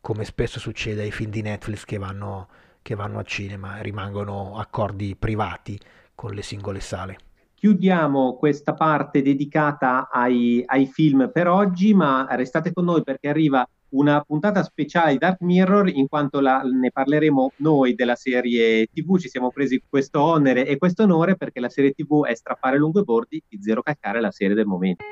come 0.00 0.24
spesso 0.24 0.58
succede 0.58 1.02
ai 1.02 1.12
film 1.12 1.30
di 1.30 1.42
Netflix 1.42 1.84
che 1.84 1.98
vanno, 1.98 2.48
che 2.80 2.94
vanno 2.94 3.18
al 3.18 3.26
cinema, 3.26 3.80
rimangono 3.80 4.56
accordi 4.58 5.14
privati 5.14 5.78
con 6.14 6.32
le 6.32 6.42
singole 6.42 6.80
sale. 6.80 7.18
Chiudiamo 7.54 8.36
questa 8.36 8.74
parte 8.74 9.22
dedicata 9.22 10.08
ai, 10.10 10.62
ai 10.66 10.86
film 10.86 11.30
per 11.32 11.48
oggi, 11.48 11.94
ma 11.94 12.26
restate 12.30 12.72
con 12.72 12.84
noi 12.84 13.02
perché 13.02 13.28
arriva 13.28 13.66
una 13.90 14.20
puntata 14.20 14.62
speciale 14.62 15.12
di 15.12 15.18
Dark 15.18 15.40
Mirror 15.40 15.88
in 15.88 16.08
quanto 16.08 16.40
la, 16.40 16.62
ne 16.62 16.90
parleremo 16.90 17.52
noi 17.56 17.94
della 17.94 18.16
serie 18.16 18.86
TV, 18.86 19.18
ci 19.18 19.28
siamo 19.28 19.50
presi 19.50 19.82
questo 19.88 20.20
onere 20.20 20.66
e 20.66 20.76
questo 20.78 21.04
onore 21.04 21.36
perché 21.36 21.60
la 21.60 21.68
serie 21.68 21.92
TV 21.92 22.24
è 22.24 22.34
strappare 22.34 22.78
lungo 22.78 23.00
i 23.00 23.04
bordi 23.04 23.42
di 23.48 23.62
Zero 23.62 23.82
Calcare 23.82 24.20
la 24.20 24.30
serie 24.30 24.54
del 24.54 24.66
momento. 24.66 25.04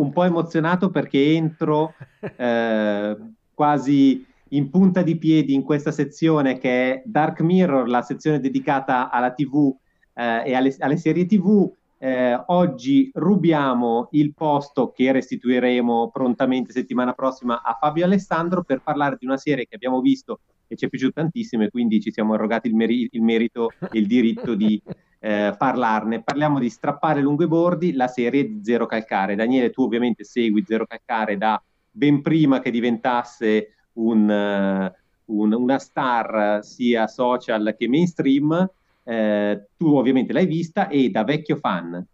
Un 0.00 0.12
po' 0.12 0.24
emozionato 0.24 0.90
perché 0.90 1.34
entro 1.34 1.94
eh, 2.36 3.16
quasi 3.54 4.24
in 4.50 4.70
punta 4.70 5.02
di 5.02 5.18
piedi 5.18 5.54
in 5.54 5.62
questa 5.62 5.90
sezione 5.90 6.58
che 6.58 6.92
è 6.92 7.02
Dark 7.04 7.40
Mirror, 7.40 7.88
la 7.88 8.02
sezione 8.02 8.40
dedicata 8.40 9.10
alla 9.10 9.32
TV 9.32 9.74
eh, 10.14 10.42
e 10.46 10.54
alle, 10.54 10.74
alle, 10.78 10.96
serie 10.96 11.26
TV. 11.26 11.70
Eh, 12.00 12.40
oggi 12.46 13.10
rubiamo 13.12 14.08
il 14.12 14.32
posto 14.32 14.92
che 14.92 15.10
restituiremo 15.10 16.10
prontamente 16.12 16.70
settimana 16.70 17.12
prossima 17.12 17.60
a 17.60 17.76
Fabio 17.80 18.04
Alessandro 18.04 18.62
per 18.62 18.82
parlare 18.82 19.16
di 19.18 19.26
una 19.26 19.36
serie 19.36 19.66
che 19.66 19.74
abbiamo 19.74 20.00
visto 20.00 20.38
e 20.68 20.76
ci 20.76 20.84
è 20.84 20.88
piaciuta 20.88 21.22
tantissimo 21.22 21.64
e 21.64 21.70
quindi 21.70 22.00
ci 22.00 22.12
siamo 22.12 22.34
arrogati 22.34 22.68
il, 22.68 22.74
meri- 22.74 23.08
il 23.10 23.22
merito 23.22 23.70
e 23.90 23.98
il 23.98 24.06
diritto 24.06 24.54
di 24.54 24.80
eh, 25.18 25.54
parlarne. 25.56 26.22
Parliamo 26.22 26.58
di 26.58 26.70
Strappare 26.70 27.20
lungo 27.20 27.44
i 27.44 27.48
bordi, 27.48 27.92
la 27.92 28.08
serie 28.08 28.46
di 28.46 28.60
Zero 28.62 28.86
Calcare. 28.86 29.34
Daniele, 29.34 29.70
tu 29.70 29.82
ovviamente 29.82 30.24
segui 30.24 30.64
Zero 30.66 30.86
Calcare 30.86 31.36
da 31.36 31.60
ben 31.90 32.22
prima 32.22 32.60
che 32.60 32.70
diventasse 32.70 33.74
un, 33.94 34.28
uh, 34.28 35.34
un, 35.36 35.52
una 35.52 35.78
star 35.78 36.64
sia 36.64 37.06
social 37.06 37.74
che 37.76 37.88
mainstream. 37.88 38.70
Eh, 39.02 39.66
tu 39.76 39.94
ovviamente 39.94 40.32
l'hai 40.32 40.46
vista 40.46 40.88
e 40.88 41.08
da 41.08 41.24
vecchio 41.24 41.56
fan. 41.56 42.04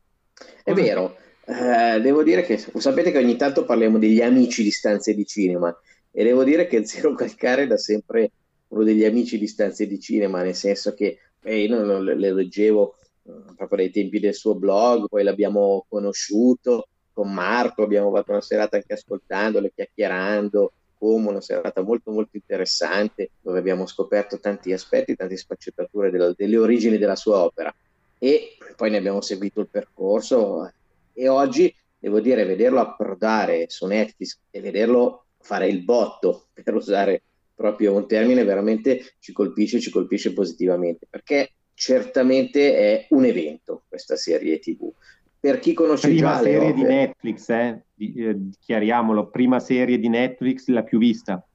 È 0.63 0.73
vero, 0.73 1.17
eh, 1.45 2.01
devo 2.01 2.23
dire 2.23 2.43
che 2.43 2.57
sapete 2.57 3.11
che 3.11 3.19
ogni 3.19 3.37
tanto 3.37 3.65
parliamo 3.65 3.99
degli 3.99 4.23
amici 4.23 4.63
di 4.63 4.71
stanze 4.71 5.13
di 5.15 5.27
cinema 5.27 5.77
e 6.11 6.25
devo 6.25 6.45
dire 6.45 6.67
che 6.67 6.87
Zero 6.87 7.15
Calcare 7.15 7.67
da 7.67 7.77
sempre 7.77 8.31
uno 8.69 8.85
degli 8.85 9.05
amici 9.05 9.39
di 9.39 9.47
stanze 9.47 9.87
di 9.87 10.01
cinema, 10.01 10.43
nel 10.43 10.55
senso 10.55 10.95
che 10.95 11.19
eh, 11.45 11.65
io 11.65 11.85
non, 11.85 12.05
le 12.05 12.33
leggevo 12.33 12.97
eh, 13.25 13.33
proprio 13.57 13.79
dai 13.79 13.91
tempi 13.91 14.19
del 14.19 14.35
suo 14.35 14.55
blog, 14.55 15.09
poi 15.09 15.23
l'abbiamo 15.23 15.85
conosciuto 15.89 16.89
con 17.13 17.33
Marco, 17.33 17.83
abbiamo 17.83 18.11
fatto 18.11 18.33
una 18.33 18.41
serata 18.41 18.77
anche 18.77 18.95
ascoltandolo, 18.95 19.71
chiacchierando, 19.73 20.73
come 20.99 21.29
una 21.29 21.41
serata 21.41 21.83
molto 21.83 22.11
molto 22.11 22.37
interessante 22.37 23.31
dove 23.41 23.59
abbiamo 23.59 23.87
scoperto 23.87 24.41
tanti 24.41 24.73
aspetti, 24.73 25.15
tante 25.15 25.37
sfaccettature 25.37 26.11
della, 26.11 26.33
delle 26.35 26.57
origini 26.57 26.99
della 26.99 27.17
sua 27.17 27.45
opera. 27.45 27.73
E 28.19 28.57
poi 28.75 28.91
ne 28.91 28.97
abbiamo 28.97 29.21
seguito 29.21 29.61
il 29.61 29.69
percorso 29.71 30.73
e 31.13 31.29
oggi 31.29 31.75
devo 31.99 32.21
dire 32.21 32.45
vederlo 32.45 32.81
approdare 32.81 33.67
su 33.69 33.87
Netflix 33.87 34.39
e 34.51 34.61
vederlo 34.61 35.27
fare 35.39 35.69
il 35.69 35.83
botto 35.83 36.47
per 36.65 36.75
usare 36.75 37.23
proprio 37.55 37.95
un 37.95 38.07
termine 38.07 38.45
veramente 38.45 39.15
ci 39.21 39.33
colpisce, 39.33 39.81
ci 39.81 39.91
colpisce 39.91 40.33
positivamente, 40.33 41.07
perché 41.09 41.53
certamente 41.75 42.77
è 42.77 43.07
un 43.11 43.25
evento 43.25 43.85
questa 43.89 44.17
serie 44.17 44.59
TV. 44.59 44.91
Per 45.39 45.59
chi 45.59 45.75
conosce 45.75 46.09
prima 46.09 46.37
già 46.37 46.43
serie 46.43 46.73
di 46.73 46.83
Netflix, 46.83 47.49
eh? 47.51 47.83
Di, 47.93 48.15
eh, 48.15 48.37
chiariamolo, 48.59 49.29
prima 49.29 49.61
serie 49.61 49.99
di 49.99 50.09
Netflix 50.09 50.69
la 50.69 50.83
più 50.83 50.99
vista. 50.99 51.47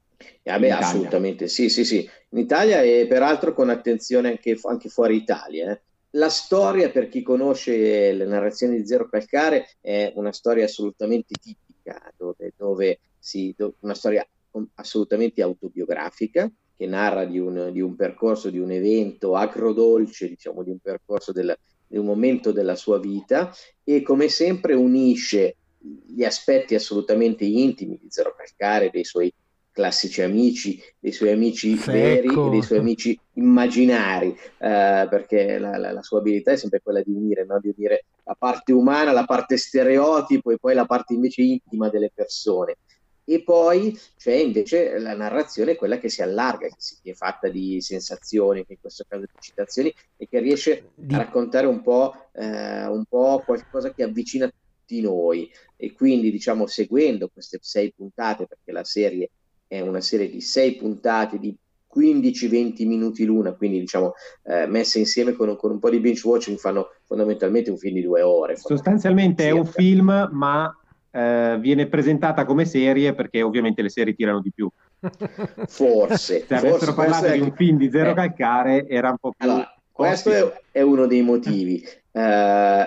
Eh, 0.42 0.58
beh, 0.58 0.70
assolutamente, 0.70 1.48
sì, 1.48 1.68
sì, 1.68 1.84
sì. 1.84 2.08
In 2.30 2.38
Italia 2.38 2.82
e 2.82 3.06
peraltro 3.08 3.52
con 3.52 3.68
attenzione 3.68 4.28
anche, 4.28 4.56
anche 4.62 4.88
fuori 4.88 5.16
Italia. 5.16 5.72
Eh. 5.72 5.80
La 6.10 6.28
storia, 6.28 6.90
per 6.90 7.08
chi 7.08 7.22
conosce 7.22 8.12
le 8.12 8.26
narrazioni 8.26 8.76
di 8.76 8.86
Zero 8.86 9.08
Calcare, 9.08 9.68
è 9.80 10.12
una 10.14 10.32
storia 10.32 10.64
assolutamente 10.64 11.34
tipica, 11.40 12.00
dove, 12.16 12.52
dove 12.56 13.00
si, 13.18 13.54
dove, 13.56 13.74
una 13.80 13.94
storia 13.94 14.26
assolutamente 14.74 15.42
autobiografica 15.42 16.50
che 16.76 16.86
narra 16.86 17.24
di 17.26 17.38
un, 17.38 17.70
di 17.72 17.80
un, 17.80 17.94
percorso, 17.94 18.48
di 18.48 18.58
un 18.58 18.70
evento 18.70 19.36
agrodolce, 19.36 20.28
diciamo, 20.28 20.62
di 20.62 20.70
un 20.70 20.78
percorso 20.78 21.30
del, 21.30 21.54
di 21.86 21.98
un 21.98 22.06
momento 22.06 22.52
della 22.52 22.74
sua 22.74 22.98
vita 22.98 23.52
e 23.84 24.00
come 24.00 24.28
sempre 24.28 24.74
unisce 24.74 25.56
gli 26.06 26.24
aspetti 26.24 26.74
assolutamente 26.74 27.44
intimi 27.44 27.98
di 28.00 28.10
Zero 28.10 28.34
Calcare, 28.36 28.90
dei 28.90 29.04
suoi 29.04 29.32
classici 29.72 30.22
amici, 30.22 30.80
dei 30.98 31.12
suoi 31.12 31.32
amici 31.32 31.76
Secco. 31.76 31.92
veri 31.92 32.28
e 32.28 32.50
dei 32.50 32.62
suoi 32.62 32.78
amici 32.78 33.18
immaginari, 33.34 34.28
eh, 34.58 35.06
perché 35.08 35.58
la, 35.58 35.76
la, 35.76 35.92
la, 35.92 36.02
sua 36.02 36.18
abilità 36.18 36.52
è 36.52 36.56
sempre 36.56 36.80
quella 36.82 37.02
di 37.02 37.12
unire, 37.12 37.44
no? 37.44 37.58
di 37.60 37.72
unire 37.74 38.04
la 38.24 38.36
parte 38.38 38.72
umana, 38.72 39.12
la 39.12 39.24
parte 39.24 39.56
stereotipo 39.56 40.50
e 40.50 40.58
poi 40.58 40.74
la 40.74 40.86
parte 40.86 41.14
invece 41.14 41.42
intima 41.42 41.88
delle 41.88 42.10
persone 42.14 42.76
e 43.32 43.44
poi 43.44 43.96
c'è 44.18 44.34
invece 44.34 44.98
la 44.98 45.14
narrazione, 45.14 45.76
quella 45.76 45.98
che 45.98 46.08
si 46.08 46.20
allarga, 46.20 46.66
che, 46.66 46.74
si, 46.78 46.96
che 47.00 47.12
è 47.12 47.14
fatta 47.14 47.48
di 47.48 47.80
sensazioni, 47.80 48.66
che 48.66 48.72
in 48.72 48.80
questo 48.80 49.04
caso 49.06 49.22
di 49.22 49.38
citazioni, 49.38 49.94
e 50.16 50.26
che 50.28 50.40
riesce 50.40 50.90
a 51.12 51.16
raccontare 51.18 51.68
un 51.68 51.80
po', 51.80 52.12
eh, 52.32 52.86
un 52.86 53.04
po' 53.08 53.40
qualcosa 53.46 53.94
che 53.94 54.02
avvicina 54.02 54.48
tutti 54.48 55.00
noi. 55.00 55.48
E 55.76 55.92
quindi, 55.92 56.32
diciamo, 56.32 56.66
seguendo 56.66 57.28
queste 57.28 57.58
sei 57.62 57.92
puntate, 57.96 58.48
perché 58.48 58.72
la 58.72 58.82
serie 58.82 59.30
è 59.68 59.78
una 59.78 60.00
serie 60.00 60.28
di 60.28 60.40
sei 60.40 60.74
puntate 60.74 61.38
di 61.38 61.56
15-20 61.94 62.84
minuti 62.84 63.24
l'una, 63.24 63.52
quindi 63.52 63.78
diciamo 63.78 64.14
eh, 64.44 64.66
messe 64.66 64.98
insieme 64.98 65.34
con, 65.34 65.56
con, 65.56 65.70
un 65.72 65.78
po' 65.78 65.90
di 65.90 65.98
binge 65.98 66.26
watching 66.26 66.56
fanno 66.56 66.92
fondamentalmente 67.04 67.70
un 67.70 67.78
film 67.78 67.94
di 67.94 68.02
due 68.02 68.22
ore. 68.22 68.56
Sostanzialmente 68.56 69.46
è 69.46 69.50
un 69.50 69.66
film, 69.66 70.28
ma 70.32 70.79
eh, 71.10 71.56
viene 71.60 71.86
presentata 71.86 72.44
come 72.44 72.64
serie 72.64 73.14
perché 73.14 73.42
ovviamente 73.42 73.82
le 73.82 73.88
serie 73.88 74.14
tirano 74.14 74.40
di 74.40 74.52
più. 74.52 74.70
Forse. 75.66 76.44
Se 76.46 76.54
avessero 76.54 76.94
parlato 76.94 77.30
di 77.30 77.40
un 77.40 77.52
film 77.54 77.78
di 77.78 77.90
zero 77.90 78.10
eh. 78.10 78.14
calcare 78.14 78.86
era 78.86 79.10
un 79.10 79.18
po' 79.18 79.32
più... 79.36 79.48
Allora, 79.48 79.74
questo 79.90 80.30
è, 80.30 80.62
è, 80.72 80.80
uno 80.80 81.06
dei 81.06 81.22
motivi. 81.22 81.84
Uh, 82.12 82.20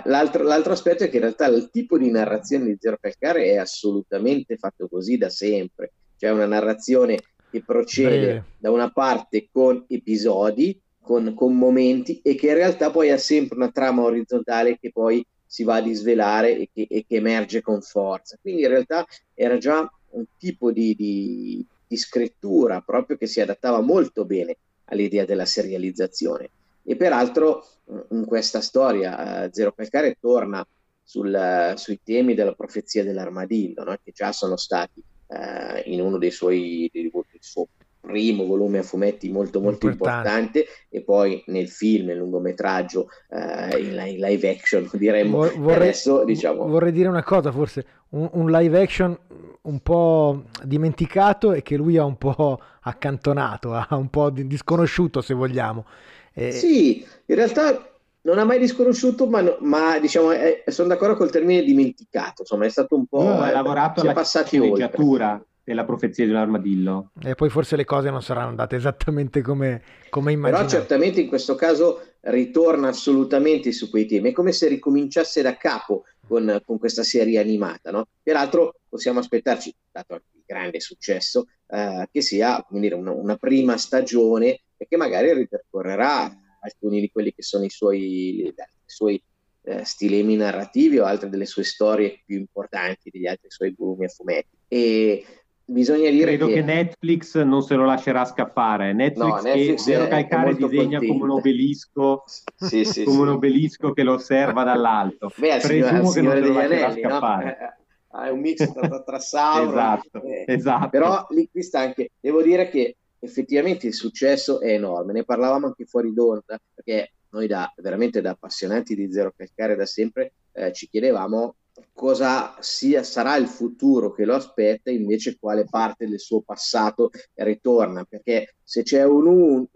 l'altro, 0.03 0.43
l'altro, 0.43 0.73
aspetto 0.73 1.03
è 1.03 1.09
che 1.09 1.17
in 1.17 1.21
realtà 1.21 1.45
il 1.47 1.69
tipo 1.71 1.97
di 1.97 2.09
narrazione 2.09 2.65
di 2.65 2.77
Zero 2.79 2.97
Calcare 2.99 3.45
è 3.45 3.55
assolutamente 3.55 4.57
fatto 4.57 4.87
così 4.87 5.17
da 5.17 5.29
sempre. 5.29 5.93
C'è 6.17 6.29
una 6.29 6.45
narrazione 6.45 7.19
che 7.51 7.61
procede 7.63 8.17
Breve. 8.17 8.43
da 8.57 8.71
una 8.71 8.89
parte 8.89 9.47
con 9.51 9.85
episodi, 9.87 10.81
con, 11.01 11.33
con 11.35 11.55
momenti 11.55 12.19
e 12.23 12.33
che 12.35 12.47
in 12.47 12.55
realtà 12.55 12.89
poi 12.89 13.11
ha 13.11 13.17
sempre 13.17 13.57
una 13.57 13.69
trama 13.69 14.01
orizzontale 14.01 14.77
che 14.79 14.91
poi 14.91 15.23
si 15.53 15.63
va 15.63 15.75
a 15.75 15.81
disvelare 15.81 16.57
e 16.57 16.69
che, 16.73 16.87
e 16.89 17.05
che 17.07 17.17
emerge 17.17 17.61
con 17.61 17.79
forza. 17.83 18.39
Quindi 18.41 18.63
in 18.63 18.69
realtà 18.69 19.05
era 19.35 19.59
già 19.59 19.87
un 20.13 20.25
tipo 20.35 20.71
di, 20.71 20.95
di, 20.95 21.63
di 21.85 21.95
scrittura 21.95 22.81
proprio 22.81 23.17
che 23.17 23.27
si 23.27 23.39
adattava 23.39 23.79
molto 23.79 24.25
bene 24.25 24.57
all'idea 24.85 25.25
della 25.25 25.45
serializzazione. 25.45 26.49
E 26.83 26.95
peraltro 26.95 27.67
in 28.09 28.25
questa 28.25 28.61
storia 28.61 29.47
Zero 29.51 29.73
Calcare 29.73 30.17
torna 30.19 30.65
sul, 31.03 31.73
sui 31.75 31.99
temi 32.03 32.33
della 32.33 32.53
profezia 32.53 33.03
dell'armadillo, 33.03 33.83
no? 33.83 33.95
che 34.03 34.11
già 34.11 34.31
sono 34.31 34.57
stati 34.57 35.03
eh, 35.27 35.81
in 35.81 36.01
uno 36.01 36.17
dei 36.17 36.31
suoi, 36.31 36.89
dei, 36.91 37.11
dei 37.11 37.39
suoi 37.39 37.67
primo 38.03 38.45
volume 38.45 38.79
a 38.79 38.83
fumetti 38.83 39.29
molto 39.29 39.61
molto 39.61 39.87
importante, 39.87 40.59
importante 40.59 40.65
e 40.89 41.01
poi 41.03 41.41
nel 41.47 41.69
film, 41.69 42.07
nel 42.07 42.17
lungometraggio, 42.17 43.07
eh, 43.29 43.79
in, 43.79 43.95
live 43.95 44.49
action 44.49 44.89
diremmo 44.91 45.49
vorrei, 45.55 45.75
adesso 45.75 46.25
diciamo... 46.25 46.67
vorrei 46.67 46.91
dire 46.91 47.07
una 47.07 47.23
cosa 47.23 47.49
forse 47.53 47.85
un, 48.09 48.29
un, 48.33 48.51
live 48.51 48.81
action 48.81 49.17
un 49.61 49.79
po' 49.79 50.43
dimenticato 50.63 51.53
e 51.53 51.61
che 51.61 51.77
lui 51.77 51.95
ha 51.95 52.03
un 52.03 52.17
po' 52.17 52.59
accantonato 52.81 53.73
ha 53.73 53.87
un 53.91 54.09
po' 54.09 54.29
di, 54.29 54.47
disconosciuto 54.47 55.21
se 55.21 55.33
vogliamo 55.33 55.85
eh... 56.33 56.51
sì 56.51 57.05
in 57.25 57.35
realtà 57.35 57.87
non 58.23 58.39
ha 58.39 58.45
mai 58.45 58.57
disconosciuto, 58.57 59.27
ma, 59.27 59.41
no, 59.41 59.57
ma 59.59 59.99
diciamo, 59.99 60.31
è, 60.31 60.63
sono 60.67 60.87
d'accordo 60.87 61.17
col 61.17 61.29
termine 61.29 61.61
dimenticato. 61.61 62.43
Insomma, 62.43 62.63
è 62.63 62.69
stato 62.69 62.95
un 62.95 63.05
po'. 63.05 63.21
No, 63.21 63.41
ha 63.41 63.51
lavorato 63.51 63.99
alla 63.99 64.23
sceneggiatura 64.23 65.45
della 65.63 65.85
profezia 65.85 66.25
dell'armadillo. 66.25 67.11
E 67.23 67.35
poi 67.35 67.49
forse 67.49 67.75
le 67.75 67.85
cose 67.85 68.09
non 68.09 68.21
saranno 68.21 68.49
andate 68.49 68.75
esattamente 68.75 69.41
come, 69.41 69.81
come 70.09 70.33
immaginato. 70.33 70.65
Però 70.65 70.79
certamente 70.79 71.21
in 71.21 71.27
questo 71.27 71.55
caso 71.55 72.01
ritorna 72.21 72.89
assolutamente 72.89 73.71
su 73.71 73.89
quei 73.89 74.05
temi. 74.05 74.29
È 74.29 74.33
come 74.33 74.51
se 74.51 74.67
ricominciasse 74.67 75.41
da 75.41 75.55
capo 75.55 76.03
con, 76.27 76.61
con 76.65 76.77
questa 76.77 77.03
serie 77.03 77.39
animata. 77.39 77.91
No? 77.91 78.07
Peraltro 78.21 78.79
possiamo 78.89 79.19
aspettarci, 79.19 79.73
dato 79.91 80.15
il 80.15 80.43
grande 80.45 80.79
successo, 80.79 81.45
eh, 81.67 82.07
che 82.11 82.21
sia 82.21 82.65
dire, 82.69 82.95
una, 82.95 83.11
una, 83.11 83.37
prima 83.37 83.77
stagione 83.77 84.61
e 84.77 84.85
che 84.87 84.97
magari 84.97 85.33
ripercorrerà 85.33 86.31
alcuni 86.61 86.99
di 86.99 87.09
quelli 87.09 87.33
che 87.33 87.41
sono 87.41 87.63
i 87.63 87.69
suoi, 87.69 88.45
i 88.47 88.53
suoi 88.85 89.21
eh, 89.63 89.83
stilemi 89.85 90.35
narrativi 90.35 90.99
o 90.99 91.05
altre 91.05 91.29
delle 91.29 91.45
sue 91.45 91.63
storie 91.63 92.21
più 92.25 92.37
importanti, 92.37 93.09
degli 93.09 93.27
altri 93.27 93.49
suoi 93.49 93.73
volumi 93.77 94.05
a 94.05 94.09
fumetti. 94.09 94.57
E 94.67 95.25
bisogna 95.65 96.09
dire 96.09 96.25
Credo 96.25 96.47
che... 96.47 96.53
che... 96.53 96.61
Netflix 96.61 97.41
non 97.41 97.61
se 97.61 97.75
lo 97.75 97.85
lascerà 97.85 98.25
scappare. 98.25 98.93
Netflix, 98.93 99.25
no, 99.25 99.41
Netflix 99.41 99.67
che 99.67 99.77
Zero 99.77 100.07
Calcare 100.07 100.55
disegna 100.55 100.97
contento. 100.99 101.07
come 101.07 101.23
un 101.23 101.29
obelisco, 101.29 102.23
sì, 102.55 102.85
sì, 102.85 103.03
come 103.03 103.15
sì. 103.15 103.21
un 103.21 103.27
obelisco 103.29 103.93
che 103.93 104.03
lo 104.03 104.13
osserva 104.13 104.63
dall'alto. 104.63 105.31
Beh, 105.35 105.59
Presumo 105.59 106.09
signore, 106.09 106.41
che 106.41 106.47
non 106.47 106.51
se 106.51 106.51
lo 106.51 106.53
lascerà 106.53 106.85
anelli, 106.85 107.01
scappare. 107.01 107.45
No? 107.45 107.51
Eh, 107.51 108.23
eh, 108.23 108.27
è 108.27 108.29
un 108.29 108.39
mix 108.39 108.71
tra, 108.73 109.03
tra 109.03 109.19
Sauron. 109.19 109.69
esatto, 109.69 110.23
eh, 110.23 110.45
esatto. 110.47 110.89
Però 110.89 111.25
lì 111.29 111.49
qui 111.51 111.63
sta 111.63 111.79
anche, 111.79 112.11
devo 112.19 112.41
dire 112.41 112.69
che 112.69 112.97
effettivamente 113.19 113.87
il 113.87 113.93
successo 113.93 114.59
è 114.59 114.73
enorme. 114.73 115.13
Ne 115.13 115.23
parlavamo 115.23 115.67
anche 115.67 115.85
fuori 115.85 116.13
d'onda, 116.13 116.59
perché 116.73 117.13
noi 117.29 117.47
da, 117.47 117.71
veramente 117.77 118.21
da 118.21 118.31
appassionati 118.31 118.95
di 118.95 119.11
Zero 119.11 119.33
Calcare 119.35 119.75
da 119.75 119.85
sempre 119.85 120.33
eh, 120.51 120.71
ci 120.71 120.87
chiedevamo 120.87 121.55
cosa 121.93 122.55
sia, 122.59 123.03
sarà 123.03 123.35
il 123.35 123.47
futuro 123.47 124.11
che 124.11 124.25
lo 124.25 124.35
aspetta, 124.35 124.91
invece 124.91 125.37
quale 125.39 125.65
parte 125.65 126.07
del 126.07 126.19
suo 126.19 126.41
passato 126.41 127.09
ritorna, 127.35 128.03
perché 128.03 128.55
se 128.63 128.83
c'è 128.83 129.03
un, 129.03 129.27
un, 129.27 129.67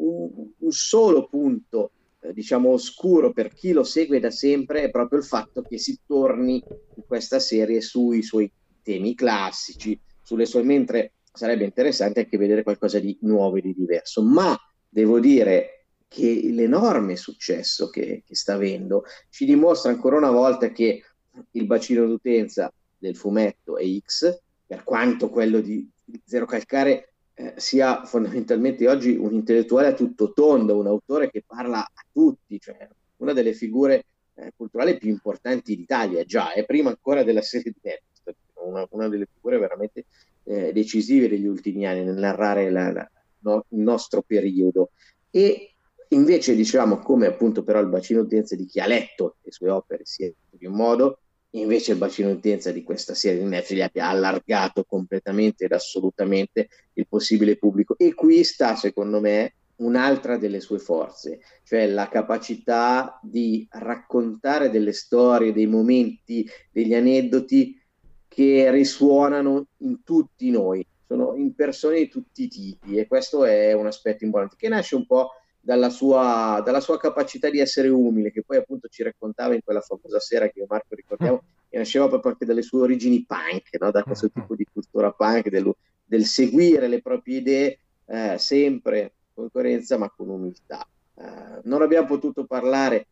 un 0.58 0.72
solo 0.72 1.28
punto 1.28 1.92
eh, 2.20 2.34
diciamo 2.34 2.70
oscuro 2.70 3.32
per 3.32 3.54
chi 3.54 3.72
lo 3.72 3.84
segue 3.84 4.20
da 4.20 4.32
sempre 4.32 4.84
è 4.84 4.90
proprio 4.90 5.20
il 5.20 5.26
fatto 5.26 5.62
che 5.62 5.78
si 5.78 6.00
torni 6.06 6.64
in 6.96 7.04
questa 7.06 7.40
serie 7.40 7.82
sui 7.82 8.24
suoi 8.24 8.52
temi 8.82 9.16
classici, 9.16 10.00
sulle 10.22 10.46
sue, 10.46 10.64
mentre 10.64 11.14
sarebbe 11.32 11.64
interessante 11.64 12.22
anche 12.22 12.38
vedere 12.38 12.64
qualcosa 12.64 13.00
di 13.00 13.18
nuovo 13.22 13.58
e 13.58 13.62
di 13.62 13.74
diverso. 13.74 14.24
Ma 14.24 14.58
devo 14.90 15.20
dire 15.20 15.86
che 16.08 16.50
l'enorme 16.52 17.16
successo 17.18 17.90
che, 17.90 18.24
che 18.26 18.36
sta 18.36 18.54
avendo 18.54 19.04
ci 19.30 19.46
dimostra 19.46 19.92
ancora 19.92 20.18
una 20.18 20.32
volta 20.32 20.72
che 20.72 21.04
il 21.52 21.66
bacino 21.66 22.06
d'utenza 22.06 22.72
del 22.98 23.16
fumetto 23.16 23.78
è 23.78 23.86
X, 24.00 24.40
per 24.66 24.84
quanto 24.84 25.30
quello 25.30 25.60
di 25.60 25.88
Zero 26.26 26.46
Calcare 26.46 27.14
eh, 27.34 27.54
sia 27.58 28.04
fondamentalmente 28.06 28.88
oggi 28.88 29.16
un 29.16 29.34
intellettuale 29.34 29.88
a 29.88 29.94
tutto 29.94 30.34
tondo, 30.34 30.78
un 30.78 30.88
autore 30.88 31.30
che 31.30 31.44
parla 31.46 31.80
a 31.80 32.06
tutti, 32.12 32.60
cioè 32.60 32.88
una 33.18 33.34
delle 33.34 33.54
figure 33.54 34.06
eh, 34.36 34.54
culturali 34.56 34.98
più 34.98 35.10
importanti 35.10 35.76
d'Italia, 35.76 36.24
già, 36.24 36.54
è 36.54 36.66
prima 36.66 36.90
ancora 36.90 37.24
della 37.24 37.42
serie 37.42 37.72
di 37.72 37.80
Netflix, 37.82 38.38
una, 38.66 38.86
una 38.90 39.08
delle 39.08 39.28
figure 39.32 39.58
veramente 39.58 40.06
eh, 40.44 40.72
decisive 40.74 41.28
degli 41.28 41.46
ultimi 41.46 41.86
anni 41.86 42.04
nel 42.04 42.18
narrare 42.18 42.70
la, 42.70 42.92
la, 42.92 43.12
no, 43.40 43.66
il 43.70 43.80
nostro 43.80 44.22
periodo. 44.22 44.92
E 45.30 45.76
invece 46.10 46.56
diciamo 46.56 47.00
come 47.00 47.28
appunto 47.28 47.64
però 47.64 47.80
il 47.80 47.88
bacino 47.88 48.22
d'utenza 48.22 48.56
di 48.56 48.66
chi 48.66 48.80
ha 48.80 48.88
letto 48.88 49.38
le 49.42 49.52
sue 49.52 49.70
opere 49.70 50.06
sia 50.06 50.32
di 50.50 50.66
un 50.66 50.74
modo 50.74 51.20
invece 51.62 51.94
il 51.94 51.98
bacino 51.98 52.34
d'utenza 52.34 52.72
di 52.72 52.84
questa 52.84 53.14
serie 53.14 53.40
di 53.40 53.46
Netflix 53.46 53.82
abbia 53.82 54.08
allargato 54.08 54.84
completamente 54.84 55.66
ed 55.66 55.72
assolutamente 55.72 56.68
il 56.94 57.08
possibile 57.08 57.58
pubblico. 57.58 57.96
E 57.98 58.14
qui 58.14 58.44
sta 58.44 58.76
secondo 58.76 59.20
me 59.20 59.54
un'altra 59.78 60.38
delle 60.38 60.60
sue 60.60 60.80
forze, 60.80 61.40
cioè 61.64 61.88
la 61.88 62.08
capacità 62.10 63.20
di 63.22 63.68
raccontare 63.70 64.70
delle 64.70 64.94
storie, 64.94 65.54
dei 65.54 65.68
momenti, 65.68 66.48
degli 66.72 66.94
aneddoti 66.94 67.80
che 68.28 68.72
risuonano 68.72 69.68
in 69.78 70.04
tutti 70.04 70.50
noi, 70.50 70.86
sono 71.08 71.36
in 71.36 71.54
persone 71.56 72.00
di 72.00 72.08
tutti 72.10 72.44
i 72.44 72.48
tipi 72.48 72.98
e 72.98 73.08
questo 73.08 73.46
è 73.46 73.74
un 73.74 73.88
aspetto 73.88 74.26
importante 74.26 74.56
che 74.58 74.68
nasce 74.68 74.96
un 74.96 75.06
po' 75.06 75.32
dalla 75.60 75.90
sua, 75.90 76.62
dalla 76.64 76.80
sua, 76.80 76.98
capacità 76.98 77.50
di 77.50 77.60
essere 77.60 77.90
umile, 77.90 78.32
che 78.32 78.44
poi 78.44 78.58
appunto 78.58 78.88
ci 78.88 79.04
raccontava 79.04 79.54
in 79.54 79.62
quella 79.64 79.82
famosa 79.82 80.20
sera 80.20 80.48
che 80.48 80.60
io 80.60 80.66
Marco 80.68 80.96
ricordiamo, 80.96 81.42
mm. 81.44 81.70
che 81.70 81.78
nasceva 81.78 82.08
proprio 82.08 82.32
anche 82.32 82.46
dalle 82.46 82.62
sue 82.62 82.82
origini 82.82 83.26
punk, 83.26 83.70
no? 83.80 83.92
da 83.92 84.04
questo 84.04 84.28
mm. 84.28 84.42
tipo 84.42 84.56
di 84.56 84.66
cultura 84.72 85.12
punk, 85.12 85.50
del, 85.50 85.70
del 86.06 86.26
seguire 86.26 86.88
le 86.88 87.02
proprie 87.02 87.38
idee 87.38 87.80
eh, 88.06 88.38
sempre 88.38 89.14
con 89.34 89.50
coerenza 89.52 89.98
ma 89.98 90.10
con 90.10 90.30
umiltà. 90.30 90.88
Eh, 91.16 91.60
non 91.64 91.82
abbiamo 91.82 92.08
potuto 92.08 92.46
parlare, 92.46 93.08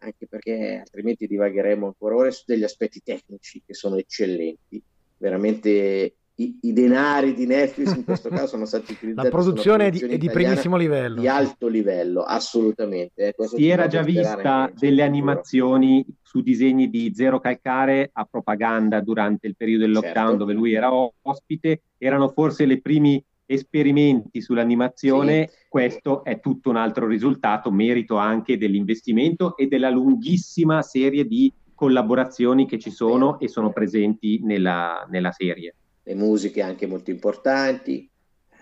anche 0.00 0.26
perché 0.26 0.78
altrimenti 0.80 1.26
divagheremo 1.26 1.86
ancora 1.86 2.16
ore, 2.16 2.30
su 2.32 2.42
degli 2.46 2.64
aspetti 2.64 3.00
tecnici 3.02 3.62
che 3.64 3.74
sono 3.74 3.96
eccellenti, 3.96 4.82
veramente 5.18 6.16
i, 6.36 6.58
i, 6.62 6.72
denari 6.72 7.34
di 7.34 7.46
Netflix 7.46 7.94
in 7.94 8.04
questo 8.04 8.28
caso 8.30 8.46
sono 8.46 8.64
stati 8.64 8.92
utilizzati 8.92 9.28
la 9.28 9.32
produzione, 9.32 9.90
di, 9.90 10.00
è 10.00 10.18
di 10.18 10.30
primissimo 10.30 10.76
livello 10.76 11.20
di 11.20 11.28
alto 11.28 11.68
livello 11.68 12.22
assolutamente 12.22 13.34
eh, 13.36 13.46
si 13.46 13.68
era 13.68 13.86
già 13.86 14.02
vista 14.02 14.70
delle 14.74 15.02
animazioni 15.02 16.04
su 16.32 16.40
disegni 16.40 16.88
di 16.88 17.12
Zero 17.14 17.40
Calcare 17.40 18.08
a 18.10 18.24
propaganda 18.24 19.02
durante 19.02 19.46
il 19.46 19.54
periodo 19.54 19.84
del 19.84 19.92
lockdown 19.92 20.28
certo. 20.28 20.36
dove 20.36 20.54
lui 20.54 20.72
era 20.72 20.90
ospite. 20.90 21.82
Erano 21.98 22.30
forse 22.30 22.64
le 22.64 22.80
primi 22.80 23.22
esperimenti 23.44 24.40
sull'animazione. 24.40 25.48
Sì. 25.50 25.56
questo 25.68 26.24
è 26.24 26.40
tutto 26.40 26.70
un 26.70 26.76
altro 26.76 27.06
risultato 27.06 27.70
merito 27.70 28.16
anche 28.16 28.56
dell'investimento 28.56 29.58
e 29.58 29.66
della 29.66 29.90
lunghissima 29.90 30.80
serie 30.80 31.26
di 31.26 31.52
collaborazioni 31.74 32.66
che 32.66 32.78
ci 32.78 32.90
sono 32.90 33.38
e 33.38 33.48
sono 33.48 33.70
presenti 33.70 34.40
nella, 34.42 35.06
nella 35.10 35.32
serie 35.32 35.74
le 36.02 36.14
musiche 36.14 36.62
anche 36.62 36.86
molto 36.86 37.10
importanti, 37.10 38.10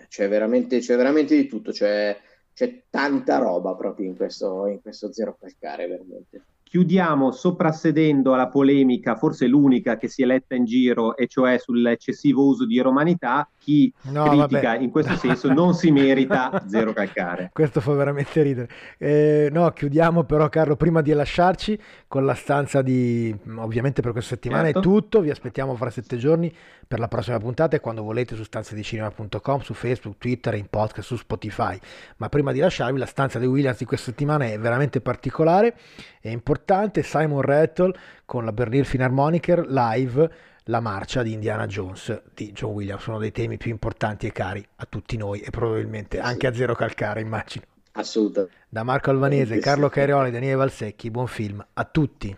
c'è 0.07 0.27
veramente, 0.27 0.79
c'è 0.79 0.95
veramente 0.95 1.35
di 1.35 1.47
tutto, 1.47 1.71
c'è, 1.71 2.19
c'è 2.53 2.83
tanta 2.89 3.37
roba 3.37 3.75
proprio 3.75 4.07
in 4.07 4.15
questo, 4.15 4.67
in 4.67 4.81
questo 4.81 5.11
Zero 5.11 5.37
Calcare, 5.39 5.87
veramente. 5.87 6.43
Chiudiamo 6.71 7.33
soprassedendo 7.33 8.33
alla 8.33 8.47
polemica, 8.47 9.17
forse 9.17 9.45
l'unica 9.45 9.97
che 9.97 10.07
si 10.07 10.23
è 10.23 10.25
letta 10.25 10.55
in 10.55 10.63
giro, 10.63 11.17
e 11.17 11.27
cioè 11.27 11.57
sull'eccessivo 11.57 12.45
uso 12.45 12.65
di 12.65 12.79
romanità. 12.79 13.45
Chi 13.57 13.93
no, 14.03 14.23
critica 14.23 14.71
vabbè. 14.71 14.81
in 14.81 14.89
questo 14.89 15.17
senso 15.17 15.51
non 15.51 15.73
si 15.73 15.91
merita 15.91 16.63
zero 16.71 16.93
calcare. 16.93 17.49
Questo 17.51 17.81
fa 17.81 17.91
veramente 17.91 18.41
ridere. 18.41 18.69
Eh, 18.97 19.49
no, 19.51 19.69
chiudiamo 19.71 20.23
però, 20.23 20.47
Carlo, 20.47 20.77
prima 20.77 21.01
di 21.01 21.11
lasciarci 21.11 21.77
con 22.07 22.23
la 22.23 22.35
stanza 22.35 22.81
di, 22.81 23.35
ovviamente 23.57 24.01
per 24.01 24.13
questa 24.13 24.35
settimana 24.35 24.63
certo. 24.63 24.79
è 24.79 24.81
tutto. 24.81 25.19
Vi 25.19 25.29
aspettiamo 25.29 25.75
fra 25.75 25.89
sette 25.89 26.15
giorni 26.15 26.55
per 26.87 26.99
la 26.99 27.09
prossima 27.09 27.37
puntata 27.37 27.75
e 27.75 27.81
quando 27.81 28.01
volete 28.01 28.35
su 28.35 28.43
stanzadicinema.com, 28.43 29.59
su 29.59 29.73
Facebook, 29.73 30.17
Twitter, 30.17 30.53
in 30.53 30.67
podcast, 30.69 31.05
su 31.05 31.17
Spotify. 31.17 31.77
Ma 32.15 32.29
prima 32.29 32.53
di 32.53 32.59
lasciarvi, 32.59 32.97
la 32.97 33.05
stanza 33.05 33.39
di 33.39 33.45
Williams 33.45 33.77
di 33.77 33.85
questa 33.85 34.11
settimana 34.11 34.45
è 34.45 34.57
veramente 34.57 35.01
particolare, 35.01 35.75
è 36.21 36.29
importante 36.29 36.59
importante, 36.61 37.01
Simon 37.01 37.41
Rattle 37.41 37.93
con 38.23 38.45
la 38.45 38.51
Berlin 38.51 38.85
Philharmoniker 38.87 39.65
live 39.67 40.31
la 40.65 40.79
marcia 40.79 41.23
di 41.23 41.33
Indiana 41.33 41.65
Jones 41.65 42.21
di 42.35 42.51
John 42.51 42.73
Williams, 42.73 43.05
uno 43.07 43.17
dei 43.17 43.31
temi 43.31 43.57
più 43.57 43.71
importanti 43.71 44.27
e 44.27 44.31
cari 44.31 44.65
a 44.75 44.85
tutti 44.87 45.17
noi 45.17 45.39
e 45.39 45.49
probabilmente 45.49 46.19
anche 46.19 46.45
a 46.45 46.53
Zero 46.53 46.75
Calcare, 46.75 47.19
immagino. 47.19 47.65
Assolutamente. 47.93 48.55
Da 48.69 48.83
Marco 48.83 49.09
Alvanese, 49.09 49.57
Carlo 49.57 49.89
Cairoli, 49.89 50.29
Daniele 50.29 50.55
Valsecchi, 50.55 51.09
buon 51.09 51.27
film 51.27 51.65
a 51.73 51.83
tutti. 51.83 52.37